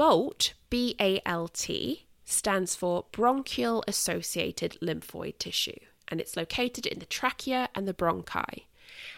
BALT, 0.00 0.54
B 0.70 0.96
A 0.98 1.20
L 1.26 1.46
T, 1.46 2.06
stands 2.24 2.74
for 2.74 3.04
bronchial 3.12 3.84
associated 3.86 4.78
lymphoid 4.80 5.36
tissue, 5.36 5.78
and 6.08 6.22
it's 6.22 6.38
located 6.38 6.86
in 6.86 7.00
the 7.00 7.04
trachea 7.04 7.68
and 7.74 7.86
the 7.86 7.92
bronchi. 7.92 8.62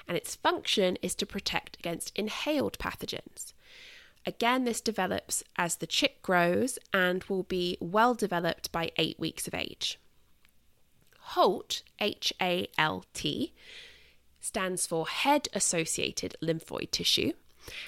And 0.09 0.17
its 0.17 0.35
function 0.35 0.99
is 1.01 1.15
to 1.15 1.25
protect 1.25 1.77
against 1.79 2.11
inhaled 2.19 2.79
pathogens. 2.81 3.53
Again, 4.27 4.65
this 4.65 4.81
develops 4.81 5.45
as 5.55 5.77
the 5.77 5.87
chick 5.87 6.21
grows 6.21 6.81
and 6.93 7.23
will 7.29 7.45
be 7.45 7.79
well 7.81 8.13
developed 8.13 8.73
by 8.73 8.91
eight 8.97 9.21
weeks 9.21 9.47
of 9.47 9.55
age. 9.55 10.01
HALT, 11.37 11.85
H 12.01 12.33
A 12.43 12.67
L 12.77 13.05
T, 13.15 13.53
stands 14.41 14.85
for 14.89 15.07
head 15.07 15.47
associated 15.55 16.35
lymphoid 16.43 16.91
tissue 16.91 17.35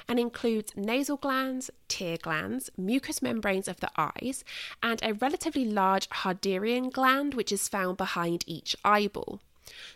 and 0.09 0.18
includes 0.18 0.72
nasal 0.77 1.16
glands, 1.16 1.70
tear 1.89 2.16
glands, 2.16 2.70
mucous 2.77 3.22
membranes 3.22 3.68
of 3.68 3.81
the 3.81 3.91
eyes, 3.97 4.45
and 4.83 5.01
a 5.03 5.14
relatively 5.14 5.64
large 5.64 6.09
Harderian 6.09 6.91
gland 6.91 7.35
which 7.35 7.53
is 7.53 7.68
found 7.68 7.97
behind 7.97 8.45
each 8.47 8.77
eyeball. 8.85 9.41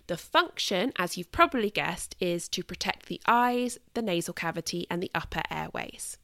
The 0.06 0.16
function, 0.16 0.92
as 0.96 1.16
you've 1.16 1.32
probably 1.32 1.70
guessed, 1.70 2.16
is 2.20 2.48
to 2.48 2.64
protect 2.64 3.06
the 3.06 3.20
eyes, 3.26 3.78
the 3.94 4.02
nasal 4.02 4.34
cavity, 4.34 4.86
and 4.90 5.02
the 5.02 5.10
upper 5.14 5.42
airways. 5.50 6.16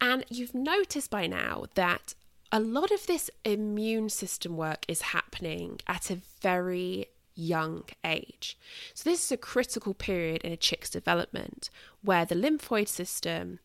And 0.00 0.24
you've 0.28 0.54
noticed 0.54 1.10
by 1.10 1.26
now 1.26 1.66
that 1.74 2.14
a 2.50 2.58
lot 2.58 2.90
of 2.90 3.06
this 3.06 3.30
immune 3.44 4.08
system 4.08 4.56
work 4.56 4.84
is 4.88 5.02
happening 5.02 5.80
at 5.86 6.10
a 6.10 6.18
very 6.40 7.06
young 7.34 7.84
age. 8.04 8.58
So, 8.94 9.08
this 9.08 9.24
is 9.24 9.32
a 9.32 9.36
critical 9.36 9.94
period 9.94 10.42
in 10.42 10.52
a 10.52 10.56
chick's 10.56 10.90
development 10.90 11.70
where 12.02 12.24
the 12.24 12.34
lymphoid 12.34 12.88
system 12.88 13.58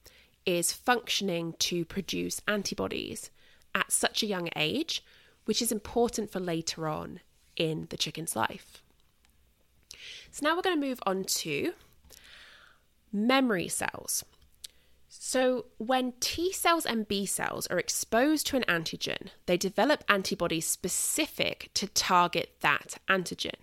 is 0.46 0.72
functioning 0.72 1.56
to 1.60 1.86
produce 1.86 2.42
antibodies 2.48 3.32
at 3.74 3.92
such 3.92 4.22
a 4.22 4.28
young 4.28 4.50
age, 4.56 5.04
which 5.46 5.62
is 5.62 5.72
important 5.72 6.32
for 6.32 6.40
later 6.40 6.88
on 6.88 7.20
in 7.56 7.88
the 7.90 7.98
chicken's 7.98 8.36
life. 8.36 8.82
So, 10.32 10.44
now 10.46 10.56
we're 10.56 10.62
going 10.62 10.80
to 10.80 10.88
move 10.88 11.00
on 11.06 11.24
to 11.24 11.74
memory 13.12 13.68
cells. 13.68 14.24
So, 15.28 15.66
when 15.80 16.14
T 16.20 16.54
cells 16.54 16.86
and 16.86 17.08
B 17.08 17.26
cells 17.26 17.66
are 17.66 17.80
exposed 17.80 18.46
to 18.46 18.58
an 18.58 18.64
antigen, 18.68 19.30
they 19.48 19.58
develop 19.58 20.04
antibodies 20.08 20.68
specific 20.68 21.72
to 21.74 21.88
target 21.88 22.58
that 22.60 23.00
antigen, 23.10 23.56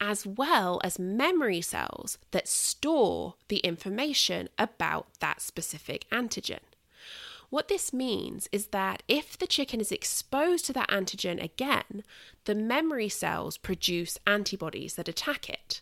as 0.00 0.26
well 0.26 0.80
as 0.82 0.98
memory 0.98 1.60
cells 1.60 2.18
that 2.32 2.48
store 2.48 3.36
the 3.46 3.58
information 3.58 4.48
about 4.58 5.06
that 5.20 5.40
specific 5.40 6.04
antigen. 6.10 6.66
What 7.48 7.68
this 7.68 7.92
means 7.92 8.48
is 8.50 8.66
that 8.66 9.04
if 9.06 9.38
the 9.38 9.46
chicken 9.46 9.80
is 9.80 9.92
exposed 9.92 10.66
to 10.66 10.72
that 10.72 10.88
antigen 10.88 11.40
again, 11.40 12.02
the 12.44 12.56
memory 12.56 13.08
cells 13.08 13.56
produce 13.56 14.18
antibodies 14.26 14.96
that 14.96 15.06
attack 15.06 15.48
it. 15.48 15.80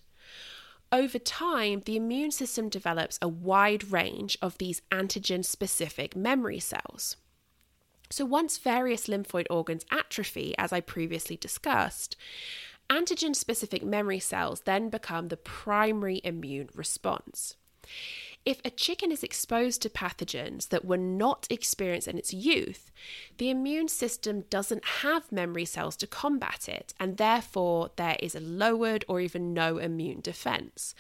Over 0.93 1.19
time, 1.19 1.83
the 1.85 1.97
immune 1.97 2.31
system 2.31 2.69
develops 2.69 3.19
a 3.21 3.29
wide 3.29 3.91
range 3.91 4.39
of 4.41 4.59
these 4.59 4.83
antigen 4.93 5.45
specific 5.45 6.15
memory 6.15 6.61
cells. 6.61 7.17
So, 8.09 8.25
once 8.25 8.59
various 8.59 9.09
lymphoid 9.09 9.47
organs 9.51 9.85
atrophy, 9.91 10.55
as 10.59 10.73
I 10.73 10.81
previously 10.81 11.37
discussed, 11.37 12.17
antigen 12.89 13.35
specific 13.35 13.85
memory 13.85 14.21
cells 14.21 14.61
then 14.61 14.89
become 14.89 15.29
the 15.29 15.37
primary 15.37 16.21
immune 16.23 16.69
response. 16.75 17.57
If 18.47 18.61
a 18.65 18.71
chicken 18.71 19.11
is 19.11 19.25
exposed 19.25 19.83
to 19.83 19.91
pathogens 19.91 20.69
that 20.69 20.85
were 20.85 20.97
not 20.97 21.49
experienced 21.51 22.07
in 22.07 22.17
its 22.17 22.33
youth, 22.33 22.93
the 23.39 23.51
immune 23.51 23.89
system 23.89 24.43
doesn't 24.43 24.85
have 25.03 25.33
memory 25.33 25.65
cells 25.65 25.97
to 25.97 26.07
combat 26.07 26.69
it, 26.69 26.95
and 27.01 27.17
therefore 27.17 27.91
there 27.97 28.17
is 28.21 28.37
a 28.37 28.41
lowered 28.41 29.05
or 29.09 29.21
even 29.21 29.53
no 29.53 29.79
immune 29.79 30.21
defense. 30.21 30.95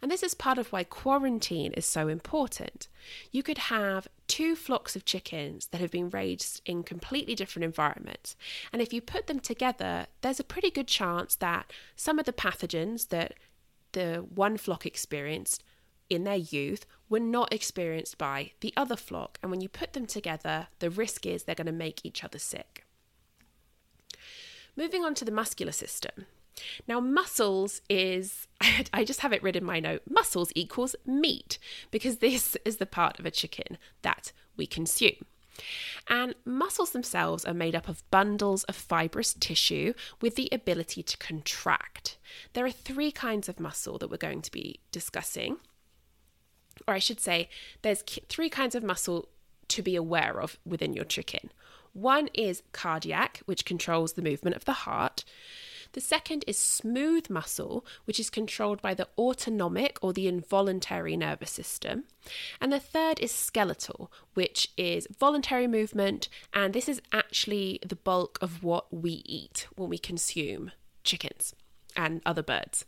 And 0.00 0.10
this 0.10 0.22
is 0.22 0.32
part 0.32 0.56
of 0.56 0.72
why 0.72 0.84
quarantine 0.84 1.74
is 1.74 1.84
so 1.84 2.08
important. 2.08 2.88
You 3.30 3.42
could 3.42 3.58
have 3.58 4.08
two 4.26 4.56
flocks 4.56 4.96
of 4.96 5.04
chickens 5.04 5.66
that 5.66 5.82
have 5.82 5.90
been 5.90 6.08
raised 6.08 6.62
in 6.64 6.82
completely 6.82 7.34
different 7.34 7.66
environments, 7.66 8.36
and 8.72 8.80
if 8.80 8.94
you 8.94 9.02
put 9.02 9.26
them 9.26 9.40
together, 9.40 10.06
there's 10.22 10.40
a 10.40 10.44
pretty 10.44 10.70
good 10.70 10.88
chance 10.88 11.36
that 11.36 11.70
some 11.94 12.18
of 12.18 12.24
the 12.24 12.32
pathogens 12.32 13.08
that 13.08 13.34
the 13.92 14.24
one 14.34 14.56
flock 14.56 14.86
experienced 14.86 15.62
in 16.08 16.24
their 16.24 16.36
youth 16.36 16.86
were 17.08 17.20
not 17.20 17.52
experienced 17.52 18.18
by 18.18 18.52
the 18.60 18.72
other 18.76 18.96
flock. 18.96 19.38
And 19.42 19.50
when 19.50 19.60
you 19.60 19.68
put 19.68 19.92
them 19.92 20.06
together, 20.06 20.68
the 20.78 20.90
risk 20.90 21.26
is 21.26 21.44
they're 21.44 21.54
going 21.54 21.66
to 21.66 21.72
make 21.72 22.04
each 22.04 22.24
other 22.24 22.38
sick. 22.38 22.84
Moving 24.76 25.04
on 25.04 25.14
to 25.14 25.24
the 25.24 25.30
muscular 25.30 25.72
system. 25.72 26.26
Now, 26.88 27.00
muscles 27.00 27.80
is, 27.88 28.48
I 28.92 29.04
just 29.04 29.20
have 29.20 29.32
it 29.32 29.42
written 29.42 29.62
in 29.62 29.66
my 29.66 29.80
note, 29.80 30.02
muscles 30.08 30.52
equals 30.54 30.96
meat, 31.04 31.58
because 31.90 32.18
this 32.18 32.56
is 32.64 32.76
the 32.78 32.86
part 32.86 33.18
of 33.18 33.26
a 33.26 33.30
chicken 33.30 33.78
that 34.02 34.32
we 34.56 34.66
consume. 34.66 35.26
And 36.08 36.34
muscles 36.44 36.90
themselves 36.90 37.44
are 37.46 37.54
made 37.54 37.74
up 37.74 37.88
of 37.88 38.08
bundles 38.10 38.64
of 38.64 38.76
fibrous 38.76 39.32
tissue 39.32 39.94
with 40.20 40.36
the 40.36 40.50
ability 40.52 41.02
to 41.02 41.16
contract. 41.16 42.18
There 42.52 42.66
are 42.66 42.70
three 42.70 43.10
kinds 43.10 43.48
of 43.48 43.58
muscle 43.58 43.96
that 43.98 44.10
we're 44.10 44.18
going 44.18 44.42
to 44.42 44.50
be 44.50 44.80
discussing 44.92 45.56
or 46.86 46.94
I 46.94 46.98
should 46.98 47.20
say, 47.20 47.48
there's 47.82 48.02
three 48.28 48.48
kinds 48.48 48.74
of 48.74 48.82
muscle 48.82 49.28
to 49.68 49.82
be 49.82 49.96
aware 49.96 50.40
of 50.40 50.58
within 50.64 50.92
your 50.92 51.04
chicken. 51.04 51.50
One 51.92 52.28
is 52.34 52.62
cardiac, 52.72 53.40
which 53.46 53.64
controls 53.64 54.12
the 54.12 54.22
movement 54.22 54.54
of 54.54 54.64
the 54.64 54.72
heart. 54.72 55.24
The 55.92 56.00
second 56.00 56.44
is 56.46 56.58
smooth 56.58 57.30
muscle, 57.30 57.86
which 58.04 58.20
is 58.20 58.28
controlled 58.28 58.82
by 58.82 58.92
the 58.92 59.08
autonomic 59.16 59.98
or 60.02 60.12
the 60.12 60.28
involuntary 60.28 61.16
nervous 61.16 61.50
system. 61.50 62.04
And 62.60 62.70
the 62.70 62.80
third 62.80 63.18
is 63.18 63.32
skeletal, 63.32 64.12
which 64.34 64.68
is 64.76 65.08
voluntary 65.18 65.66
movement, 65.66 66.28
and 66.52 66.74
this 66.74 66.88
is 66.88 67.00
actually 67.12 67.78
the 67.86 67.96
bulk 67.96 68.38
of 68.42 68.62
what 68.62 68.92
we 68.92 69.22
eat 69.24 69.66
when 69.76 69.88
we 69.88 69.96
consume 69.96 70.72
chickens 71.02 71.54
and 71.96 72.20
other 72.26 72.42
birds. 72.42 72.84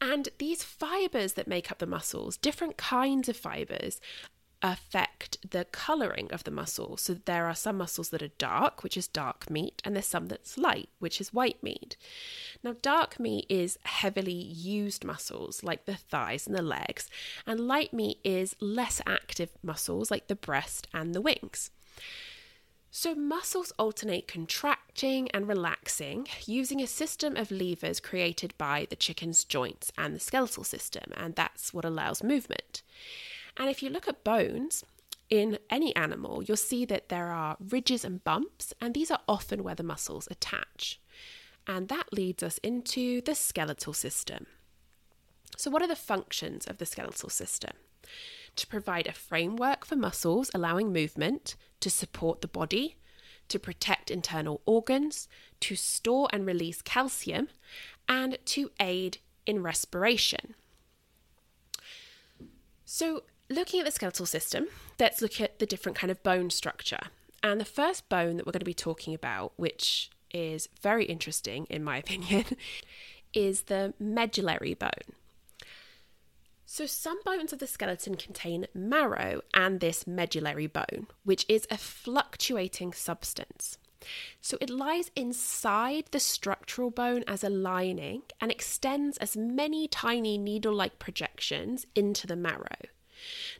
And 0.00 0.28
these 0.38 0.62
fibers 0.62 1.32
that 1.34 1.48
make 1.48 1.70
up 1.70 1.78
the 1.78 1.86
muscles, 1.86 2.36
different 2.36 2.76
kinds 2.76 3.28
of 3.28 3.36
fibers, 3.36 4.00
affect 4.62 5.38
the 5.48 5.64
colouring 5.66 6.32
of 6.32 6.44
the 6.44 6.50
muscle. 6.50 6.96
So 6.96 7.14
there 7.14 7.46
are 7.46 7.54
some 7.54 7.78
muscles 7.78 8.10
that 8.10 8.22
are 8.22 8.30
dark, 8.38 8.82
which 8.82 8.96
is 8.96 9.06
dark 9.06 9.48
meat, 9.50 9.80
and 9.84 9.94
there's 9.94 10.06
some 10.06 10.26
that's 10.26 10.58
light, 10.58 10.88
which 10.98 11.20
is 11.20 11.32
white 11.32 11.62
meat. 11.62 11.96
Now, 12.62 12.74
dark 12.82 13.20
meat 13.20 13.46
is 13.48 13.78
heavily 13.84 14.32
used 14.32 15.04
muscles 15.04 15.62
like 15.62 15.84
the 15.84 15.94
thighs 15.94 16.46
and 16.46 16.56
the 16.56 16.62
legs, 16.62 17.08
and 17.46 17.60
light 17.60 17.92
meat 17.92 18.18
is 18.24 18.56
less 18.60 19.00
active 19.06 19.50
muscles 19.62 20.10
like 20.10 20.26
the 20.26 20.34
breast 20.34 20.88
and 20.92 21.14
the 21.14 21.20
wings. 21.20 21.70
So, 22.90 23.14
muscles 23.14 23.70
alternate 23.78 24.26
contracting 24.26 25.30
and 25.32 25.46
relaxing 25.46 26.26
using 26.46 26.80
a 26.80 26.86
system 26.86 27.36
of 27.36 27.50
levers 27.50 28.00
created 28.00 28.54
by 28.56 28.86
the 28.88 28.96
chicken's 28.96 29.44
joints 29.44 29.92
and 29.98 30.14
the 30.14 30.20
skeletal 30.20 30.64
system, 30.64 31.12
and 31.14 31.34
that's 31.34 31.74
what 31.74 31.84
allows 31.84 32.22
movement. 32.22 32.82
And 33.58 33.68
if 33.68 33.82
you 33.82 33.90
look 33.90 34.08
at 34.08 34.24
bones 34.24 34.84
in 35.28 35.58
any 35.68 35.94
animal, 35.94 36.42
you'll 36.42 36.56
see 36.56 36.86
that 36.86 37.10
there 37.10 37.30
are 37.30 37.58
ridges 37.60 38.04
and 38.04 38.24
bumps, 38.24 38.72
and 38.80 38.94
these 38.94 39.10
are 39.10 39.20
often 39.28 39.62
where 39.62 39.74
the 39.74 39.82
muscles 39.82 40.26
attach. 40.30 40.98
And 41.66 41.88
that 41.88 42.12
leads 42.12 42.42
us 42.42 42.56
into 42.58 43.20
the 43.20 43.34
skeletal 43.34 43.92
system. 43.92 44.46
So, 45.56 45.70
what 45.70 45.82
are 45.82 45.88
the 45.88 45.96
functions 45.96 46.66
of 46.66 46.78
the 46.78 46.86
skeletal 46.86 47.28
system? 47.28 47.72
To 48.58 48.66
provide 48.66 49.06
a 49.06 49.12
framework 49.12 49.84
for 49.84 49.94
muscles 49.94 50.50
allowing 50.52 50.92
movement, 50.92 51.54
to 51.78 51.88
support 51.88 52.40
the 52.40 52.48
body, 52.48 52.96
to 53.46 53.56
protect 53.56 54.10
internal 54.10 54.62
organs, 54.66 55.28
to 55.60 55.76
store 55.76 56.28
and 56.32 56.44
release 56.44 56.82
calcium, 56.82 57.46
and 58.08 58.36
to 58.46 58.72
aid 58.80 59.18
in 59.46 59.62
respiration. 59.62 60.56
So, 62.84 63.22
looking 63.48 63.78
at 63.78 63.86
the 63.86 63.92
skeletal 63.92 64.26
system, 64.26 64.66
let's 64.98 65.22
look 65.22 65.40
at 65.40 65.60
the 65.60 65.66
different 65.66 65.96
kind 65.96 66.10
of 66.10 66.24
bone 66.24 66.50
structure. 66.50 67.10
And 67.44 67.60
the 67.60 67.64
first 67.64 68.08
bone 68.08 68.38
that 68.38 68.44
we're 68.44 68.50
going 68.50 68.58
to 68.58 68.64
be 68.66 68.74
talking 68.74 69.14
about, 69.14 69.52
which 69.54 70.10
is 70.34 70.68
very 70.82 71.04
interesting 71.04 71.68
in 71.70 71.84
my 71.84 71.96
opinion, 72.04 72.44
is 73.32 73.62
the 73.62 73.94
medullary 74.00 74.74
bone. 74.74 75.14
So, 76.70 76.84
some 76.84 77.18
bones 77.24 77.54
of 77.54 77.60
the 77.60 77.66
skeleton 77.66 78.16
contain 78.16 78.66
marrow 78.74 79.40
and 79.54 79.80
this 79.80 80.06
medullary 80.06 80.66
bone, 80.66 81.06
which 81.24 81.46
is 81.48 81.66
a 81.70 81.78
fluctuating 81.78 82.92
substance. 82.92 83.78
So, 84.42 84.58
it 84.60 84.68
lies 84.68 85.10
inside 85.16 86.08
the 86.10 86.20
structural 86.20 86.90
bone 86.90 87.24
as 87.26 87.42
a 87.42 87.48
lining 87.48 88.24
and 88.38 88.50
extends 88.50 89.16
as 89.16 89.34
many 89.34 89.88
tiny 89.88 90.36
needle 90.36 90.74
like 90.74 90.98
projections 90.98 91.86
into 91.94 92.26
the 92.26 92.36
marrow. 92.36 92.76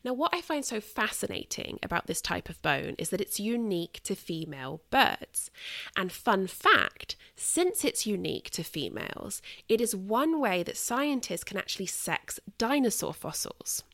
Now, 0.04 0.12
what 0.12 0.34
I 0.34 0.40
find 0.40 0.64
so 0.64 0.80
fascinating 0.80 1.78
about 1.82 2.06
this 2.06 2.20
type 2.20 2.48
of 2.48 2.60
bone 2.62 2.94
is 2.98 3.10
that 3.10 3.20
it's 3.20 3.40
unique 3.40 4.00
to 4.04 4.14
female 4.14 4.80
birds. 4.90 5.50
And 5.96 6.12
fun 6.12 6.46
fact 6.46 7.16
since 7.36 7.84
it's 7.84 8.06
unique 8.06 8.50
to 8.50 8.64
females, 8.64 9.40
it 9.68 9.80
is 9.80 9.94
one 9.94 10.40
way 10.40 10.62
that 10.64 10.76
scientists 10.76 11.44
can 11.44 11.56
actually 11.56 11.86
sex 11.86 12.40
dinosaur 12.58 13.14
fossils. 13.14 13.84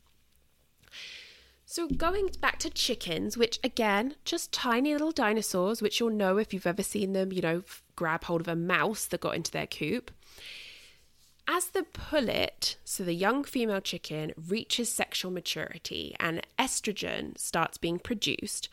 So, 1.67 1.87
going 1.87 2.29
back 2.41 2.59
to 2.59 2.69
chickens, 2.69 3.37
which 3.37 3.59
again, 3.63 4.15
just 4.23 4.51
tiny 4.51 4.93
little 4.93 5.11
dinosaurs, 5.11 5.81
which 5.81 5.99
you'll 5.99 6.11
know 6.11 6.37
if 6.37 6.53
you've 6.53 6.67
ever 6.67 6.83
seen 6.83 7.13
them, 7.13 7.31
you 7.31 7.41
know, 7.41 7.63
grab 7.95 8.25
hold 8.25 8.41
of 8.41 8.47
a 8.47 8.55
mouse 8.55 9.05
that 9.07 9.21
got 9.21 9.35
into 9.35 9.51
their 9.51 9.65
coop. 9.65 10.11
As 11.47 11.67
the 11.67 11.83
pullet, 11.83 12.77
so 12.83 13.03
the 13.03 13.13
young 13.13 13.43
female 13.43 13.81
chicken, 13.81 14.33
reaches 14.35 14.91
sexual 14.91 15.31
maturity 15.31 16.15
and 16.19 16.45
estrogen 16.57 17.37
starts 17.37 17.77
being 17.77 17.99
produced, 17.99 18.67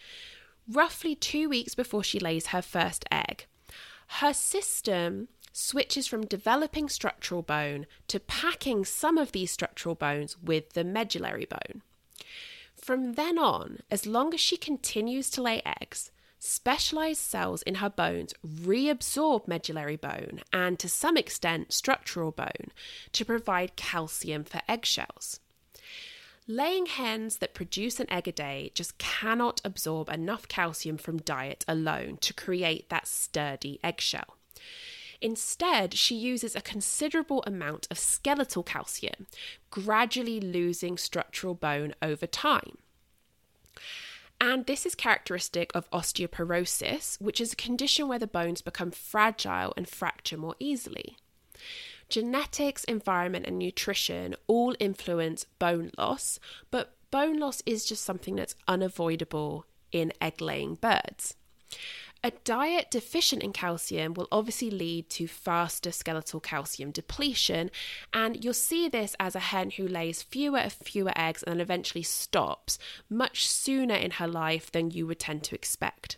roughly 0.67 1.15
two 1.15 1.49
weeks 1.49 1.75
before 1.75 2.03
she 2.03 2.19
lays 2.19 2.47
her 2.47 2.63
first 2.63 3.05
egg, 3.11 3.47
her 4.21 4.33
system 4.33 5.29
switches 5.53 6.07
from 6.07 6.25
developing 6.25 6.89
structural 6.89 7.43
bone 7.43 7.87
to 8.09 8.19
packing 8.19 8.85
some 8.85 9.19
of 9.19 9.33
these 9.33 9.51
structural 9.51 9.95
bones 9.95 10.39
with 10.39 10.73
the 10.73 10.85
medullary 10.85 11.47
bone. 11.47 11.83
From 12.75 13.13
then 13.15 13.39
on, 13.39 13.81
as 13.91 14.07
long 14.07 14.33
as 14.33 14.41
she 14.41 14.57
continues 14.57 15.31
to 15.31 15.43
lay 15.43 15.63
eggs, 15.65 16.11
specialized 16.45 17.21
cells 17.21 17.63
in 17.63 17.77
her 17.77 17.89
bones 17.89 18.35
reabsorb 18.45 19.47
medullary 19.47 19.97
bone 19.97 20.41
and, 20.53 20.77
to 20.77 20.89
some 20.89 21.17
extent, 21.17 21.73
structural 21.73 22.33
bone 22.33 22.73
to 23.13 23.25
provide 23.25 23.77
calcium 23.77 24.43
for 24.43 24.61
eggshells. 24.69 25.39
Laying 26.49 26.87
hens 26.87 27.37
that 27.37 27.55
produce 27.55 28.01
an 28.01 28.11
egg 28.11 28.27
a 28.27 28.33
day 28.33 28.73
just 28.75 28.99
cannot 28.99 29.61
absorb 29.65 30.09
enough 30.09 30.49
calcium 30.49 30.99
from 30.99 31.19
diet 31.19 31.65
alone 31.69 32.19
to 32.23 32.35
create 32.35 32.89
that 32.89 33.07
sturdy 33.07 33.79
eggshell. 33.85 34.37
Instead, 35.21 35.95
she 35.95 36.17
uses 36.17 36.57
a 36.57 36.61
considerable 36.61 37.45
amount 37.47 37.87
of 37.89 37.99
skeletal 38.01 38.65
calcium, 38.65 39.29
gradually 39.71 40.41
losing 40.41 40.99
structural 40.99 41.55
bone 41.55 41.95
over 42.03 42.27
time. 42.27 42.79
And 44.43 44.67
this 44.67 44.85
is 44.85 44.97
characteristic 44.97 45.71
of 45.73 45.89
osteoporosis, 45.93 47.21
which 47.21 47.41
is 47.41 47.53
a 47.53 47.57
condition 47.57 48.09
where 48.09 48.19
the 48.19 48.27
bones 48.27 48.61
become 48.61 48.91
fragile 48.91 49.73
and 49.77 49.89
fracture 49.89 50.37
more 50.37 50.57
easily. 50.59 51.17
Genetics, 52.09 52.83
environment, 52.83 53.47
and 53.47 53.57
nutrition 53.57 54.35
all 54.49 54.75
influence 54.81 55.45
bone 55.61 55.93
loss, 55.97 56.41
but 56.73 56.97
bone 57.13 57.39
loss 57.39 57.63
is 57.67 57.85
just 57.85 58.03
something 58.03 58.35
that's 58.35 58.57
unavoidable 58.67 59.65
in 59.93 60.13
egg 60.21 60.41
laying 60.41 60.75
birds. 60.75 61.37
A 62.25 62.31
diet 62.45 62.89
deficient 62.89 63.43
in 63.43 63.53
calcium 63.53 64.15
will 64.15 64.29
obviously 64.31 64.71
lead 64.71 65.11
to 65.11 65.27
faster 65.27 65.91
skeletal 65.91 66.39
calcium 66.39 66.93
depletion, 66.93 67.69
and 68.13 68.45
you'll 68.45 68.55
see 68.55 68.89
this 68.89 69.17
as 69.19 69.35
a 69.35 69.41
hen 69.41 69.71
who 69.71 69.89
lays 69.89 70.23
fewer 70.23 70.59
and 70.59 70.73
fewer 70.73 71.13
eggs 71.17 71.43
and 71.43 71.55
then 71.55 71.61
eventually 71.61 72.05
stops 72.05 72.79
much 73.11 73.49
sooner 73.49 73.97
in 73.97 74.13
her 74.13 74.29
life 74.29 74.71
than 74.71 74.93
you 74.93 75.05
would 75.09 75.19
tend 75.19 75.43
to 75.45 75.57
expect. 75.57 76.17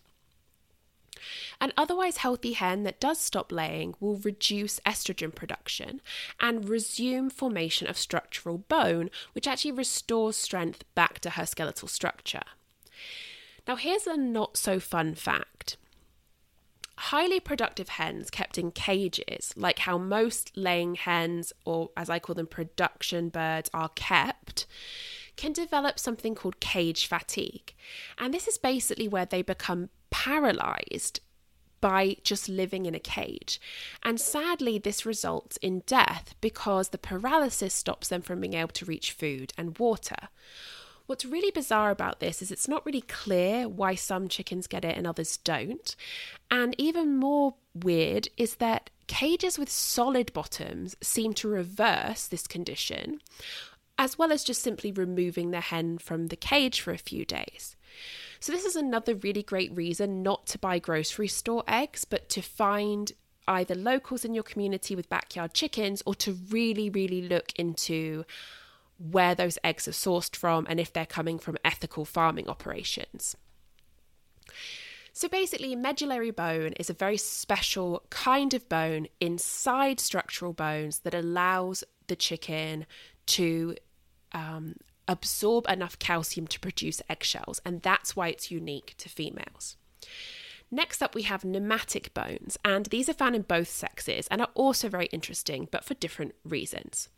An 1.59 1.73
otherwise 1.75 2.19
healthy 2.19 2.53
hen 2.53 2.83
that 2.83 3.01
does 3.01 3.19
stop 3.19 3.51
laying 3.51 3.95
will 3.99 4.17
reduce 4.17 4.81
estrogen 4.81 5.35
production 5.35 6.03
and 6.39 6.69
resume 6.69 7.31
formation 7.31 7.87
of 7.87 7.97
structural 7.97 8.59
bone, 8.59 9.09
which 9.33 9.49
actually 9.49 9.73
restores 9.73 10.37
strength 10.37 10.85
back 10.95 11.19
to 11.21 11.31
her 11.31 11.47
skeletal 11.47 11.89
structure. 11.89 12.43
Now, 13.67 13.77
here's 13.77 14.07
a 14.07 14.19
not 14.19 14.59
so 14.59 14.79
fun 14.79 15.15
fact 15.15 15.79
highly 16.97 17.41
productive 17.41 17.91
hens 17.91 18.31
kept 18.31 18.59
in 18.59 18.71
cages, 18.71 19.53
like 19.57 19.81
how 19.81 19.99
most 19.99 20.57
laying 20.57 20.95
hens, 20.95 21.53
or 21.65 21.91
as 21.97 22.09
I 22.09 22.19
call 22.19 22.35
them, 22.35 22.47
production 22.47 23.29
birds, 23.29 23.71
are 23.75 23.91
kept, 23.91 24.67
can 25.37 25.53
develop 25.53 25.99
something 25.99 26.35
called 26.35 26.61
cage 26.61 27.07
fatigue. 27.07 27.75
And 28.19 28.33
this 28.33 28.47
is 28.47 28.59
basically 28.59 29.09
where 29.09 29.27
they 29.27 29.43
become 29.43 29.91
paralyzed 30.11 31.21
by 31.81 32.17
just 32.23 32.49
living 32.49 32.87
in 32.87 32.95
a 32.95 33.01
cage. 33.01 33.61
And 34.03 34.19
sadly, 34.19 34.79
this 34.79 35.05
results 35.05 35.59
in 35.59 35.83
death 35.87 36.35
because 36.41 36.89
the 36.89 36.99
paralysis 36.99 37.75
stops 37.75 38.09
them 38.09 38.23
from 38.23 38.41
being 38.41 38.55
able 38.55 38.73
to 38.73 38.87
reach 38.87 39.13
food 39.13 39.53
and 39.59 39.79
water. 39.79 40.29
What's 41.07 41.27
really 41.27 41.51
bizarre 41.51 41.91
about 41.91 42.21
this 42.21 42.41
is 42.41 42.51
it's 42.51 42.69
not 42.69 42.85
really 42.87 43.03
clear 43.03 43.69
why 43.69 43.95
some 43.95 44.27
chickens 44.29 44.67
get 44.67 44.85
it 44.85 44.97
and 44.97 45.07
others 45.07 45.37
don't. 45.37 45.95
And 46.51 46.75
even 46.79 47.17
more 47.17 47.55
weird 47.75 48.29
is 48.37 48.57
that 48.57 48.89
cages 49.07 49.59
with 49.59 49.69
solid 49.69 50.33
bottoms 50.33 50.97
seem 51.03 51.35
to 51.35 51.49
reverse 51.49 52.27
this 52.27 52.47
condition, 52.47 53.21
as 53.99 54.17
well 54.17 54.33
as 54.33 54.45
just 54.45 54.63
simply 54.63 54.93
removing 54.93 55.51
the 55.51 55.61
hen 55.61 55.99
from 55.99 56.29
the 56.29 56.37
cage 56.37 56.81
for 56.81 56.93
a 56.93 56.99
few 56.99 57.27
days. 57.27 57.77
So, 58.41 58.53
this 58.53 58.65
is 58.65 58.77
another 58.77 59.15
really 59.15 59.43
great 59.43 59.77
reason 59.77 60.23
not 60.23 60.47
to 60.49 60.59
buy 60.59 60.79
grocery 60.79 61.29
store 61.29 61.65
eggs, 61.69 62.05
but 62.05 62.29
to 62.31 62.43
find 62.43 63.13
either 63.47 63.75
locals 63.75 64.25
in 64.25 64.35
your 64.35 64.43
community 64.43 64.97
with 64.97 65.09
backyard 65.09 65.55
chickens 65.55 66.03
or 66.07 66.15
to 66.15 66.33
really, 66.51 66.89
really 66.89 67.23
look 67.23 67.53
into 67.57 68.25
where 69.11 69.35
those 69.35 69.59
eggs 69.63 69.87
are 69.87 69.93
sourced 69.93 70.35
from 70.35 70.67
and 70.69 70.81
if 70.81 70.93
they're 70.93 71.07
coming 71.07 71.39
from 71.39 71.59
ethical 71.65 72.05
farming 72.05 72.49
operations. 72.49 73.37
So 75.13 75.29
basically, 75.29 75.77
medullary 75.77 76.33
bone 76.33 76.73
is 76.73 76.91
a 76.91 76.95
very 76.95 77.17
special 77.17 78.03
kind 78.11 78.53
of 78.53 78.69
bone 78.69 79.07
inside 79.21 80.01
structural 80.01 80.53
bones 80.53 81.01
that 81.01 81.15
allows 81.15 81.85
the 82.09 82.17
chicken 82.17 82.85
to 83.27 83.77
um, 84.33 84.75
absorb 85.07 85.69
enough 85.69 85.99
calcium 86.01 86.49
to 86.49 86.59
produce 86.59 87.01
eggshells, 87.09 87.61
and 87.65 87.81
that's 87.83 88.17
why 88.17 88.29
it's 88.29 88.51
unique 88.51 88.95
to 88.99 89.09
females. 89.09 89.77
Next 90.69 91.01
up, 91.01 91.15
we 91.15 91.23
have 91.23 91.45
pneumatic 91.45 92.13
bones, 92.13 92.59
and 92.65 92.87
these 92.87 93.09
are 93.09 93.15
found 93.15 93.37
in 93.37 93.43
both 93.43 93.69
sexes 93.69 94.27
and 94.33 94.41
are 94.41 94.51
also 94.55 94.89
very 94.89 95.07
interesting, 95.07 95.69
but 95.71 95.85
for 95.85 95.95
different 95.95 96.35
reasons. 96.45 97.09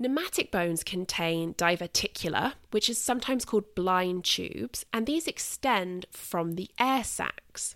Pneumatic 0.00 0.52
bones 0.52 0.84
contain 0.84 1.54
diverticula, 1.54 2.54
which 2.70 2.88
is 2.88 2.98
sometimes 2.98 3.44
called 3.44 3.74
blind 3.74 4.24
tubes, 4.24 4.86
and 4.92 5.06
these 5.06 5.26
extend 5.26 6.06
from 6.12 6.52
the 6.52 6.70
air 6.78 7.02
sacs. 7.02 7.74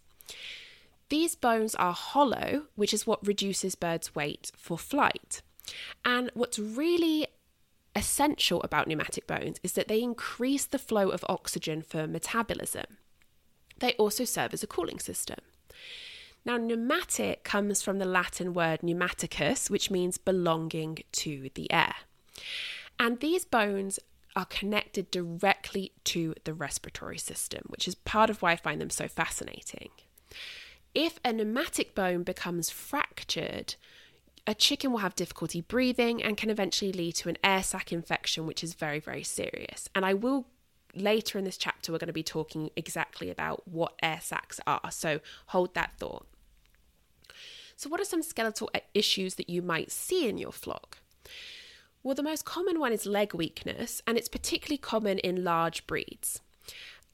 These 1.09 1.35
bones 1.35 1.75
are 1.75 1.93
hollow, 1.93 2.66
which 2.77 2.95
is 2.95 3.07
what 3.07 3.27
reduces 3.27 3.75
birds' 3.75 4.14
weight 4.14 4.53
for 4.57 4.79
flight. 4.79 5.43
And 6.05 6.31
what's 6.35 6.61
really 6.61 7.27
essential 7.97 8.62
about 8.62 8.87
pneumatic 8.87 9.27
bones 9.27 9.59
is 9.64 9.73
that 9.73 9.89
they 9.89 10.01
increase 10.01 10.64
the 10.64 10.79
flow 10.79 11.11
of 11.11 11.25
oxygen 11.29 11.83
for 11.83 12.07
metabolism. 12.07 12.87
They 13.81 13.95
also 13.95 14.25
serve 14.25 14.55
as 14.55 14.62
a 14.62 14.68
cooling 14.68 15.01
system. 15.01 15.41
Now, 16.45 16.57
pneumatic 16.57 17.43
comes 17.43 17.83
from 17.83 17.99
the 17.99 18.05
Latin 18.05 18.55
word 18.55 18.81
pneumaticus, 18.81 19.70
which 19.70 19.91
means 19.91 20.18
belonging 20.18 20.99
to 21.12 21.51
the 21.55 21.70
air. 21.73 21.95
And 22.99 23.20
these 23.20 23.45
bones 23.45 23.99
are 24.34 24.45
connected 24.47 25.11
directly 25.11 25.93
to 26.05 26.34
the 26.45 26.55
respiratory 26.55 27.18
system, 27.18 27.62
which 27.66 27.86
is 27.86 27.95
part 27.95 28.30
of 28.30 28.40
why 28.40 28.53
I 28.53 28.57
find 28.57 28.80
them 28.80 28.90
so 28.90 29.09
fascinating. 29.09 29.90
If 30.95 31.18
a 31.24 31.32
pneumatic 31.32 31.95
bone 31.95 32.22
becomes 32.22 32.70
fractured, 32.70 33.74
a 34.47 34.55
chicken 34.55 34.90
will 34.90 34.99
have 34.99 35.14
difficulty 35.14 35.61
breathing 35.61 36.22
and 36.22 36.36
can 36.36 36.51
eventually 36.51 36.93
lead 36.93 37.14
to 37.16 37.28
an 37.28 37.38
air 37.45 37.62
sac 37.62 37.93
infection, 37.93 38.47
which 38.47 38.64
is 38.64 38.74
very, 38.74 39.01
very 39.01 39.22
serious. 39.22 39.88
And 39.95 40.05
I 40.05 40.14
will 40.14 40.47
later 40.95 41.38
in 41.38 41.45
this 41.45 41.57
chapter, 41.57 41.93
we're 41.93 41.99
going 41.99 42.09
to 42.09 42.12
be 42.12 42.22
talking 42.22 42.70
exactly 42.76 43.30
about 43.30 43.66
what 43.66 43.95
air 44.03 44.18
sacs 44.20 44.61
are. 44.66 44.90
So 44.90 45.20
hold 45.47 45.74
that 45.74 45.93
thought. 45.99 46.26
So, 47.76 47.88
what 47.88 48.01
are 48.01 48.05
some 48.05 48.22
skeletal 48.22 48.70
issues 48.95 49.34
that 49.36 49.49
you 49.49 49.62
might 49.62 49.90
see 49.90 50.28
in 50.28 50.38
your 50.38 50.53
flock? 50.53 50.99
Well, 52.03 52.15
the 52.15 52.23
most 52.23 52.45
common 52.45 52.81
one 52.81 52.93
is 52.93 53.07
leg 53.07 53.33
weakness, 53.33 54.03
and 54.07 54.19
it's 54.19 54.29
particularly 54.29 54.79
common 54.79 55.19
in 55.19 55.45
large 55.45 55.87
breeds. 55.87 56.41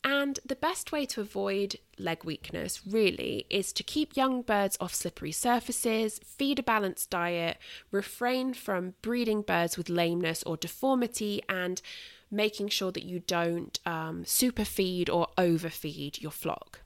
And 0.02 0.38
the 0.46 0.56
best 0.56 0.92
way 0.92 1.04
to 1.06 1.20
avoid 1.20 1.78
leg 1.98 2.24
weakness 2.24 2.86
really 2.86 3.46
is 3.50 3.72
to 3.74 3.82
keep 3.82 4.16
young 4.16 4.42
birds 4.42 4.78
off 4.80 4.94
slippery 4.94 5.32
surfaces, 5.32 6.20
feed 6.24 6.60
a 6.60 6.62
balanced 6.62 7.10
diet, 7.10 7.58
refrain 7.90 8.54
from 8.54 8.94
breeding 9.02 9.42
birds 9.42 9.76
with 9.76 9.90
lameness 9.90 10.42
or 10.44 10.56
deformity, 10.56 11.42
and 11.48 11.82
making 12.30 12.68
sure 12.68 12.92
that 12.92 13.04
you 13.04 13.20
don't 13.20 13.80
um, 13.84 14.24
superfeed 14.24 15.10
or 15.10 15.28
overfeed 15.36 16.22
your 16.22 16.30
flock. 16.30 16.80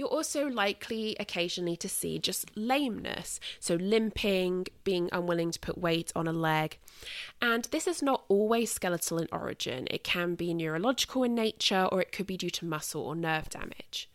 You're 0.00 0.08
also 0.08 0.48
likely 0.48 1.14
occasionally 1.20 1.76
to 1.76 1.86
see 1.86 2.18
just 2.18 2.56
lameness, 2.56 3.38
so 3.58 3.74
limping, 3.74 4.66
being 4.82 5.10
unwilling 5.12 5.50
to 5.50 5.60
put 5.60 5.76
weight 5.76 6.10
on 6.16 6.26
a 6.26 6.32
leg. 6.32 6.78
And 7.42 7.66
this 7.66 7.86
is 7.86 8.00
not 8.00 8.24
always 8.28 8.72
skeletal 8.72 9.18
in 9.18 9.28
origin, 9.30 9.86
it 9.90 10.02
can 10.02 10.36
be 10.36 10.54
neurological 10.54 11.22
in 11.22 11.34
nature 11.34 11.86
or 11.92 12.00
it 12.00 12.12
could 12.12 12.26
be 12.26 12.38
due 12.38 12.48
to 12.48 12.64
muscle 12.64 13.02
or 13.02 13.14
nerve 13.14 13.50
damage. 13.50 14.08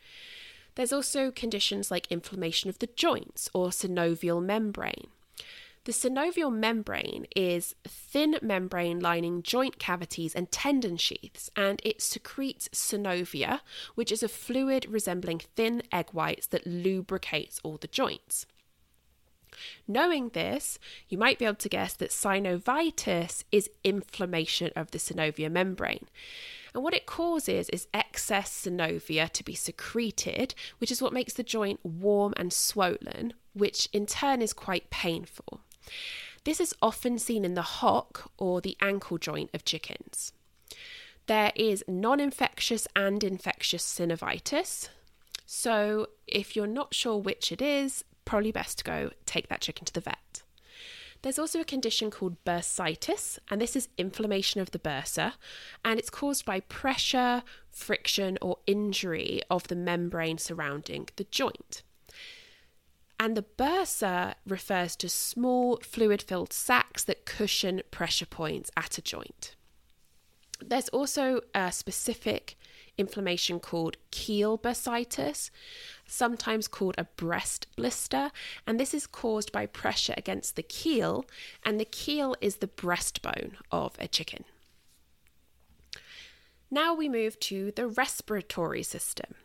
There's 0.74 0.92
also 0.92 1.30
conditions 1.30 1.92
like 1.92 2.12
inflammation 2.12 2.68
of 2.72 2.80
the 2.80 2.90
joints 2.96 3.48
or 3.54 3.68
synovial 3.68 4.44
membrane. 4.44 5.10
The 5.86 5.92
synovial 5.92 6.52
membrane 6.52 7.28
is 7.36 7.76
thin 7.88 8.40
membrane 8.42 9.00
lining 9.00 9.44
joint 9.44 9.78
cavities 9.78 10.34
and 10.34 10.52
tendon 10.52 10.98
sheaths, 10.98 11.52
and 11.56 11.80
it 11.86 12.02
secretes 12.02 12.68
synovia, 12.70 13.60
which 13.94 14.12
is 14.12 14.24
a 14.24 14.28
fluid 14.28 14.88
resembling 14.90 15.42
thin 15.56 15.84
egg 15.92 16.08
whites 16.12 16.48
that 16.48 16.66
lubricates 16.66 17.60
all 17.64 17.78
the 17.78 17.88
joints. 17.88 18.48
Knowing 19.88 20.30
this, 20.30 20.80
you 21.08 21.20
might 21.20 21.38
be 21.38 21.46
able 21.46 21.54
to 21.54 21.70
guess 21.70 21.94
that 21.94 22.10
synovitis 22.10 23.44
is 23.52 23.70
inflammation 23.84 24.72
of 24.76 24.90
the 24.90 24.98
synovial 24.98 25.52
membrane. 25.52 26.08
And 26.74 26.82
what 26.82 26.96
it 26.96 27.06
causes 27.06 27.70
is 27.70 27.88
excess 27.94 28.66
synovia 28.66 29.30
to 29.30 29.44
be 29.44 29.54
secreted, 29.54 30.56
which 30.80 30.92
is 30.92 31.00
what 31.00 31.14
makes 31.14 31.34
the 31.34 31.44
joint 31.44 31.80
warm 31.84 32.34
and 32.38 32.52
swollen, 32.52 33.36
which 33.54 33.88
in 33.94 34.08
turn 34.08 34.42
is 34.42 34.52
quite 34.52 34.90
painful. 34.90 35.62
This 36.44 36.60
is 36.60 36.76
often 36.82 37.18
seen 37.18 37.44
in 37.44 37.56
the 37.56 37.62
hock 37.62 38.32
or 38.38 38.62
the 38.62 38.78
ankle 38.80 39.18
joint 39.18 39.50
of 39.54 39.66
chickens. 39.66 40.32
There 41.28 41.52
is 41.56 41.84
non 41.88 42.20
infectious 42.20 42.88
and 42.96 43.24
infectious 43.24 43.84
synovitis. 43.84 44.90
So, 45.46 46.08
if 46.28 46.56
you're 46.56 46.68
not 46.68 46.94
sure 46.94 47.18
which 47.18 47.52
it 47.52 47.62
is, 47.62 48.04
probably 48.26 48.52
best 48.52 48.80
to 48.80 48.84
go 48.84 49.12
take 49.26 49.48
that 49.48 49.62
chicken 49.62 49.86
to 49.86 49.94
the 49.94 50.02
vet. 50.02 50.44
There's 51.22 51.40
also 51.40 51.60
a 51.60 51.66
condition 51.66 52.12
called 52.12 52.44
bursitis, 52.46 53.40
and 53.50 53.60
this 53.60 53.76
is 53.76 53.90
inflammation 53.98 54.62
of 54.62 54.70
the 54.70 54.78
bursa, 54.80 55.34
and 55.84 55.98
it's 55.98 56.12
caused 56.12 56.46
by 56.46 56.60
pressure, 56.60 57.42
friction, 57.72 58.38
or 58.44 58.60
injury 58.68 59.42
of 59.50 59.68
the 59.68 59.76
membrane 59.76 60.38
surrounding 60.38 61.10
the 61.16 61.24
joint. 61.24 61.82
And 63.20 63.38
the 63.38 63.46
bursa 63.58 64.36
refers 64.46 64.96
to 64.98 65.10
small 65.10 65.80
fluid 65.82 66.22
filled 66.22 66.52
sacs 66.52 67.04
that 67.06 67.26
cushion 67.26 67.82
pressure 67.90 68.26
points 68.26 68.72
at 68.76 68.98
a 68.98 69.02
joint. 69.02 69.56
There's 70.60 70.90
also 70.90 71.42
a 71.54 71.72
specific 71.72 72.56
inflammation 72.98 73.60
called 73.60 73.98
keel 74.12 74.58
bursitis, 74.58 75.50
sometimes 76.08 76.68
called 76.68 76.96
a 76.98 77.04
breast 77.04 77.68
blister, 77.76 78.32
and 78.66 78.80
this 78.80 78.94
is 78.94 79.06
caused 79.06 79.52
by 79.52 79.66
pressure 79.66 80.14
against 80.18 80.56
the 80.56 80.64
keel, 80.64 81.26
and 81.64 81.80
the 81.80 81.86
keel 81.86 82.36
is 82.40 82.58
the 82.58 82.68
breastbone 82.68 83.56
of 83.72 83.96
a 84.00 84.08
chicken. 84.08 84.46
Now 86.72 86.94
we 86.94 87.10
move 87.10 87.40
to 87.42 87.72
the 87.72 87.88
respiratory 87.88 88.84
system 88.84 89.36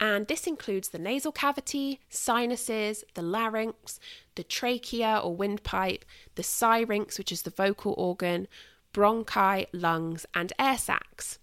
and 0.00 0.26
this 0.26 0.46
includes 0.46 0.88
the 0.88 0.98
nasal 0.98 1.30
cavity, 1.30 2.00
sinuses, 2.08 3.04
the 3.14 3.22
larynx, 3.22 4.00
the 4.34 4.42
trachea 4.42 5.20
or 5.22 5.36
windpipe, 5.36 6.06
the 6.36 6.42
syrinx, 6.42 7.18
which 7.18 7.30
is 7.30 7.42
the 7.42 7.50
vocal 7.50 7.94
organ, 7.98 8.48
bronchi, 8.94 9.66
lungs, 9.72 10.24
and 10.34 10.54
air 10.58 10.78
sacs. 10.78 11.38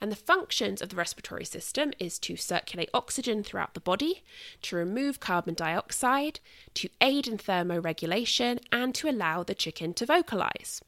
And 0.00 0.12
the 0.12 0.16
functions 0.16 0.80
of 0.80 0.90
the 0.90 0.96
respiratory 0.96 1.44
system 1.44 1.92
is 1.98 2.20
to 2.20 2.36
circulate 2.36 2.90
oxygen 2.94 3.42
throughout 3.42 3.74
the 3.74 3.80
body, 3.80 4.22
to 4.62 4.76
remove 4.76 5.18
carbon 5.18 5.54
dioxide, 5.54 6.38
to 6.74 6.88
aid 7.00 7.26
in 7.26 7.38
thermoregulation, 7.38 8.60
and 8.70 8.94
to 8.94 9.10
allow 9.10 9.42
the 9.42 9.56
chicken 9.56 9.92
to 9.94 10.06
vocalize. 10.06 10.80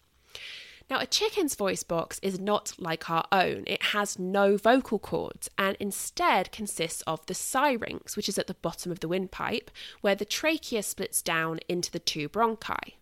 Now, 0.90 0.98
a 0.98 1.06
chicken's 1.06 1.54
voice 1.54 1.84
box 1.84 2.18
is 2.20 2.40
not 2.40 2.74
like 2.76 3.08
our 3.08 3.24
own. 3.30 3.62
It 3.68 3.80
has 3.80 4.18
no 4.18 4.56
vocal 4.56 4.98
cords 4.98 5.48
and 5.56 5.76
instead 5.78 6.50
consists 6.50 7.02
of 7.02 7.24
the 7.26 7.34
syrinx, 7.34 8.16
which 8.16 8.28
is 8.28 8.38
at 8.38 8.48
the 8.48 8.54
bottom 8.54 8.90
of 8.90 8.98
the 8.98 9.06
windpipe, 9.06 9.70
where 10.00 10.16
the 10.16 10.24
trachea 10.24 10.82
splits 10.82 11.22
down 11.22 11.60
into 11.68 11.92
the 11.92 12.00
two 12.00 12.28
bronchi. 12.28 12.94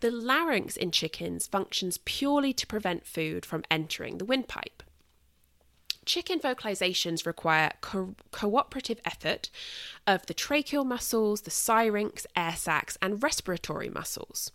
The 0.00 0.10
larynx 0.10 0.76
in 0.76 0.90
chickens 0.90 1.46
functions 1.46 2.00
purely 2.04 2.52
to 2.54 2.66
prevent 2.66 3.06
food 3.06 3.46
from 3.46 3.62
entering 3.70 4.18
the 4.18 4.24
windpipe. 4.24 4.82
Chicken 6.04 6.40
vocalizations 6.40 7.24
require 7.24 7.70
co- 7.80 8.16
cooperative 8.32 9.00
effort 9.04 9.48
of 10.08 10.26
the 10.26 10.34
tracheal 10.34 10.84
muscles, 10.84 11.42
the 11.42 11.50
syrinx, 11.52 12.26
air 12.34 12.56
sacs, 12.56 12.98
and 13.00 13.22
respiratory 13.22 13.88
muscles. 13.88 14.50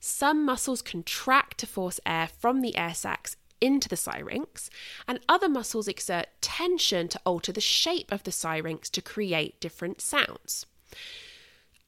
Some 0.00 0.44
muscles 0.44 0.82
contract 0.82 1.58
to 1.58 1.66
force 1.66 2.00
air 2.06 2.28
from 2.28 2.60
the 2.60 2.76
air 2.76 2.94
sacs 2.94 3.36
into 3.60 3.88
the 3.88 3.96
syrinx, 3.96 4.70
and 5.06 5.18
other 5.28 5.48
muscles 5.48 5.88
exert 5.88 6.26
tension 6.40 7.08
to 7.08 7.20
alter 7.24 7.52
the 7.52 7.60
shape 7.60 8.12
of 8.12 8.22
the 8.22 8.32
syrinx 8.32 8.88
to 8.90 9.02
create 9.02 9.60
different 9.60 10.00
sounds. 10.00 10.66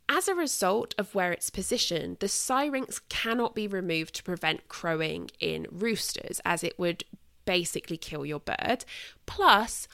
As 0.09 0.27
a 0.27 0.35
result 0.35 0.95
of 0.99 1.15
where 1.15 1.31
it's 1.31 1.51
positioned, 1.51 2.19
the 2.19 2.27
syrinx 2.29 2.99
cannot 3.09 3.55
be 3.55 3.69
removed 3.69 4.15
to 4.17 4.25
prevent 4.25 4.67
crowing 4.67 5.31
in 5.39 5.69
roosters, 5.71 6.41
as 6.45 6.65
it 6.65 6.77
would 6.79 7.05
basically 7.45 7.97
kill 7.97 8.27
your 8.27 8.41
bird. 8.41 8.85
Plus, 9.27 9.87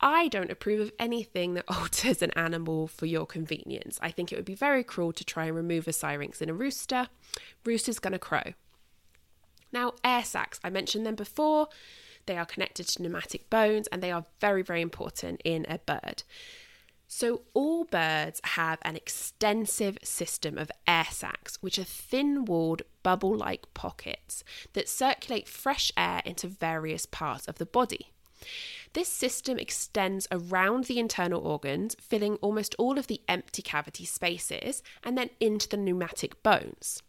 I 0.00 0.28
don't 0.28 0.50
approve 0.50 0.80
of 0.80 0.92
anything 0.98 1.54
that 1.54 1.64
alters 1.68 2.22
an 2.22 2.30
animal 2.32 2.86
for 2.86 3.06
your 3.06 3.26
convenience. 3.26 3.98
I 4.02 4.10
think 4.10 4.32
it 4.32 4.36
would 4.36 4.44
be 4.44 4.54
very 4.54 4.84
cruel 4.84 5.12
to 5.12 5.24
try 5.24 5.46
and 5.46 5.56
remove 5.56 5.88
a 5.88 5.92
syrinx 5.92 6.42
in 6.42 6.50
a 6.50 6.54
rooster. 6.54 7.08
Rooster's 7.64 7.98
going 7.98 8.12
to 8.12 8.18
crow. 8.18 8.52
Now, 9.72 9.94
air 10.04 10.24
sacs, 10.24 10.60
I 10.62 10.70
mentioned 10.70 11.06
them 11.06 11.16
before. 11.16 11.68
They 12.26 12.36
are 12.36 12.46
connected 12.46 12.88
to 12.88 13.02
pneumatic 13.02 13.48
bones 13.50 13.86
and 13.88 14.02
they 14.02 14.10
are 14.10 14.24
very, 14.40 14.62
very 14.62 14.80
important 14.80 15.40
in 15.44 15.66
a 15.68 15.78
bird. 15.78 16.22
So, 17.08 17.42
all 17.54 17.84
birds 17.84 18.40
have 18.42 18.80
an 18.82 18.96
extensive 18.96 19.96
system 20.02 20.58
of 20.58 20.72
air 20.88 21.06
sacs, 21.08 21.62
which 21.62 21.78
are 21.78 21.84
thin 21.84 22.44
walled, 22.44 22.82
bubble 23.04 23.36
like 23.36 23.72
pockets 23.74 24.42
that 24.72 24.88
circulate 24.88 25.46
fresh 25.46 25.92
air 25.96 26.20
into 26.24 26.48
various 26.48 27.06
parts 27.06 27.46
of 27.46 27.58
the 27.58 27.66
body. 27.66 28.12
This 28.96 29.08
system 29.08 29.58
extends 29.58 30.26
around 30.30 30.84
the 30.84 30.98
internal 30.98 31.46
organs, 31.46 31.96
filling 32.00 32.36
almost 32.36 32.74
all 32.78 32.98
of 32.98 33.08
the 33.08 33.20
empty 33.28 33.60
cavity 33.60 34.06
spaces, 34.06 34.82
and 35.04 35.18
then 35.18 35.28
into 35.38 35.68
the 35.68 35.76
pneumatic 35.76 36.42
bones. 36.42 37.02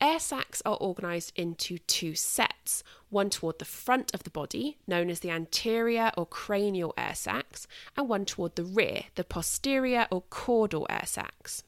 Air 0.00 0.20
sacs 0.20 0.62
are 0.64 0.80
organised 0.80 1.32
into 1.34 1.78
two 1.78 2.14
sets 2.14 2.84
one 3.08 3.28
toward 3.28 3.58
the 3.58 3.64
front 3.64 4.14
of 4.14 4.22
the 4.22 4.30
body, 4.30 4.78
known 4.86 5.10
as 5.10 5.18
the 5.18 5.32
anterior 5.32 6.12
or 6.16 6.26
cranial 6.26 6.94
air 6.96 7.16
sacs, 7.16 7.66
and 7.96 8.08
one 8.08 8.24
toward 8.24 8.54
the 8.54 8.62
rear, 8.62 9.06
the 9.16 9.24
posterior 9.24 10.06
or 10.12 10.22
caudal 10.30 10.86
air 10.88 11.06
sacs. 11.06 11.64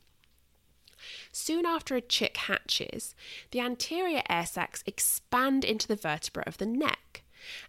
Soon 1.33 1.67
after 1.67 1.97
a 1.97 2.01
chick 2.01 2.37
hatches, 2.37 3.17
the 3.51 3.59
anterior 3.59 4.23
air 4.31 4.47
sacs 4.47 4.85
expand 4.87 5.65
into 5.65 5.89
the 5.89 5.97
vertebra 5.97 6.45
of 6.47 6.59
the 6.59 6.67
neck. 6.67 7.22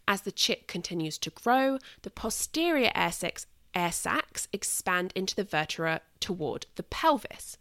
As 0.07 0.21
the 0.21 0.31
chick 0.31 0.67
continues 0.67 1.17
to 1.19 1.29
grow, 1.29 1.79
the 2.01 2.09
posterior 2.09 2.91
air 2.95 3.11
sacs, 3.11 3.45
air 3.73 3.91
sacs 3.91 4.47
expand 4.53 5.11
into 5.15 5.35
the 5.35 5.43
vertebra 5.43 6.01
toward 6.19 6.65
the 6.75 6.83
pelvis. 6.83 7.57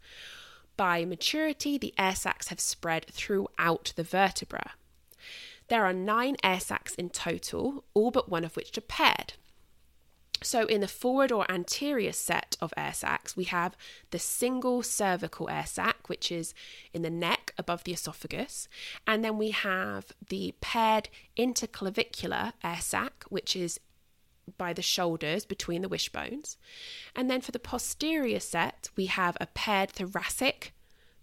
By 0.77 1.05
maturity, 1.05 1.79
the 1.79 1.95
air 1.99 2.15
sacs 2.15 2.49
have 2.49 2.61
spread 2.61 3.07
throughout 3.11 3.93
the 3.97 4.03
vertebra. 4.03 4.73
There 5.69 5.85
are 5.85 5.93
nine 5.93 6.37
air 6.43 6.61
sacs 6.61 6.95
in 6.95 7.11
total, 7.11 7.85
all 7.95 8.11
but 8.11 8.29
one 8.29 8.45
of 8.45 8.57
which 8.57 8.77
are 8.77 8.83
paired. 8.83 9.35
So, 10.43 10.67
in 10.67 10.81
the 10.81 10.89
forward 10.89 11.31
or 11.31 11.51
anterior 11.51 12.13
set 12.13 12.57
of 12.61 12.75
air 12.77 12.93
sacs, 12.93 13.37
we 13.37 13.45
have 13.45 13.77
the 14.11 14.19
single 14.19 14.83
cervical 14.83 15.49
air 15.49 15.67
sac, 15.67 16.09
which 16.09 16.33
is 16.33 16.53
in 16.93 17.03
the 17.03 17.11
neck 17.11 17.42
above 17.59 17.85
the 17.85 17.93
esophagus, 17.93 18.69
and 19.07 19.25
then 19.25 19.39
we 19.39 19.51
have 19.51 20.13
the 20.29 20.55
paired 20.61 21.09
interclavicular 21.37 22.53
air 22.63 22.81
sac, 22.81 23.25
which 23.29 23.55
is 23.57 23.81
by 24.59 24.73
the 24.73 24.83
shoulders 24.83 25.45
between 25.45 25.83
the 25.83 25.89
wishbones. 25.89 26.57
And 27.15 27.31
then 27.31 27.41
for 27.41 27.53
the 27.53 27.59
posterior 27.59 28.41
set, 28.41 28.91
we 28.97 29.07
have 29.07 29.37
a 29.41 29.47
paired 29.47 29.91
thoracic 29.91 30.73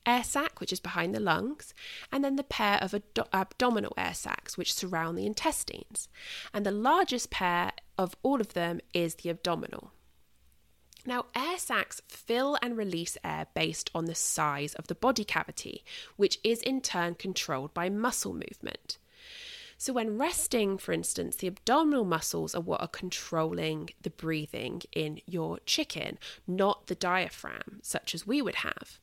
air 0.06 0.24
sac, 0.24 0.60
which 0.60 0.74
is 0.74 0.80
behind 0.80 1.14
the 1.14 1.20
lungs, 1.20 1.74
and 2.12 2.24
then 2.24 2.36
the 2.36 2.44
pair 2.44 2.78
of 2.82 2.94
ad- 2.94 3.20
abdominal 3.34 3.94
air 3.98 4.14
sacs, 4.14 4.58
which 4.58 4.74
surround 4.74 5.18
the 5.18 5.26
intestines. 5.26 6.08
And 6.54 6.66
the 6.66 6.72
largest 6.72 7.30
pair 7.30 7.74
of 7.98 8.16
all 8.24 8.42
of 8.42 8.54
them 8.54 8.80
is 8.94 9.16
the 9.16 9.30
abdominal. 9.30 9.92
Now, 11.06 11.26
air 11.36 11.58
sacs 11.58 12.02
fill 12.08 12.58
and 12.62 12.78
release 12.78 13.18
air 13.24 13.48
based 13.54 13.90
on 13.96 14.06
the 14.06 14.16
size 14.16 14.74
of 14.76 14.88
the 14.88 14.96
body 14.96 15.24
cavity, 15.24 15.84
which 16.18 16.40
is 16.44 16.62
in 16.62 16.82
turn 16.82 17.16
controlled 17.16 17.74
by 17.74 17.90
muscle 17.90 18.34
movement. 18.34 18.98
So, 19.78 19.94
when 19.94 20.18
resting, 20.18 20.78
for 20.78 20.92
instance, 20.92 21.38
the 21.38 21.48
abdominal 21.48 22.04
muscles 22.04 22.54
are 22.54 22.62
what 22.62 22.82
are 22.82 22.88
controlling 22.88 23.92
the 24.02 24.10
breathing 24.10 24.82
in 24.92 25.22
your 25.26 25.60
chicken, 25.66 26.20
not 26.46 26.88
the 26.88 26.96
diaphragm, 26.96 27.80
such 27.82 28.14
as 28.14 28.28
we 28.28 28.42
would 28.42 28.56
have. 28.56 29.00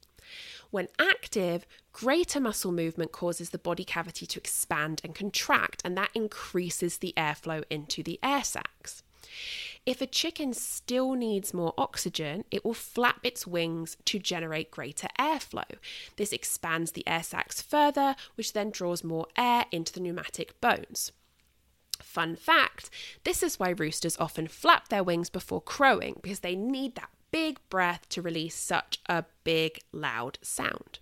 When 0.70 0.88
active, 0.98 1.66
greater 1.92 2.40
muscle 2.40 2.72
movement 2.72 3.10
causes 3.12 3.50
the 3.50 3.58
body 3.58 3.84
cavity 3.84 4.26
to 4.26 4.38
expand 4.38 5.00
and 5.02 5.14
contract, 5.14 5.80
and 5.82 5.96
that 5.96 6.10
increases 6.12 6.98
the 6.98 7.14
airflow 7.16 7.64
into 7.70 8.02
the 8.02 8.18
air 8.22 8.44
sacs. 8.44 9.02
If 9.86 10.00
a 10.00 10.06
chicken 10.06 10.52
still 10.52 11.12
needs 11.12 11.54
more 11.54 11.72
oxygen, 11.78 12.44
it 12.50 12.64
will 12.64 12.74
flap 12.74 13.20
its 13.22 13.46
wings 13.46 13.96
to 14.06 14.18
generate 14.18 14.72
greater 14.72 15.06
airflow. 15.16 15.78
This 16.16 16.32
expands 16.32 16.90
the 16.92 17.06
air 17.06 17.22
sacs 17.22 17.62
further, 17.62 18.16
which 18.34 18.52
then 18.52 18.70
draws 18.70 19.04
more 19.04 19.28
air 19.36 19.66
into 19.70 19.92
the 19.92 20.00
pneumatic 20.00 20.60
bones. 20.60 21.12
Fun 22.02 22.34
fact 22.34 22.90
this 23.22 23.42
is 23.44 23.60
why 23.60 23.70
roosters 23.70 24.18
often 24.18 24.48
flap 24.48 24.88
their 24.88 25.04
wings 25.04 25.30
before 25.30 25.62
crowing 25.62 26.18
because 26.20 26.40
they 26.40 26.56
need 26.56 26.96
that 26.96 27.10
big 27.30 27.58
breath 27.70 28.08
to 28.08 28.20
release 28.20 28.56
such 28.56 28.98
a 29.06 29.24
big, 29.44 29.78
loud 29.92 30.38
sound. 30.42 30.98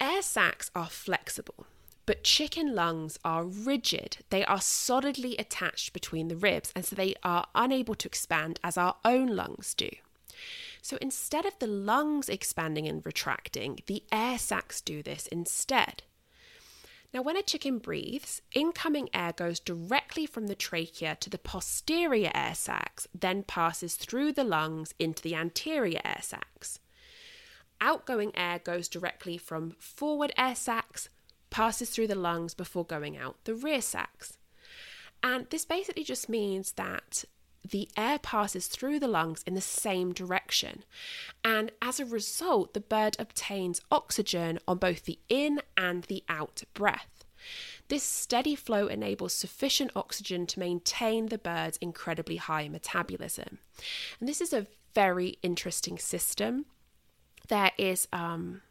Air 0.00 0.22
sacs 0.22 0.70
are 0.74 0.88
flexible. 0.88 1.66
But 2.06 2.24
chicken 2.24 2.74
lungs 2.74 3.18
are 3.24 3.44
rigid. 3.44 4.18
They 4.30 4.44
are 4.44 4.60
solidly 4.60 5.36
attached 5.38 5.92
between 5.92 6.28
the 6.28 6.36
ribs, 6.36 6.72
and 6.76 6.84
so 6.84 6.94
they 6.94 7.14
are 7.22 7.46
unable 7.54 7.94
to 7.94 8.08
expand 8.08 8.60
as 8.62 8.76
our 8.76 8.96
own 9.04 9.28
lungs 9.28 9.74
do. 9.74 9.88
So 10.82 10.98
instead 11.00 11.46
of 11.46 11.58
the 11.58 11.66
lungs 11.66 12.28
expanding 12.28 12.86
and 12.86 13.04
retracting, 13.06 13.80
the 13.86 14.02
air 14.12 14.38
sacs 14.38 14.82
do 14.82 15.02
this 15.02 15.26
instead. 15.28 16.02
Now, 17.14 17.22
when 17.22 17.36
a 17.36 17.42
chicken 17.42 17.78
breathes, 17.78 18.42
incoming 18.52 19.08
air 19.14 19.32
goes 19.32 19.60
directly 19.60 20.26
from 20.26 20.48
the 20.48 20.56
trachea 20.56 21.16
to 21.20 21.30
the 21.30 21.38
posterior 21.38 22.32
air 22.34 22.56
sacs, 22.56 23.06
then 23.14 23.44
passes 23.44 23.94
through 23.94 24.32
the 24.32 24.44
lungs 24.44 24.94
into 24.98 25.22
the 25.22 25.36
anterior 25.36 26.00
air 26.04 26.20
sacs. 26.20 26.80
Outgoing 27.80 28.32
air 28.36 28.58
goes 28.58 28.88
directly 28.88 29.38
from 29.38 29.76
forward 29.78 30.32
air 30.36 30.56
sacs 30.56 31.08
passes 31.54 31.88
through 31.88 32.08
the 32.08 32.16
lungs 32.16 32.52
before 32.52 32.84
going 32.84 33.16
out 33.16 33.36
the 33.44 33.54
rear 33.54 33.80
sacs. 33.80 34.36
And 35.22 35.46
this 35.50 35.64
basically 35.64 36.02
just 36.02 36.28
means 36.28 36.72
that 36.72 37.24
the 37.62 37.88
air 37.96 38.18
passes 38.18 38.66
through 38.66 38.98
the 38.98 39.06
lungs 39.06 39.44
in 39.46 39.54
the 39.54 39.60
same 39.60 40.12
direction. 40.12 40.82
And 41.44 41.70
as 41.80 42.00
a 42.00 42.04
result, 42.04 42.74
the 42.74 42.80
bird 42.80 43.14
obtains 43.20 43.80
oxygen 43.92 44.58
on 44.66 44.78
both 44.78 45.04
the 45.04 45.20
in 45.28 45.62
and 45.76 46.02
the 46.04 46.24
out 46.28 46.64
breath. 46.74 47.24
This 47.86 48.02
steady 48.02 48.56
flow 48.56 48.88
enables 48.88 49.32
sufficient 49.32 49.92
oxygen 49.94 50.48
to 50.48 50.58
maintain 50.58 51.26
the 51.26 51.38
bird's 51.38 51.76
incredibly 51.76 52.36
high 52.36 52.66
metabolism. 52.68 53.58
And 54.18 54.28
this 54.28 54.40
is 54.40 54.52
a 54.52 54.66
very 54.92 55.38
interesting 55.40 55.98
system. 55.98 56.66
There 57.46 57.70
is 57.78 58.08
um, 58.12 58.62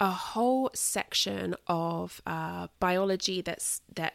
a 0.00 0.10
whole 0.10 0.70
section 0.74 1.54
of 1.66 2.20
uh, 2.26 2.68
biology 2.80 3.40
that's 3.40 3.80
that 3.94 4.14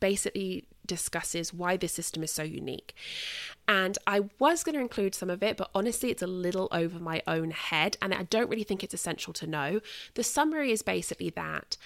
basically 0.00 0.66
discusses 0.86 1.54
why 1.54 1.76
this 1.76 1.92
system 1.92 2.22
is 2.22 2.32
so 2.32 2.42
unique. 2.42 2.94
And 3.68 3.96
I 4.06 4.22
was 4.38 4.64
going 4.64 4.74
to 4.74 4.80
include 4.80 5.14
some 5.14 5.30
of 5.30 5.42
it, 5.42 5.56
but 5.56 5.70
honestly, 5.74 6.10
it's 6.10 6.22
a 6.22 6.26
little 6.26 6.68
over 6.72 6.98
my 6.98 7.22
own 7.26 7.52
head, 7.52 7.96
and 8.02 8.12
I 8.12 8.24
don't 8.24 8.50
really 8.50 8.64
think 8.64 8.82
it's 8.82 8.94
essential 8.94 9.32
to 9.34 9.46
know. 9.46 9.80
The 10.14 10.24
summary 10.24 10.72
is 10.72 10.82
basically 10.82 11.30
that 11.30 11.76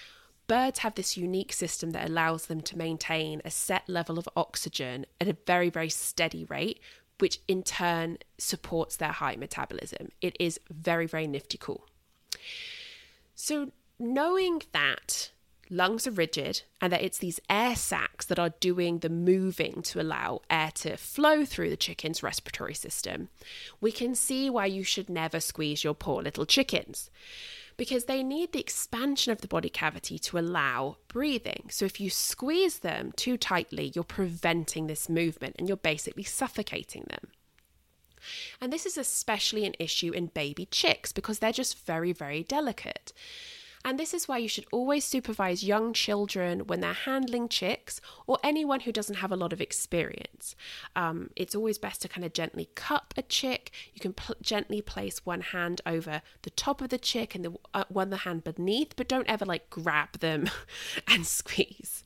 birds 0.46 0.80
have 0.80 0.94
this 0.94 1.16
unique 1.16 1.52
system 1.52 1.90
that 1.90 2.08
allows 2.08 2.46
them 2.46 2.62
to 2.62 2.78
maintain 2.78 3.42
a 3.44 3.50
set 3.50 3.88
level 3.88 4.18
of 4.18 4.28
oxygen 4.36 5.04
at 5.20 5.28
a 5.28 5.36
very, 5.46 5.68
very 5.70 5.90
steady 5.90 6.44
rate. 6.44 6.80
Which 7.20 7.38
in 7.46 7.62
turn 7.62 8.18
supports 8.38 8.96
their 8.96 9.12
high 9.12 9.36
metabolism. 9.36 10.08
It 10.20 10.36
is 10.40 10.58
very, 10.68 11.06
very 11.06 11.28
nifty 11.28 11.56
cool. 11.56 11.86
So, 13.34 13.72
knowing 13.98 14.62
that 14.72 15.30
lungs 15.70 16.06
are 16.06 16.12
rigid 16.12 16.62
and 16.80 16.92
that 16.92 17.02
it's 17.02 17.18
these 17.18 17.40
air 17.50 17.74
sacs 17.74 18.26
that 18.26 18.38
are 18.38 18.54
doing 18.60 18.98
the 18.98 19.08
moving 19.08 19.82
to 19.82 20.00
allow 20.00 20.40
air 20.50 20.70
to 20.74 20.96
flow 20.96 21.44
through 21.44 21.70
the 21.70 21.76
chicken's 21.76 22.22
respiratory 22.22 22.74
system, 22.74 23.28
we 23.80 23.90
can 23.90 24.14
see 24.14 24.48
why 24.48 24.66
you 24.66 24.84
should 24.84 25.08
never 25.08 25.40
squeeze 25.40 25.82
your 25.82 25.94
poor 25.94 26.22
little 26.22 26.46
chickens. 26.46 27.10
Because 27.76 28.04
they 28.04 28.22
need 28.22 28.52
the 28.52 28.60
expansion 28.60 29.32
of 29.32 29.40
the 29.40 29.48
body 29.48 29.68
cavity 29.68 30.16
to 30.20 30.38
allow 30.38 30.98
breathing. 31.08 31.66
So, 31.70 31.84
if 31.84 32.00
you 32.00 32.08
squeeze 32.08 32.78
them 32.78 33.12
too 33.16 33.36
tightly, 33.36 33.90
you're 33.94 34.04
preventing 34.04 34.86
this 34.86 35.08
movement 35.08 35.56
and 35.58 35.66
you're 35.66 35.76
basically 35.76 36.22
suffocating 36.22 37.06
them. 37.08 37.32
And 38.60 38.72
this 38.72 38.86
is 38.86 38.98
especially 38.98 39.64
an 39.64 39.74
issue 39.78 40.12
in 40.12 40.26
baby 40.26 40.66
chicks 40.66 41.12
because 41.12 41.38
they're 41.38 41.52
just 41.52 41.84
very, 41.86 42.12
very 42.12 42.42
delicate. 42.42 43.12
And 43.84 43.98
this 43.98 44.14
is 44.14 44.26
why 44.26 44.38
you 44.38 44.48
should 44.48 44.64
always 44.72 45.04
supervise 45.04 45.62
young 45.62 45.92
children 45.92 46.60
when 46.60 46.80
they're 46.80 46.94
handling 46.94 47.50
chicks 47.50 48.00
or 48.26 48.38
anyone 48.42 48.80
who 48.80 48.92
doesn't 48.92 49.16
have 49.16 49.30
a 49.30 49.36
lot 49.36 49.52
of 49.52 49.60
experience. 49.60 50.56
Um, 50.96 51.28
it's 51.36 51.54
always 51.54 51.76
best 51.76 52.00
to 52.02 52.08
kind 52.08 52.24
of 52.24 52.32
gently 52.32 52.70
cup 52.74 53.12
a 53.18 53.22
chick. 53.22 53.70
You 53.92 54.00
can 54.00 54.14
pl- 54.14 54.36
gently 54.40 54.80
place 54.80 55.26
one 55.26 55.42
hand 55.42 55.82
over 55.84 56.22
the 56.42 56.50
top 56.50 56.80
of 56.80 56.88
the 56.88 56.98
chick 56.98 57.34
and 57.34 57.44
the 57.44 57.54
uh, 57.74 57.84
one 57.88 58.08
the 58.08 58.18
hand 58.18 58.44
beneath, 58.44 58.96
but 58.96 59.06
don't 59.06 59.28
ever 59.28 59.44
like 59.44 59.68
grab 59.68 60.20
them 60.20 60.48
and 61.08 61.26
squeeze. 61.26 62.04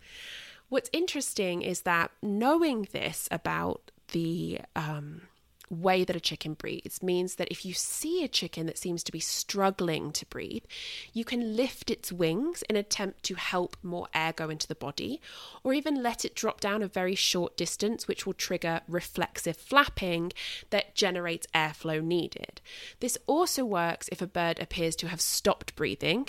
What's 0.68 0.90
interesting 0.92 1.62
is 1.62 1.82
that 1.82 2.10
knowing 2.20 2.88
this 2.92 3.28
about 3.30 3.92
the 4.10 4.60
um, 4.74 5.22
way 5.70 6.04
that 6.04 6.16
a 6.16 6.20
chicken 6.20 6.54
breathes 6.54 7.02
means 7.02 7.36
that 7.36 7.48
if 7.50 7.64
you 7.64 7.72
see 7.72 8.24
a 8.24 8.28
chicken 8.28 8.66
that 8.66 8.78
seems 8.78 9.02
to 9.04 9.12
be 9.12 9.20
struggling 9.20 10.12
to 10.12 10.26
breathe, 10.26 10.64
you 11.12 11.24
can 11.24 11.56
lift 11.56 11.90
its 11.90 12.12
wings 12.12 12.62
in 12.68 12.76
attempt 12.76 13.22
to 13.24 13.34
help 13.34 13.76
more 13.82 14.08
air 14.14 14.32
go 14.32 14.48
into 14.48 14.68
the 14.68 14.74
body, 14.74 15.20
or 15.62 15.72
even 15.72 16.02
let 16.02 16.24
it 16.24 16.34
drop 16.34 16.60
down 16.60 16.82
a 16.82 16.88
very 16.88 17.14
short 17.14 17.56
distance, 17.56 18.08
which 18.08 18.26
will 18.26 18.34
trigger 18.34 18.80
reflexive 18.88 19.56
flapping 19.56 20.32
that 20.70 20.94
generates 20.94 21.46
airflow 21.54 22.02
needed. 22.02 22.60
This 23.00 23.18
also 23.26 23.64
works 23.64 24.08
if 24.10 24.22
a 24.22 24.26
bird 24.26 24.58
appears 24.60 24.96
to 24.96 25.08
have 25.08 25.20
stopped 25.20 25.74
breathing. 25.76 26.28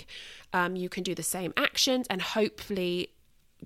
Um, 0.52 0.76
you 0.76 0.88
can 0.88 1.02
do 1.02 1.14
the 1.14 1.22
same 1.22 1.52
actions 1.56 2.06
and 2.08 2.22
hopefully 2.22 3.12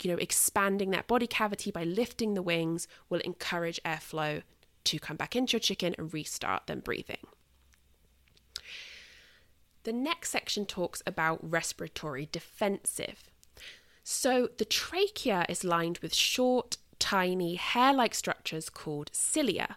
you 0.03 0.11
know, 0.11 0.19
expanding 0.19 0.91
that 0.91 1.07
body 1.07 1.27
cavity 1.27 1.71
by 1.71 1.85
lifting 1.85 2.35
the 2.35 2.43
wings 2.43 2.89
will 3.09 3.21
encourage 3.21 3.81
airflow 3.85 4.43
to 4.85 4.99
come 4.99 5.17
back 5.17 5.35
into 5.35 5.53
your 5.53 5.61
chicken 5.61 5.95
and 5.99 6.13
restart 6.13 6.67
them 6.67 6.81
breathing. 6.81 7.27
The 9.85 9.93
next 9.93 10.31
section 10.31 10.65
talks 10.65 11.03
about 11.07 11.39
respiratory 11.43 12.29
defensive. 12.31 13.31
So 14.03 14.49
the 14.59 14.65
trachea 14.65 15.45
is 15.49 15.65
lined 15.65 15.99
with 15.99 16.15
short, 16.15 16.79
tiny 16.99 17.57
hair 17.57 17.93
like 17.93 18.15
structures 18.15 18.69
called 18.71 19.11
cilia. 19.13 19.77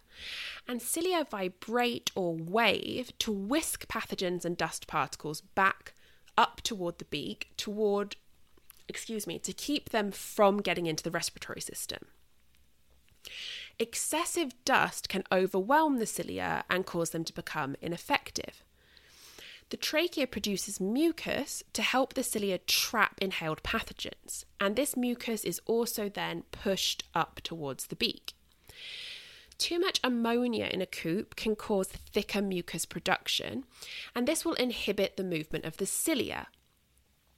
And 0.68 0.82
cilia 0.82 1.26
vibrate 1.30 2.12
or 2.16 2.36
wave 2.36 3.18
to 3.20 3.32
whisk 3.32 3.88
pathogens 3.88 4.46
and 4.46 4.58
dust 4.58 4.88
particles 4.88 5.42
back 5.42 5.94
up 6.38 6.62
toward 6.62 7.00
the 7.00 7.06
beak, 7.06 7.50
toward, 7.58 8.16
excuse 8.88 9.28
me, 9.28 9.40
to 9.40 9.52
keep 9.52 9.90
them 9.90 10.12
from 10.12 10.62
getting 10.62 10.86
into 10.86 11.04
the 11.04 11.12
respiratory 11.12 11.62
system. 11.62 12.06
Excessive 13.80 14.54
dust 14.66 15.08
can 15.08 15.24
overwhelm 15.32 16.00
the 16.00 16.06
cilia 16.08 16.64
and 16.70 16.86
cause 16.86 17.12
them 17.12 17.24
to 17.24 17.34
become 17.34 17.76
ineffective. 17.82 18.64
The 19.70 19.78
trachea 19.78 20.26
produces 20.26 20.80
mucus 20.80 21.62
to 21.74 21.82
help 21.82 22.14
the 22.14 22.24
cilia 22.24 22.58
trap 22.58 23.20
inhaled 23.22 23.62
pathogens, 23.64 24.46
and 24.60 24.76
this 24.76 24.96
mucus 24.96 25.44
is 25.44 25.62
also 25.66 26.10
then 26.10 26.44
pushed 26.52 27.04
up 27.14 27.42
towards 27.44 27.88
the 27.88 27.96
beak. 27.96 28.34
Too 29.58 29.80
much 29.80 30.00
ammonia 30.04 30.70
in 30.72 30.82
a 30.82 30.86
coop 30.86 31.36
can 31.36 31.56
cause 31.56 31.88
thicker 31.90 32.42
mucus 32.42 32.86
production, 32.86 33.66
and 34.16 34.28
this 34.28 34.46
will 34.46 34.54
inhibit 34.54 35.18
the 35.18 35.24
movement 35.24 35.66
of 35.66 35.78
the 35.78 35.86
cilia, 35.86 36.48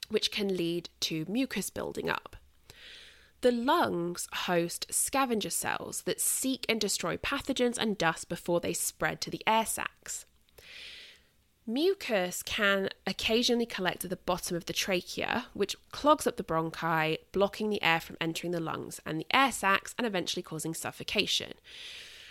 which 0.08 0.30
can 0.30 0.56
lead 0.56 0.88
to 1.00 1.26
mucus 1.28 1.68
building 1.68 2.08
up. 2.08 2.36
The 3.42 3.52
lungs 3.52 4.28
host 4.32 4.86
scavenger 4.90 5.50
cells 5.50 6.02
that 6.02 6.20
seek 6.20 6.66
and 6.68 6.80
destroy 6.80 7.16
pathogens 7.16 7.78
and 7.78 7.96
dust 7.96 8.28
before 8.28 8.60
they 8.60 8.74
spread 8.74 9.20
to 9.22 9.30
the 9.30 9.42
air 9.46 9.64
sacs. 9.64 10.26
Mucus 11.66 12.42
can 12.42 12.88
occasionally 13.06 13.64
collect 13.64 14.04
at 14.04 14.10
the 14.10 14.16
bottom 14.16 14.56
of 14.56 14.66
the 14.66 14.72
trachea, 14.72 15.46
which 15.54 15.76
clogs 15.92 16.26
up 16.26 16.36
the 16.36 16.42
bronchi, 16.42 17.18
blocking 17.32 17.70
the 17.70 17.82
air 17.82 18.00
from 18.00 18.16
entering 18.20 18.50
the 18.50 18.60
lungs 18.60 19.00
and 19.06 19.20
the 19.20 19.26
air 19.32 19.52
sacs 19.52 19.94
and 19.96 20.06
eventually 20.06 20.42
causing 20.42 20.74
suffocation. 20.74 21.52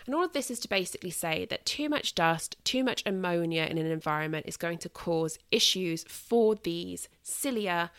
And 0.06 0.14
all 0.14 0.26
of 0.26 0.34
this 0.34 0.52
is 0.52 0.60
to 0.62 0.68
basically 0.68 1.12
say 1.12 1.46
that 1.46 1.66
too 1.66 1.90
much 1.90 2.16
dust, 2.16 2.58
too 2.64 2.84
much 2.84 3.04
ammonia 3.06 3.64
in 3.64 3.78
an 3.78 3.86
environment 3.86 4.46
is 4.48 4.58
going 4.58 4.80
to 4.80 4.90
cause 4.90 5.40
issues 5.52 6.04
for 6.04 6.56
these 6.56 7.08
cilia, 7.24 7.92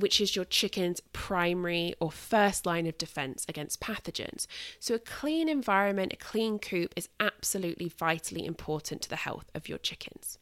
which 0.00 0.20
is 0.20 0.34
your 0.34 0.44
chicken's 0.44 1.00
primary 1.12 1.94
or 2.00 2.10
first 2.10 2.66
line 2.66 2.86
of 2.86 2.98
defense 2.98 3.46
against 3.48 3.80
pathogens. 3.80 4.46
So, 4.78 4.94
a 4.94 4.98
clean 4.98 5.48
environment, 5.48 6.12
a 6.12 6.16
clean 6.16 6.58
coop 6.58 6.92
is 6.96 7.08
absolutely 7.18 7.88
vitally 7.88 8.44
important 8.44 9.02
to 9.02 9.08
the 9.08 9.16
health 9.16 9.50
of 9.54 9.68
your 9.68 9.78
chickens. 9.78 10.38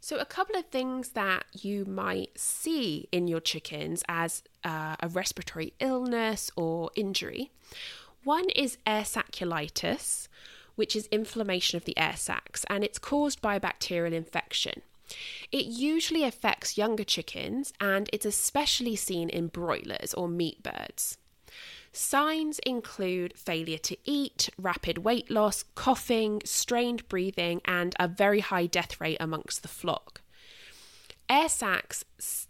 So, 0.00 0.16
a 0.16 0.24
couple 0.24 0.56
of 0.56 0.66
things 0.66 1.10
that 1.10 1.44
you 1.52 1.84
might 1.84 2.38
see 2.38 3.08
in 3.12 3.28
your 3.28 3.40
chickens 3.40 4.02
as 4.08 4.42
uh, 4.64 4.96
a 5.00 5.08
respiratory 5.08 5.74
illness 5.78 6.50
or 6.56 6.90
injury. 6.94 7.50
One 8.24 8.48
is 8.50 8.78
air 8.86 9.02
sacculitis, 9.02 10.28
which 10.74 10.96
is 10.96 11.06
inflammation 11.06 11.76
of 11.76 11.84
the 11.84 11.96
air 11.98 12.16
sacs, 12.16 12.64
and 12.70 12.82
it's 12.82 12.98
caused 12.98 13.42
by 13.42 13.56
a 13.56 13.60
bacterial 13.60 14.14
infection. 14.14 14.82
It 15.50 15.66
usually 15.66 16.24
affects 16.24 16.78
younger 16.78 17.04
chickens, 17.04 17.72
and 17.80 18.08
it's 18.12 18.26
especially 18.26 18.96
seen 18.96 19.28
in 19.28 19.48
broilers 19.48 20.14
or 20.14 20.28
meat 20.28 20.62
birds. 20.62 21.18
Signs 21.92 22.60
include 22.60 23.36
failure 23.36 23.78
to 23.78 23.96
eat, 24.04 24.48
rapid 24.56 24.98
weight 24.98 25.30
loss, 25.30 25.64
coughing, 25.74 26.40
strained 26.44 27.08
breathing, 27.08 27.60
and 27.64 27.96
a 27.98 28.06
very 28.06 28.40
high 28.40 28.66
death 28.66 29.00
rate 29.00 29.16
amongst 29.18 29.62
the 29.62 29.68
flock. 29.68 30.22
Air 31.28 31.48
sacs 31.48 32.04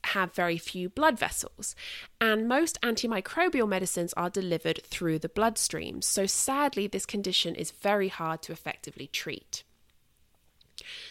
have 0.05 0.35
very 0.35 0.57
few 0.57 0.89
blood 0.89 1.19
vessels, 1.19 1.75
and 2.21 2.49
most 2.49 2.81
antimicrobial 2.83 3.69
medicines 3.69 4.15
are 4.15 4.31
delivered 4.31 4.83
through 4.85 5.19
the 5.19 5.29
bloodstream, 5.29 6.01
so 6.01 6.27
sadly, 6.27 6.87
this 6.87 7.05
condition 7.07 7.55
is 7.55 7.71
very 7.71 8.09
hard 8.09 8.41
to 8.43 8.53
effectively 8.53 9.07
treat. 9.07 9.65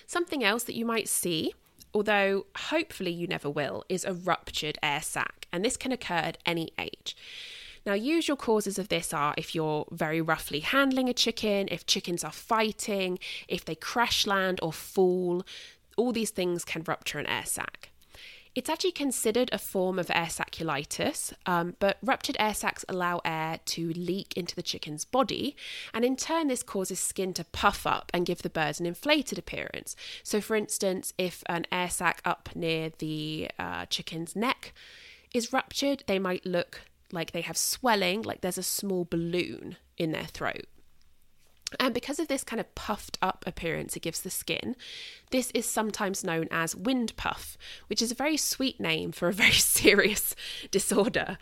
Something 0.10 0.44
else 0.44 0.64
that 0.64 0.74
you 0.74 0.86
might 0.86 1.08
see, 1.08 1.54
although 1.94 2.48
hopefully 2.58 3.12
you 3.12 3.28
never 3.28 3.48
will, 3.48 3.84
is 3.90 4.04
a 4.04 4.12
ruptured 4.12 4.80
air 4.82 5.04
sac, 5.04 5.46
and 5.54 5.64
this 5.64 5.78
can 5.78 5.92
occur 5.92 6.16
at 6.16 6.40
any 6.48 6.72
age. 6.80 7.16
Now, 7.86 7.94
usual 7.94 8.36
causes 8.36 8.80
of 8.80 8.88
this 8.88 9.14
are 9.14 9.36
if 9.38 9.54
you're 9.54 9.86
very 9.92 10.20
roughly 10.20 10.62
handling 10.62 11.10
a 11.10 11.14
chicken, 11.14 11.68
if 11.70 11.86
chickens 11.86 12.24
are 12.24 12.32
fighting, 12.32 13.20
if 13.48 13.64
they 13.64 13.76
crash 13.76 14.26
land 14.26 14.60
or 14.64 14.74
fall, 14.74 15.44
all 15.96 16.12
these 16.12 16.32
things 16.32 16.66
can 16.66 16.84
rupture 16.88 17.20
an 17.20 17.28
air 17.28 17.46
sac. 17.46 17.92
It's 18.56 18.70
actually 18.70 18.92
considered 18.92 19.50
a 19.54 19.60
form 19.60 20.00
of 20.00 20.10
air 20.10 20.26
sacculitis, 20.26 21.34
um, 21.46 21.76
but 21.80 21.98
ruptured 22.02 22.36
air 22.40 22.54
sacs 22.54 22.84
allow 22.90 23.22
air 23.24 23.60
to 23.66 23.94
leak 23.94 24.36
into 24.36 24.56
the 24.56 24.64
chicken's 24.64 25.06
body, 25.06 25.56
and 25.94 26.04
in 26.04 26.16
turn, 26.16 26.48
this 26.48 26.64
causes 26.64 27.00
skin 27.00 27.34
to 27.36 27.44
puff 27.46 27.86
up 27.86 28.12
and 28.14 28.26
give 28.26 28.42
the 28.42 28.50
birds 28.50 28.80
an 28.80 28.86
inflated 28.86 29.38
appearance. 29.38 29.96
So, 30.24 30.42
for 30.42 30.56
instance, 30.56 31.14
if 31.18 31.44
an 31.46 31.68
air 31.72 31.90
sac 31.90 32.22
up 32.26 32.50
near 32.56 32.92
the 32.98 33.50
uh, 33.60 33.86
chicken's 33.86 34.36
neck 34.36 34.74
is 35.34 35.54
ruptured, 35.54 36.04
they 36.08 36.20
might 36.20 36.46
look 36.46 36.82
like 37.12 37.32
they 37.32 37.42
have 37.42 37.58
swelling, 37.58 38.24
like 38.24 38.42
there's 38.42 38.58
a 38.58 38.64
small 38.64 39.06
balloon 39.06 39.78
in 39.98 40.12
their 40.12 40.26
throat. 40.26 40.66
And 41.80 41.94
because 41.94 42.20
of 42.20 42.28
this 42.28 42.44
kind 42.44 42.60
of 42.60 42.74
puffed 42.76 43.18
up 43.22 43.44
appearance 43.46 43.96
it 43.96 44.02
gives 44.02 44.22
the 44.22 44.30
skin, 44.30 44.76
this 45.32 45.52
is 45.52 45.66
sometimes 45.66 46.24
known 46.24 46.48
as 46.52 46.76
wind 46.76 47.16
puff, 47.16 47.58
which 47.88 48.02
is 48.02 48.12
a 48.12 48.16
very 48.16 48.38
sweet 48.38 48.80
name 48.80 49.12
for 49.12 49.28
a 49.28 49.34
very 49.34 49.52
serious 49.54 50.36
disorder. 50.72 51.38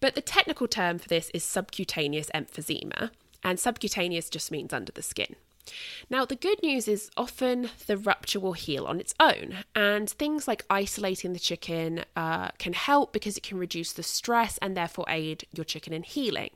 But 0.00 0.14
the 0.14 0.20
technical 0.20 0.68
term 0.68 0.98
for 0.98 1.08
this 1.08 1.30
is 1.32 1.42
subcutaneous 1.42 2.30
emphysema, 2.34 3.10
and 3.42 3.58
subcutaneous 3.58 4.28
just 4.28 4.50
means 4.50 4.72
under 4.72 4.92
the 4.92 5.02
skin. 5.02 5.36
Now, 6.08 6.24
the 6.24 6.36
good 6.36 6.62
news 6.62 6.86
is 6.86 7.10
often 7.16 7.70
the 7.86 7.96
rupture 7.96 8.38
will 8.38 8.52
heal 8.52 8.86
on 8.86 9.00
its 9.00 9.14
own, 9.18 9.64
and 9.74 10.08
things 10.08 10.46
like 10.46 10.64
isolating 10.70 11.32
the 11.32 11.40
chicken 11.40 12.04
uh, 12.14 12.50
can 12.58 12.72
help 12.72 13.12
because 13.12 13.36
it 13.36 13.42
can 13.42 13.58
reduce 13.58 13.92
the 13.92 14.02
stress 14.02 14.58
and 14.58 14.76
therefore 14.76 15.06
aid 15.08 15.46
your 15.52 15.64
chicken 15.64 15.92
in 15.92 16.02
healing. 16.02 16.50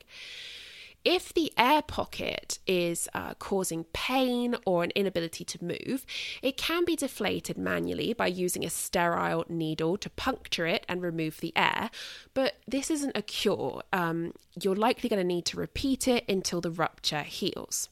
If 1.04 1.32
the 1.32 1.50
air 1.56 1.80
pocket 1.80 2.58
is 2.66 3.08
uh, 3.14 3.32
causing 3.34 3.84
pain 3.94 4.56
or 4.66 4.84
an 4.84 4.90
inability 4.94 5.44
to 5.44 5.64
move, 5.64 6.04
it 6.42 6.58
can 6.58 6.84
be 6.84 6.94
deflated 6.94 7.56
manually 7.56 8.12
by 8.12 8.26
using 8.26 8.64
a 8.64 8.70
sterile 8.70 9.46
needle 9.48 9.96
to 9.96 10.10
puncture 10.10 10.66
it 10.66 10.84
and 10.88 11.00
remove 11.00 11.40
the 11.40 11.54
air. 11.56 11.90
But 12.34 12.56
this 12.68 12.90
isn't 12.90 13.16
a 13.16 13.22
cure. 13.22 13.82
Um, 13.94 14.34
you're 14.60 14.76
likely 14.76 15.08
going 15.08 15.20
to 15.20 15.24
need 15.24 15.46
to 15.46 15.56
repeat 15.56 16.06
it 16.06 16.28
until 16.28 16.60
the 16.60 16.70
rupture 16.70 17.22
heals. 17.22 17.88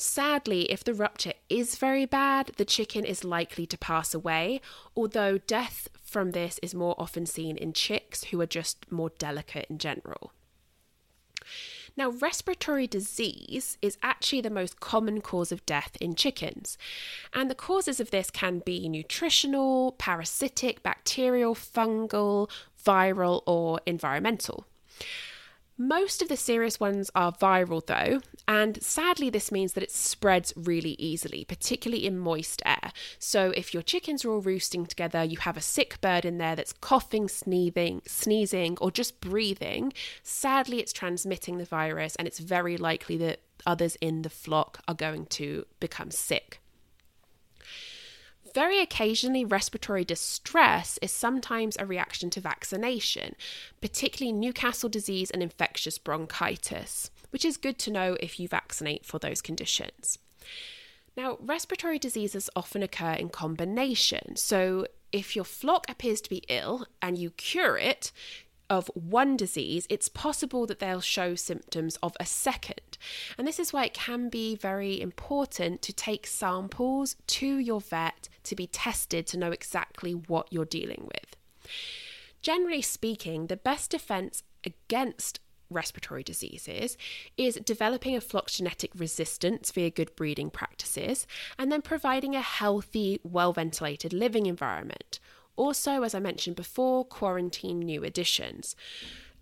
Sadly, 0.00 0.70
if 0.70 0.84
the 0.84 0.94
rupture 0.94 1.32
is 1.48 1.76
very 1.76 2.04
bad, 2.04 2.52
the 2.56 2.64
chicken 2.64 3.04
is 3.04 3.24
likely 3.24 3.66
to 3.66 3.78
pass 3.78 4.14
away, 4.14 4.60
although 4.94 5.38
death 5.38 5.88
from 6.04 6.30
this 6.32 6.60
is 6.62 6.74
more 6.74 6.94
often 6.98 7.26
seen 7.26 7.56
in 7.56 7.72
chicks 7.72 8.24
who 8.24 8.40
are 8.40 8.46
just 8.46 8.92
more 8.92 9.10
delicate 9.18 9.66
in 9.68 9.78
general. 9.78 10.32
Now, 11.98 12.10
respiratory 12.10 12.86
disease 12.86 13.76
is 13.82 13.98
actually 14.04 14.40
the 14.40 14.50
most 14.50 14.78
common 14.78 15.20
cause 15.20 15.50
of 15.50 15.66
death 15.66 15.96
in 16.00 16.14
chickens, 16.14 16.78
and 17.34 17.50
the 17.50 17.56
causes 17.56 17.98
of 17.98 18.12
this 18.12 18.30
can 18.30 18.60
be 18.60 18.88
nutritional, 18.88 19.96
parasitic, 19.98 20.84
bacterial, 20.84 21.56
fungal, 21.56 22.48
viral, 22.86 23.42
or 23.46 23.80
environmental. 23.84 24.64
Most 25.80 26.22
of 26.22 26.28
the 26.28 26.36
serious 26.36 26.80
ones 26.80 27.08
are 27.14 27.30
viral, 27.30 27.86
though, 27.86 28.20
and 28.48 28.82
sadly, 28.82 29.30
this 29.30 29.52
means 29.52 29.74
that 29.74 29.84
it 29.84 29.92
spreads 29.92 30.52
really 30.56 30.96
easily, 30.98 31.44
particularly 31.44 32.04
in 32.04 32.18
moist 32.18 32.60
air. 32.66 32.90
So, 33.20 33.52
if 33.52 33.72
your 33.72 33.84
chickens 33.84 34.24
are 34.24 34.32
all 34.32 34.40
roosting 34.40 34.86
together, 34.86 35.22
you 35.22 35.38
have 35.38 35.56
a 35.56 35.60
sick 35.60 36.00
bird 36.00 36.24
in 36.24 36.38
there 36.38 36.56
that's 36.56 36.72
coughing, 36.72 37.28
sneezing, 37.28 38.02
sneezing, 38.08 38.76
or 38.80 38.90
just 38.90 39.20
breathing, 39.20 39.92
sadly, 40.24 40.80
it's 40.80 40.92
transmitting 40.92 41.58
the 41.58 41.64
virus, 41.64 42.16
and 42.16 42.26
it's 42.26 42.40
very 42.40 42.76
likely 42.76 43.16
that 43.18 43.40
others 43.64 43.96
in 44.00 44.22
the 44.22 44.30
flock 44.30 44.82
are 44.88 44.94
going 44.94 45.26
to 45.26 45.64
become 45.78 46.10
sick. 46.10 46.60
Very 48.58 48.80
occasionally, 48.80 49.44
respiratory 49.44 50.04
distress 50.04 50.98
is 51.00 51.12
sometimes 51.12 51.76
a 51.78 51.86
reaction 51.86 52.28
to 52.30 52.40
vaccination, 52.40 53.36
particularly 53.80 54.36
Newcastle 54.36 54.88
disease 54.88 55.30
and 55.30 55.44
infectious 55.44 55.96
bronchitis, 55.96 57.12
which 57.30 57.44
is 57.44 57.56
good 57.56 57.78
to 57.78 57.92
know 57.92 58.16
if 58.18 58.40
you 58.40 58.48
vaccinate 58.48 59.06
for 59.06 59.20
those 59.20 59.40
conditions. 59.40 60.18
Now, 61.16 61.38
respiratory 61.40 62.00
diseases 62.00 62.50
often 62.56 62.82
occur 62.82 63.12
in 63.12 63.28
combination. 63.28 64.34
So, 64.34 64.88
if 65.12 65.36
your 65.36 65.44
flock 65.44 65.88
appears 65.88 66.20
to 66.22 66.28
be 66.28 66.42
ill 66.48 66.84
and 67.00 67.16
you 67.16 67.30
cure 67.30 67.78
it 67.78 68.10
of 68.70 68.90
one 68.94 69.36
disease, 69.36 69.86
it's 69.88 70.08
possible 70.08 70.66
that 70.66 70.78
they'll 70.78 71.00
show 71.00 71.34
symptoms 71.34 71.96
of 72.02 72.16
a 72.20 72.26
second. 72.26 72.98
And 73.36 73.46
this 73.46 73.58
is 73.58 73.72
why 73.72 73.84
it 73.84 73.94
can 73.94 74.28
be 74.28 74.56
very 74.56 75.00
important 75.00 75.82
to 75.82 75.92
take 75.92 76.26
samples 76.26 77.16
to 77.28 77.46
your 77.46 77.80
vet 77.80 78.28
to 78.44 78.56
be 78.56 78.66
tested 78.66 79.26
to 79.28 79.38
know 79.38 79.52
exactly 79.52 80.12
what 80.12 80.52
you're 80.52 80.64
dealing 80.64 81.08
with. 81.12 81.36
Generally 82.42 82.82
speaking, 82.82 83.46
the 83.46 83.56
best 83.56 83.90
defense 83.90 84.42
against 84.64 85.40
respiratory 85.70 86.22
diseases 86.22 86.96
is 87.36 87.56
developing 87.56 88.16
a 88.16 88.20
flock's 88.20 88.56
genetic 88.56 88.90
resistance 88.94 89.70
via 89.70 89.90
good 89.90 90.14
breeding 90.16 90.50
practices 90.50 91.26
and 91.58 91.70
then 91.70 91.82
providing 91.82 92.34
a 92.34 92.40
healthy, 92.40 93.20
well 93.22 93.52
ventilated 93.52 94.12
living 94.12 94.46
environment. 94.46 95.20
Also, 95.58 96.04
as 96.04 96.14
I 96.14 96.20
mentioned 96.20 96.56
before, 96.56 97.04
quarantine 97.04 97.80
new 97.80 98.04
additions. 98.04 98.76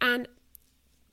And 0.01 0.27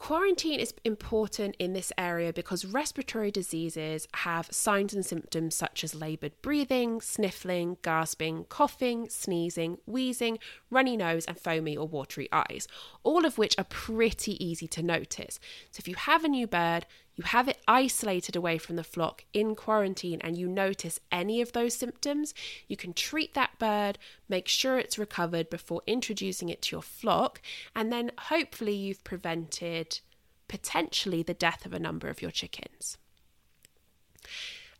Quarantine 0.03 0.59
is 0.59 0.73
important 0.83 1.55
in 1.59 1.71
this 1.71 1.93
area 1.97 2.33
because 2.33 2.65
respiratory 2.65 3.31
diseases 3.31 4.05
have 4.15 4.51
signs 4.51 4.93
and 4.93 5.05
symptoms 5.05 5.55
such 5.55 5.81
as 5.81 5.95
laboured 5.95 6.33
breathing, 6.41 6.99
sniffling, 6.99 7.77
gasping, 7.83 8.43
coughing, 8.49 9.07
sneezing, 9.07 9.77
wheezing, 9.85 10.39
runny 10.69 10.97
nose, 10.97 11.23
and 11.25 11.39
foamy 11.39 11.77
or 11.77 11.87
watery 11.87 12.27
eyes, 12.33 12.67
all 13.03 13.25
of 13.25 13.37
which 13.37 13.55
are 13.57 13.63
pretty 13.63 14.43
easy 14.43 14.67
to 14.67 14.83
notice. 14.83 15.39
So, 15.71 15.79
if 15.79 15.87
you 15.87 15.95
have 15.95 16.25
a 16.25 16.27
new 16.27 16.47
bird, 16.47 16.85
you 17.15 17.23
have 17.23 17.47
it 17.47 17.59
isolated 17.67 18.35
away 18.35 18.57
from 18.57 18.75
the 18.75 18.83
flock 18.83 19.25
in 19.33 19.55
quarantine 19.55 20.19
and 20.21 20.37
you 20.37 20.47
notice 20.47 20.99
any 21.11 21.41
of 21.41 21.51
those 21.51 21.75
symptoms, 21.75 22.33
you 22.67 22.75
can 22.75 22.93
treat 22.93 23.33
that 23.33 23.57
bird, 23.59 23.99
make 24.27 24.47
sure 24.47 24.79
it's 24.79 24.97
recovered 24.97 25.49
before 25.49 25.81
introducing 25.85 26.49
it 26.49 26.61
to 26.63 26.75
your 26.75 26.81
flock, 26.81 27.41
and 27.75 27.91
then 27.91 28.11
hopefully 28.17 28.73
you've 28.73 29.03
prevented 29.03 29.99
potentially 30.47 31.23
the 31.23 31.33
death 31.33 31.65
of 31.65 31.73
a 31.73 31.79
number 31.79 32.07
of 32.09 32.21
your 32.21 32.31
chickens. 32.31 32.97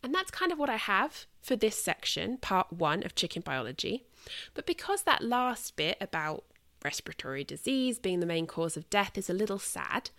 And 0.02 0.14
that's 0.14 0.30
kind 0.30 0.52
of 0.52 0.58
what 0.58 0.70
I 0.70 0.76
have 0.76 1.26
for 1.40 1.56
this 1.56 1.82
section, 1.82 2.36
part 2.38 2.72
one 2.72 3.02
of 3.04 3.14
chicken 3.14 3.42
biology. 3.42 4.04
But 4.52 4.66
because 4.66 5.02
that 5.02 5.22
last 5.22 5.76
bit 5.76 5.96
about 6.00 6.44
respiratory 6.84 7.44
disease 7.44 7.98
being 7.98 8.20
the 8.20 8.26
main 8.26 8.46
cause 8.46 8.76
of 8.76 8.90
death 8.90 9.16
is 9.16 9.30
a 9.30 9.34
little 9.34 9.58
sad, 9.58 10.10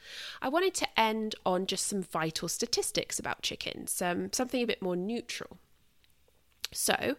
I 0.41 0.49
wanted 0.49 0.74
to 0.76 0.99
end 0.99 1.36
on 1.45 1.68
just 1.68 1.86
some 1.86 2.01
vital 2.01 2.47
statistics 2.47 3.20
about 3.20 3.43
chickens, 3.43 4.01
um, 4.01 4.34
something 4.34 4.61
a 4.61 4.68
bit 4.68 4.82
more 4.82 4.95
neutral. 4.95 5.57
So, 6.72 7.16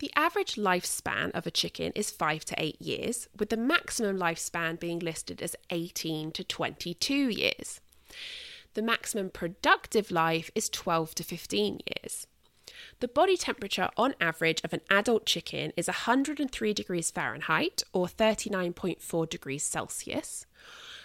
the 0.00 0.10
average 0.16 0.56
lifespan 0.56 1.30
of 1.30 1.46
a 1.46 1.50
chicken 1.50 1.92
is 1.94 2.10
5 2.10 2.44
to 2.46 2.54
8 2.58 2.82
years, 2.82 3.28
with 3.38 3.48
the 3.48 3.56
maximum 3.56 4.18
lifespan 4.18 4.78
being 4.78 4.98
listed 4.98 5.40
as 5.40 5.56
18 5.70 6.32
to 6.32 6.44
22 6.44 7.14
years. 7.14 7.80
The 8.74 8.82
maximum 8.82 9.30
productive 9.30 10.10
life 10.10 10.50
is 10.54 10.68
12 10.68 11.14
to 11.14 11.24
15 11.24 11.80
years. 11.86 12.26
The 13.00 13.06
body 13.06 13.36
temperature 13.36 13.90
on 13.96 14.16
average 14.20 14.60
of 14.64 14.72
an 14.72 14.80
adult 14.90 15.24
chicken 15.24 15.72
is 15.76 15.86
103 15.86 16.74
degrees 16.74 17.12
Fahrenheit 17.12 17.84
or 17.92 18.06
39.4 18.06 19.30
degrees 19.30 19.62
Celsius. 19.62 20.46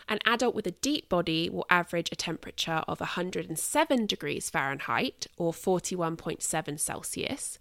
An 0.10 0.18
adult 0.26 0.56
with 0.56 0.66
a 0.66 0.72
deep 0.72 1.08
body 1.08 1.52
will 1.52 1.68
average 1.70 2.10
a 2.12 2.16
temperature 2.16 2.84
of 2.88 3.00
107 3.00 4.08
degrees 4.08 4.50
Fahrenheit 4.50 5.28
or 5.38 5.54
41.7 5.54 6.80
Celsius, 6.80 7.60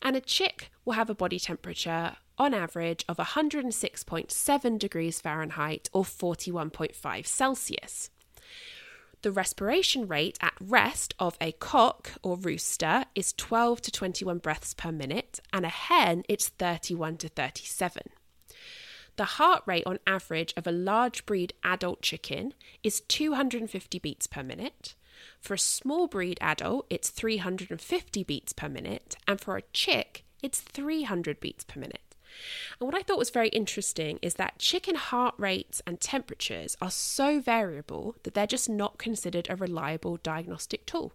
and 0.00 0.14
a 0.14 0.20
chick 0.20 0.70
will 0.84 0.94
have 0.94 1.10
a 1.10 1.14
body 1.14 1.40
temperature 1.40 2.16
on 2.38 2.54
average 2.54 3.04
of 3.08 3.16
106.7 3.16 4.78
degrees 4.78 5.20
Fahrenheit 5.20 5.90
or 5.92 6.04
41.5 6.04 7.26
Celsius. 7.26 8.10
The 9.22 9.30
respiration 9.30 10.08
rate 10.08 10.36
at 10.40 10.54
rest 10.60 11.14
of 11.20 11.36
a 11.40 11.52
cock 11.52 12.10
or 12.24 12.36
rooster 12.36 13.04
is 13.14 13.32
12 13.34 13.80
to 13.82 13.92
21 13.92 14.38
breaths 14.38 14.74
per 14.74 14.90
minute, 14.90 15.38
and 15.52 15.64
a 15.64 15.68
hen 15.68 16.24
it's 16.28 16.48
31 16.48 17.18
to 17.18 17.28
37. 17.28 18.02
The 19.14 19.24
heart 19.24 19.62
rate 19.64 19.86
on 19.86 20.00
average 20.08 20.52
of 20.56 20.66
a 20.66 20.72
large 20.72 21.24
breed 21.24 21.52
adult 21.62 22.02
chicken 22.02 22.54
is 22.82 23.00
250 23.02 24.00
beats 24.00 24.26
per 24.26 24.42
minute. 24.42 24.96
For 25.38 25.54
a 25.54 25.58
small 25.58 26.08
breed 26.08 26.38
adult, 26.40 26.86
it's 26.90 27.10
350 27.10 28.24
beats 28.24 28.52
per 28.52 28.68
minute, 28.68 29.14
and 29.28 29.40
for 29.40 29.56
a 29.56 29.62
chick, 29.72 30.24
it's 30.42 30.60
300 30.60 31.38
beats 31.38 31.62
per 31.62 31.78
minute. 31.78 32.11
And 32.80 32.86
what 32.86 32.94
I 32.94 33.02
thought 33.02 33.18
was 33.18 33.30
very 33.30 33.48
interesting 33.48 34.18
is 34.22 34.34
that 34.34 34.58
chicken 34.58 34.94
heart 34.94 35.34
rates 35.38 35.82
and 35.86 36.00
temperatures 36.00 36.76
are 36.80 36.90
so 36.90 37.40
variable 37.40 38.16
that 38.22 38.34
they're 38.34 38.46
just 38.46 38.68
not 38.68 38.98
considered 38.98 39.46
a 39.48 39.56
reliable 39.56 40.16
diagnostic 40.16 40.86
tool. 40.86 41.12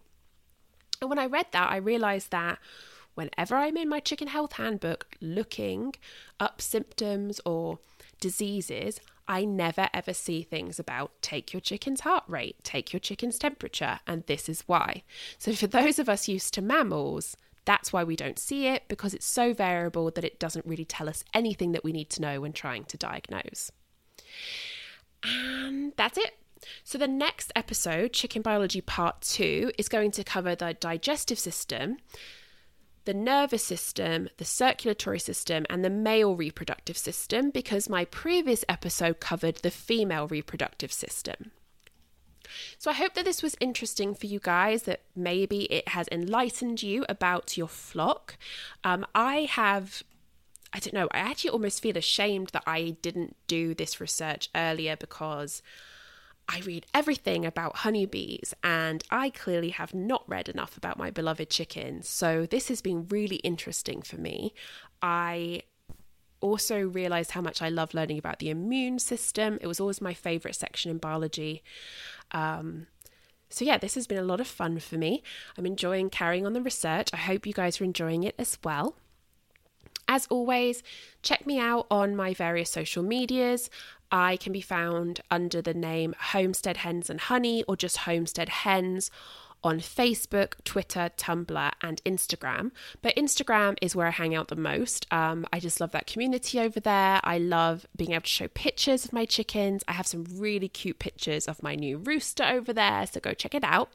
And 1.00 1.10
when 1.10 1.18
I 1.18 1.26
read 1.26 1.46
that, 1.52 1.70
I 1.70 1.76
realized 1.76 2.30
that 2.30 2.58
whenever 3.14 3.56
I'm 3.56 3.76
in 3.76 3.88
my 3.88 4.00
chicken 4.00 4.28
health 4.28 4.52
handbook 4.52 5.16
looking 5.20 5.94
up 6.38 6.60
symptoms 6.60 7.40
or 7.44 7.78
diseases, 8.20 9.00
I 9.26 9.44
never 9.44 9.88
ever 9.92 10.14
see 10.14 10.42
things 10.42 10.78
about 10.78 11.12
take 11.20 11.52
your 11.52 11.60
chicken's 11.60 12.00
heart 12.00 12.24
rate, 12.26 12.56
take 12.64 12.92
your 12.92 13.00
chicken's 13.00 13.38
temperature, 13.38 14.00
and 14.06 14.24
this 14.26 14.48
is 14.48 14.62
why. 14.66 15.02
So, 15.36 15.52
for 15.52 15.66
those 15.66 15.98
of 15.98 16.08
us 16.08 16.28
used 16.28 16.54
to 16.54 16.62
mammals, 16.62 17.36
that's 17.68 17.92
why 17.92 18.02
we 18.02 18.16
don't 18.16 18.38
see 18.38 18.66
it 18.66 18.84
because 18.88 19.12
it's 19.12 19.26
so 19.26 19.52
variable 19.52 20.10
that 20.12 20.24
it 20.24 20.40
doesn't 20.40 20.64
really 20.64 20.86
tell 20.86 21.06
us 21.06 21.22
anything 21.34 21.72
that 21.72 21.84
we 21.84 21.92
need 21.92 22.08
to 22.08 22.22
know 22.22 22.40
when 22.40 22.54
trying 22.54 22.84
to 22.84 22.96
diagnose. 22.96 23.70
And 25.22 25.92
that's 25.96 26.16
it. 26.16 26.32
So, 26.82 26.96
the 26.96 27.06
next 27.06 27.52
episode, 27.54 28.14
Chicken 28.14 28.40
Biology 28.40 28.80
Part 28.80 29.20
2, 29.20 29.72
is 29.76 29.88
going 29.88 30.12
to 30.12 30.24
cover 30.24 30.54
the 30.54 30.74
digestive 30.80 31.38
system, 31.38 31.98
the 33.04 33.12
nervous 33.12 33.64
system, 33.64 34.30
the 34.38 34.46
circulatory 34.46 35.18
system, 35.18 35.66
and 35.68 35.84
the 35.84 35.90
male 35.90 36.34
reproductive 36.34 36.96
system 36.96 37.50
because 37.50 37.90
my 37.90 38.06
previous 38.06 38.64
episode 38.66 39.20
covered 39.20 39.56
the 39.56 39.70
female 39.70 40.26
reproductive 40.26 40.92
system. 40.92 41.52
So 42.78 42.90
I 42.90 42.94
hope 42.94 43.14
that 43.14 43.24
this 43.24 43.42
was 43.42 43.56
interesting 43.60 44.14
for 44.14 44.26
you 44.26 44.40
guys, 44.40 44.84
that 44.84 45.02
maybe 45.14 45.64
it 45.64 45.88
has 45.88 46.08
enlightened 46.10 46.82
you 46.82 47.04
about 47.08 47.56
your 47.56 47.68
flock. 47.68 48.36
Um, 48.84 49.06
I 49.14 49.48
have. 49.50 50.02
I 50.70 50.80
don't 50.80 50.92
know, 50.92 51.08
I 51.12 51.20
actually 51.20 51.48
almost 51.48 51.80
feel 51.80 51.96
ashamed 51.96 52.48
that 52.48 52.64
I 52.66 52.96
didn't 53.00 53.36
do 53.46 53.72
this 53.72 54.02
research 54.02 54.50
earlier 54.54 54.96
because 54.96 55.62
I 56.48 56.60
read 56.60 56.86
everything 56.94 57.44
about 57.44 57.76
honeybees 57.76 58.54
and 58.62 59.02
I 59.10 59.30
clearly 59.30 59.70
have 59.70 59.94
not 59.94 60.24
read 60.26 60.48
enough 60.48 60.76
about 60.76 60.98
my 60.98 61.10
beloved 61.10 61.50
chickens. 61.50 62.08
So 62.08 62.46
this 62.46 62.68
has 62.68 62.80
been 62.80 63.06
really 63.08 63.36
interesting 63.36 64.02
for 64.02 64.16
me. 64.16 64.54
I 65.02 65.62
also 66.40 66.80
realized 66.80 67.32
how 67.32 67.40
much 67.40 67.62
I 67.62 67.68
love 67.68 67.94
learning 67.94 68.18
about 68.18 68.38
the 68.38 68.50
immune 68.50 68.98
system. 68.98 69.58
It 69.60 69.66
was 69.66 69.80
always 69.80 70.00
my 70.00 70.14
favorite 70.14 70.54
section 70.54 70.90
in 70.90 70.98
biology. 70.98 71.62
Um, 72.32 72.86
so, 73.50 73.64
yeah, 73.64 73.78
this 73.78 73.94
has 73.94 74.06
been 74.06 74.18
a 74.18 74.22
lot 74.22 74.40
of 74.40 74.46
fun 74.46 74.78
for 74.78 74.96
me. 74.96 75.22
I'm 75.56 75.66
enjoying 75.66 76.10
carrying 76.10 76.44
on 76.44 76.52
the 76.52 76.60
research. 76.60 77.10
I 77.12 77.16
hope 77.16 77.46
you 77.46 77.52
guys 77.52 77.80
are 77.80 77.84
enjoying 77.84 78.22
it 78.24 78.34
as 78.38 78.58
well. 78.62 78.96
As 80.06 80.26
always, 80.28 80.82
check 81.22 81.46
me 81.46 81.58
out 81.58 81.86
on 81.90 82.16
my 82.16 82.32
various 82.32 82.70
social 82.70 83.02
medias. 83.02 83.68
I 84.10 84.36
can 84.38 84.52
be 84.52 84.62
found 84.62 85.20
under 85.30 85.60
the 85.60 85.74
name 85.74 86.14
Homestead 86.18 86.78
Hens 86.78 87.10
and 87.10 87.20
Honey 87.20 87.62
or 87.64 87.76
just 87.76 87.98
Homestead 87.98 88.48
Hens 88.48 89.10
on 89.64 89.80
Facebook, 89.80 90.54
Twitter, 90.64 91.10
Tumblr, 91.16 91.72
and 91.82 92.02
Instagram. 92.04 92.70
But 93.02 93.16
Instagram 93.16 93.76
is 93.82 93.96
where 93.96 94.06
I 94.06 94.10
hang 94.10 94.34
out 94.34 94.48
the 94.48 94.56
most. 94.56 95.06
Um, 95.10 95.46
I 95.52 95.60
just 95.60 95.80
love 95.80 95.92
that 95.92 96.06
community 96.06 96.60
over 96.60 96.80
there. 96.80 97.20
I 97.24 97.38
love 97.38 97.86
being 97.96 98.12
able 98.12 98.22
to 98.22 98.28
show 98.28 98.48
pictures 98.48 99.04
of 99.04 99.12
my 99.12 99.24
chickens. 99.24 99.82
I 99.88 99.92
have 99.92 100.06
some 100.06 100.24
really 100.34 100.68
cute 100.68 100.98
pictures 100.98 101.46
of 101.46 101.62
my 101.62 101.74
new 101.74 101.98
rooster 101.98 102.44
over 102.44 102.72
there, 102.72 103.06
so 103.06 103.20
go 103.20 103.34
check 103.34 103.54
it 103.54 103.64
out. 103.64 103.90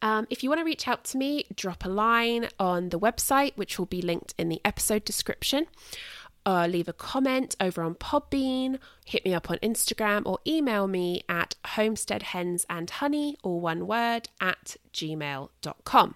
Um, 0.00 0.26
if 0.30 0.44
you 0.44 0.48
want 0.48 0.60
to 0.60 0.64
reach 0.64 0.86
out 0.86 1.04
to 1.06 1.18
me, 1.18 1.44
drop 1.56 1.84
a 1.84 1.88
line 1.88 2.48
on 2.60 2.90
the 2.90 3.00
website, 3.00 3.56
which 3.56 3.78
will 3.78 3.86
be 3.86 4.00
linked 4.00 4.32
in 4.38 4.48
the 4.48 4.60
episode 4.64 5.04
description 5.04 5.66
uh, 6.48 6.66
leave 6.66 6.88
a 6.88 6.94
comment 6.94 7.54
over 7.60 7.82
on 7.82 7.94
Podbean, 7.94 8.78
hit 9.04 9.22
me 9.22 9.34
up 9.34 9.50
on 9.50 9.58
Instagram, 9.58 10.22
or 10.24 10.38
email 10.46 10.88
me 10.88 11.20
at 11.28 11.56
homesteadhensandhoney, 11.76 13.34
or 13.42 13.60
one 13.60 13.86
word, 13.86 14.30
at 14.40 14.78
gmail.com. 14.94 16.14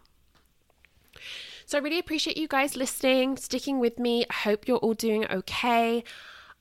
So 1.67 1.77
I 1.77 1.81
really 1.83 1.99
appreciate 1.99 2.39
you 2.39 2.49
guys 2.49 2.77
listening, 2.77 3.37
sticking 3.37 3.79
with 3.79 3.99
me. 3.99 4.25
I 4.31 4.33
hope 4.33 4.67
you're 4.67 4.79
all 4.79 4.95
doing 4.95 5.27
okay. 5.31 6.03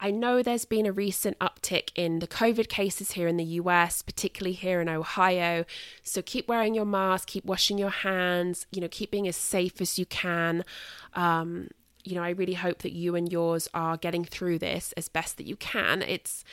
I 0.02 0.12
know 0.12 0.44
there's 0.44 0.66
been 0.66 0.86
a 0.86 0.92
recent 0.92 1.40
uptick 1.40 1.92
in 1.96 2.20
the 2.20 2.28
COVID 2.28 2.68
cases 2.68 3.12
here 3.12 3.30
in 3.30 3.38
the 3.38 3.46
US, 3.62 4.02
particularly 4.02 4.54
here 4.54 4.82
in 4.82 4.90
Ohio. 4.90 5.64
So 6.04 6.22
keep 6.22 6.50
wearing 6.50 6.76
your 6.76 6.86
mask, 6.86 7.30
keep 7.30 7.46
washing 7.46 7.78
your 7.78 7.90
hands, 7.90 8.66
you 8.70 8.82
know, 8.82 8.90
keep 8.92 9.12
being 9.12 9.30
as 9.30 9.38
safe 9.38 9.80
as 9.80 9.98
you 9.98 10.06
can. 10.06 10.66
Um, 11.14 11.70
you 12.04 12.16
know, 12.16 12.24
I 12.24 12.30
really 12.30 12.54
hope 12.54 12.80
that 12.80 12.94
you 12.94 13.16
and 13.16 13.32
yours 13.32 13.68
are 13.74 13.98
getting 13.98 14.26
through 14.26 14.60
this 14.60 14.94
as 14.98 15.10
best 15.10 15.38
that 15.38 15.46
you 15.46 15.56
can. 15.56 16.02
It's 16.02 16.44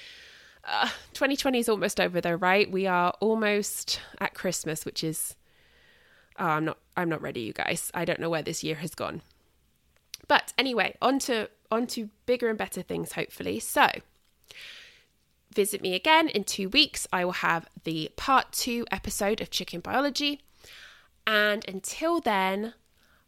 uh, 0.64 0.88
2020 1.14 1.59
is 1.59 1.68
almost 1.68 2.01
over 2.01 2.20
though, 2.20 2.34
right? 2.34 2.70
We 2.70 2.86
are 2.86 3.12
almost 3.20 4.01
at 4.20 4.34
Christmas, 4.34 4.84
which 4.84 5.03
is 5.03 5.34
oh, 6.38 6.44
I'm 6.44 6.64
not 6.64 6.78
I'm 6.96 7.09
not 7.09 7.22
ready, 7.22 7.40
you 7.40 7.53
guys. 7.53 7.90
I 7.94 8.05
don't 8.05 8.20
know 8.20 8.30
where 8.30 8.42
this 8.42 8.62
year 8.62 8.76
has 8.76 8.94
gone. 8.94 9.22
But 10.26 10.53
anyway, 10.59 10.96
on 11.01 11.18
to 11.20 11.49
on 11.70 11.86
to 11.88 12.11
bigger 12.26 12.49
and 12.49 12.59
better 12.59 12.82
things 12.82 13.12
hopefully. 13.12 13.61
So, 13.61 13.88
visit 15.55 15.80
me 15.82 15.94
again 15.94 16.28
in 16.28 16.44
2 16.44 16.68
weeks. 16.68 17.07
I 17.12 17.24
will 17.24 17.32
have 17.32 17.68
the 17.84 18.11
part 18.16 18.53
2 18.53 18.86
episode 18.90 19.40
of 19.40 19.51
chicken 19.51 19.80
biology. 19.80 20.40
And 21.26 21.66
until 21.68 22.20
then, 22.20 22.72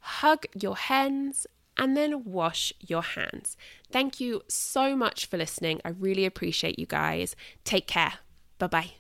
hug 0.01 0.47
your 0.55 0.77
hens 0.77 1.47
and 1.81 1.97
then 1.97 2.23
wash 2.25 2.73
your 2.79 3.03
hands. 3.03 3.57
Thank 3.91 4.21
you 4.21 4.43
so 4.47 4.95
much 4.95 5.27
for 5.27 5.39
listening. 5.39 5.81
I 5.85 5.89
really 5.89 6.27
appreciate 6.27 6.79
you 6.79 6.87
guys. 6.87 7.35
Take 7.65 7.89
care. 7.89 8.19
Bye 8.59 8.67
bye. 8.69 9.00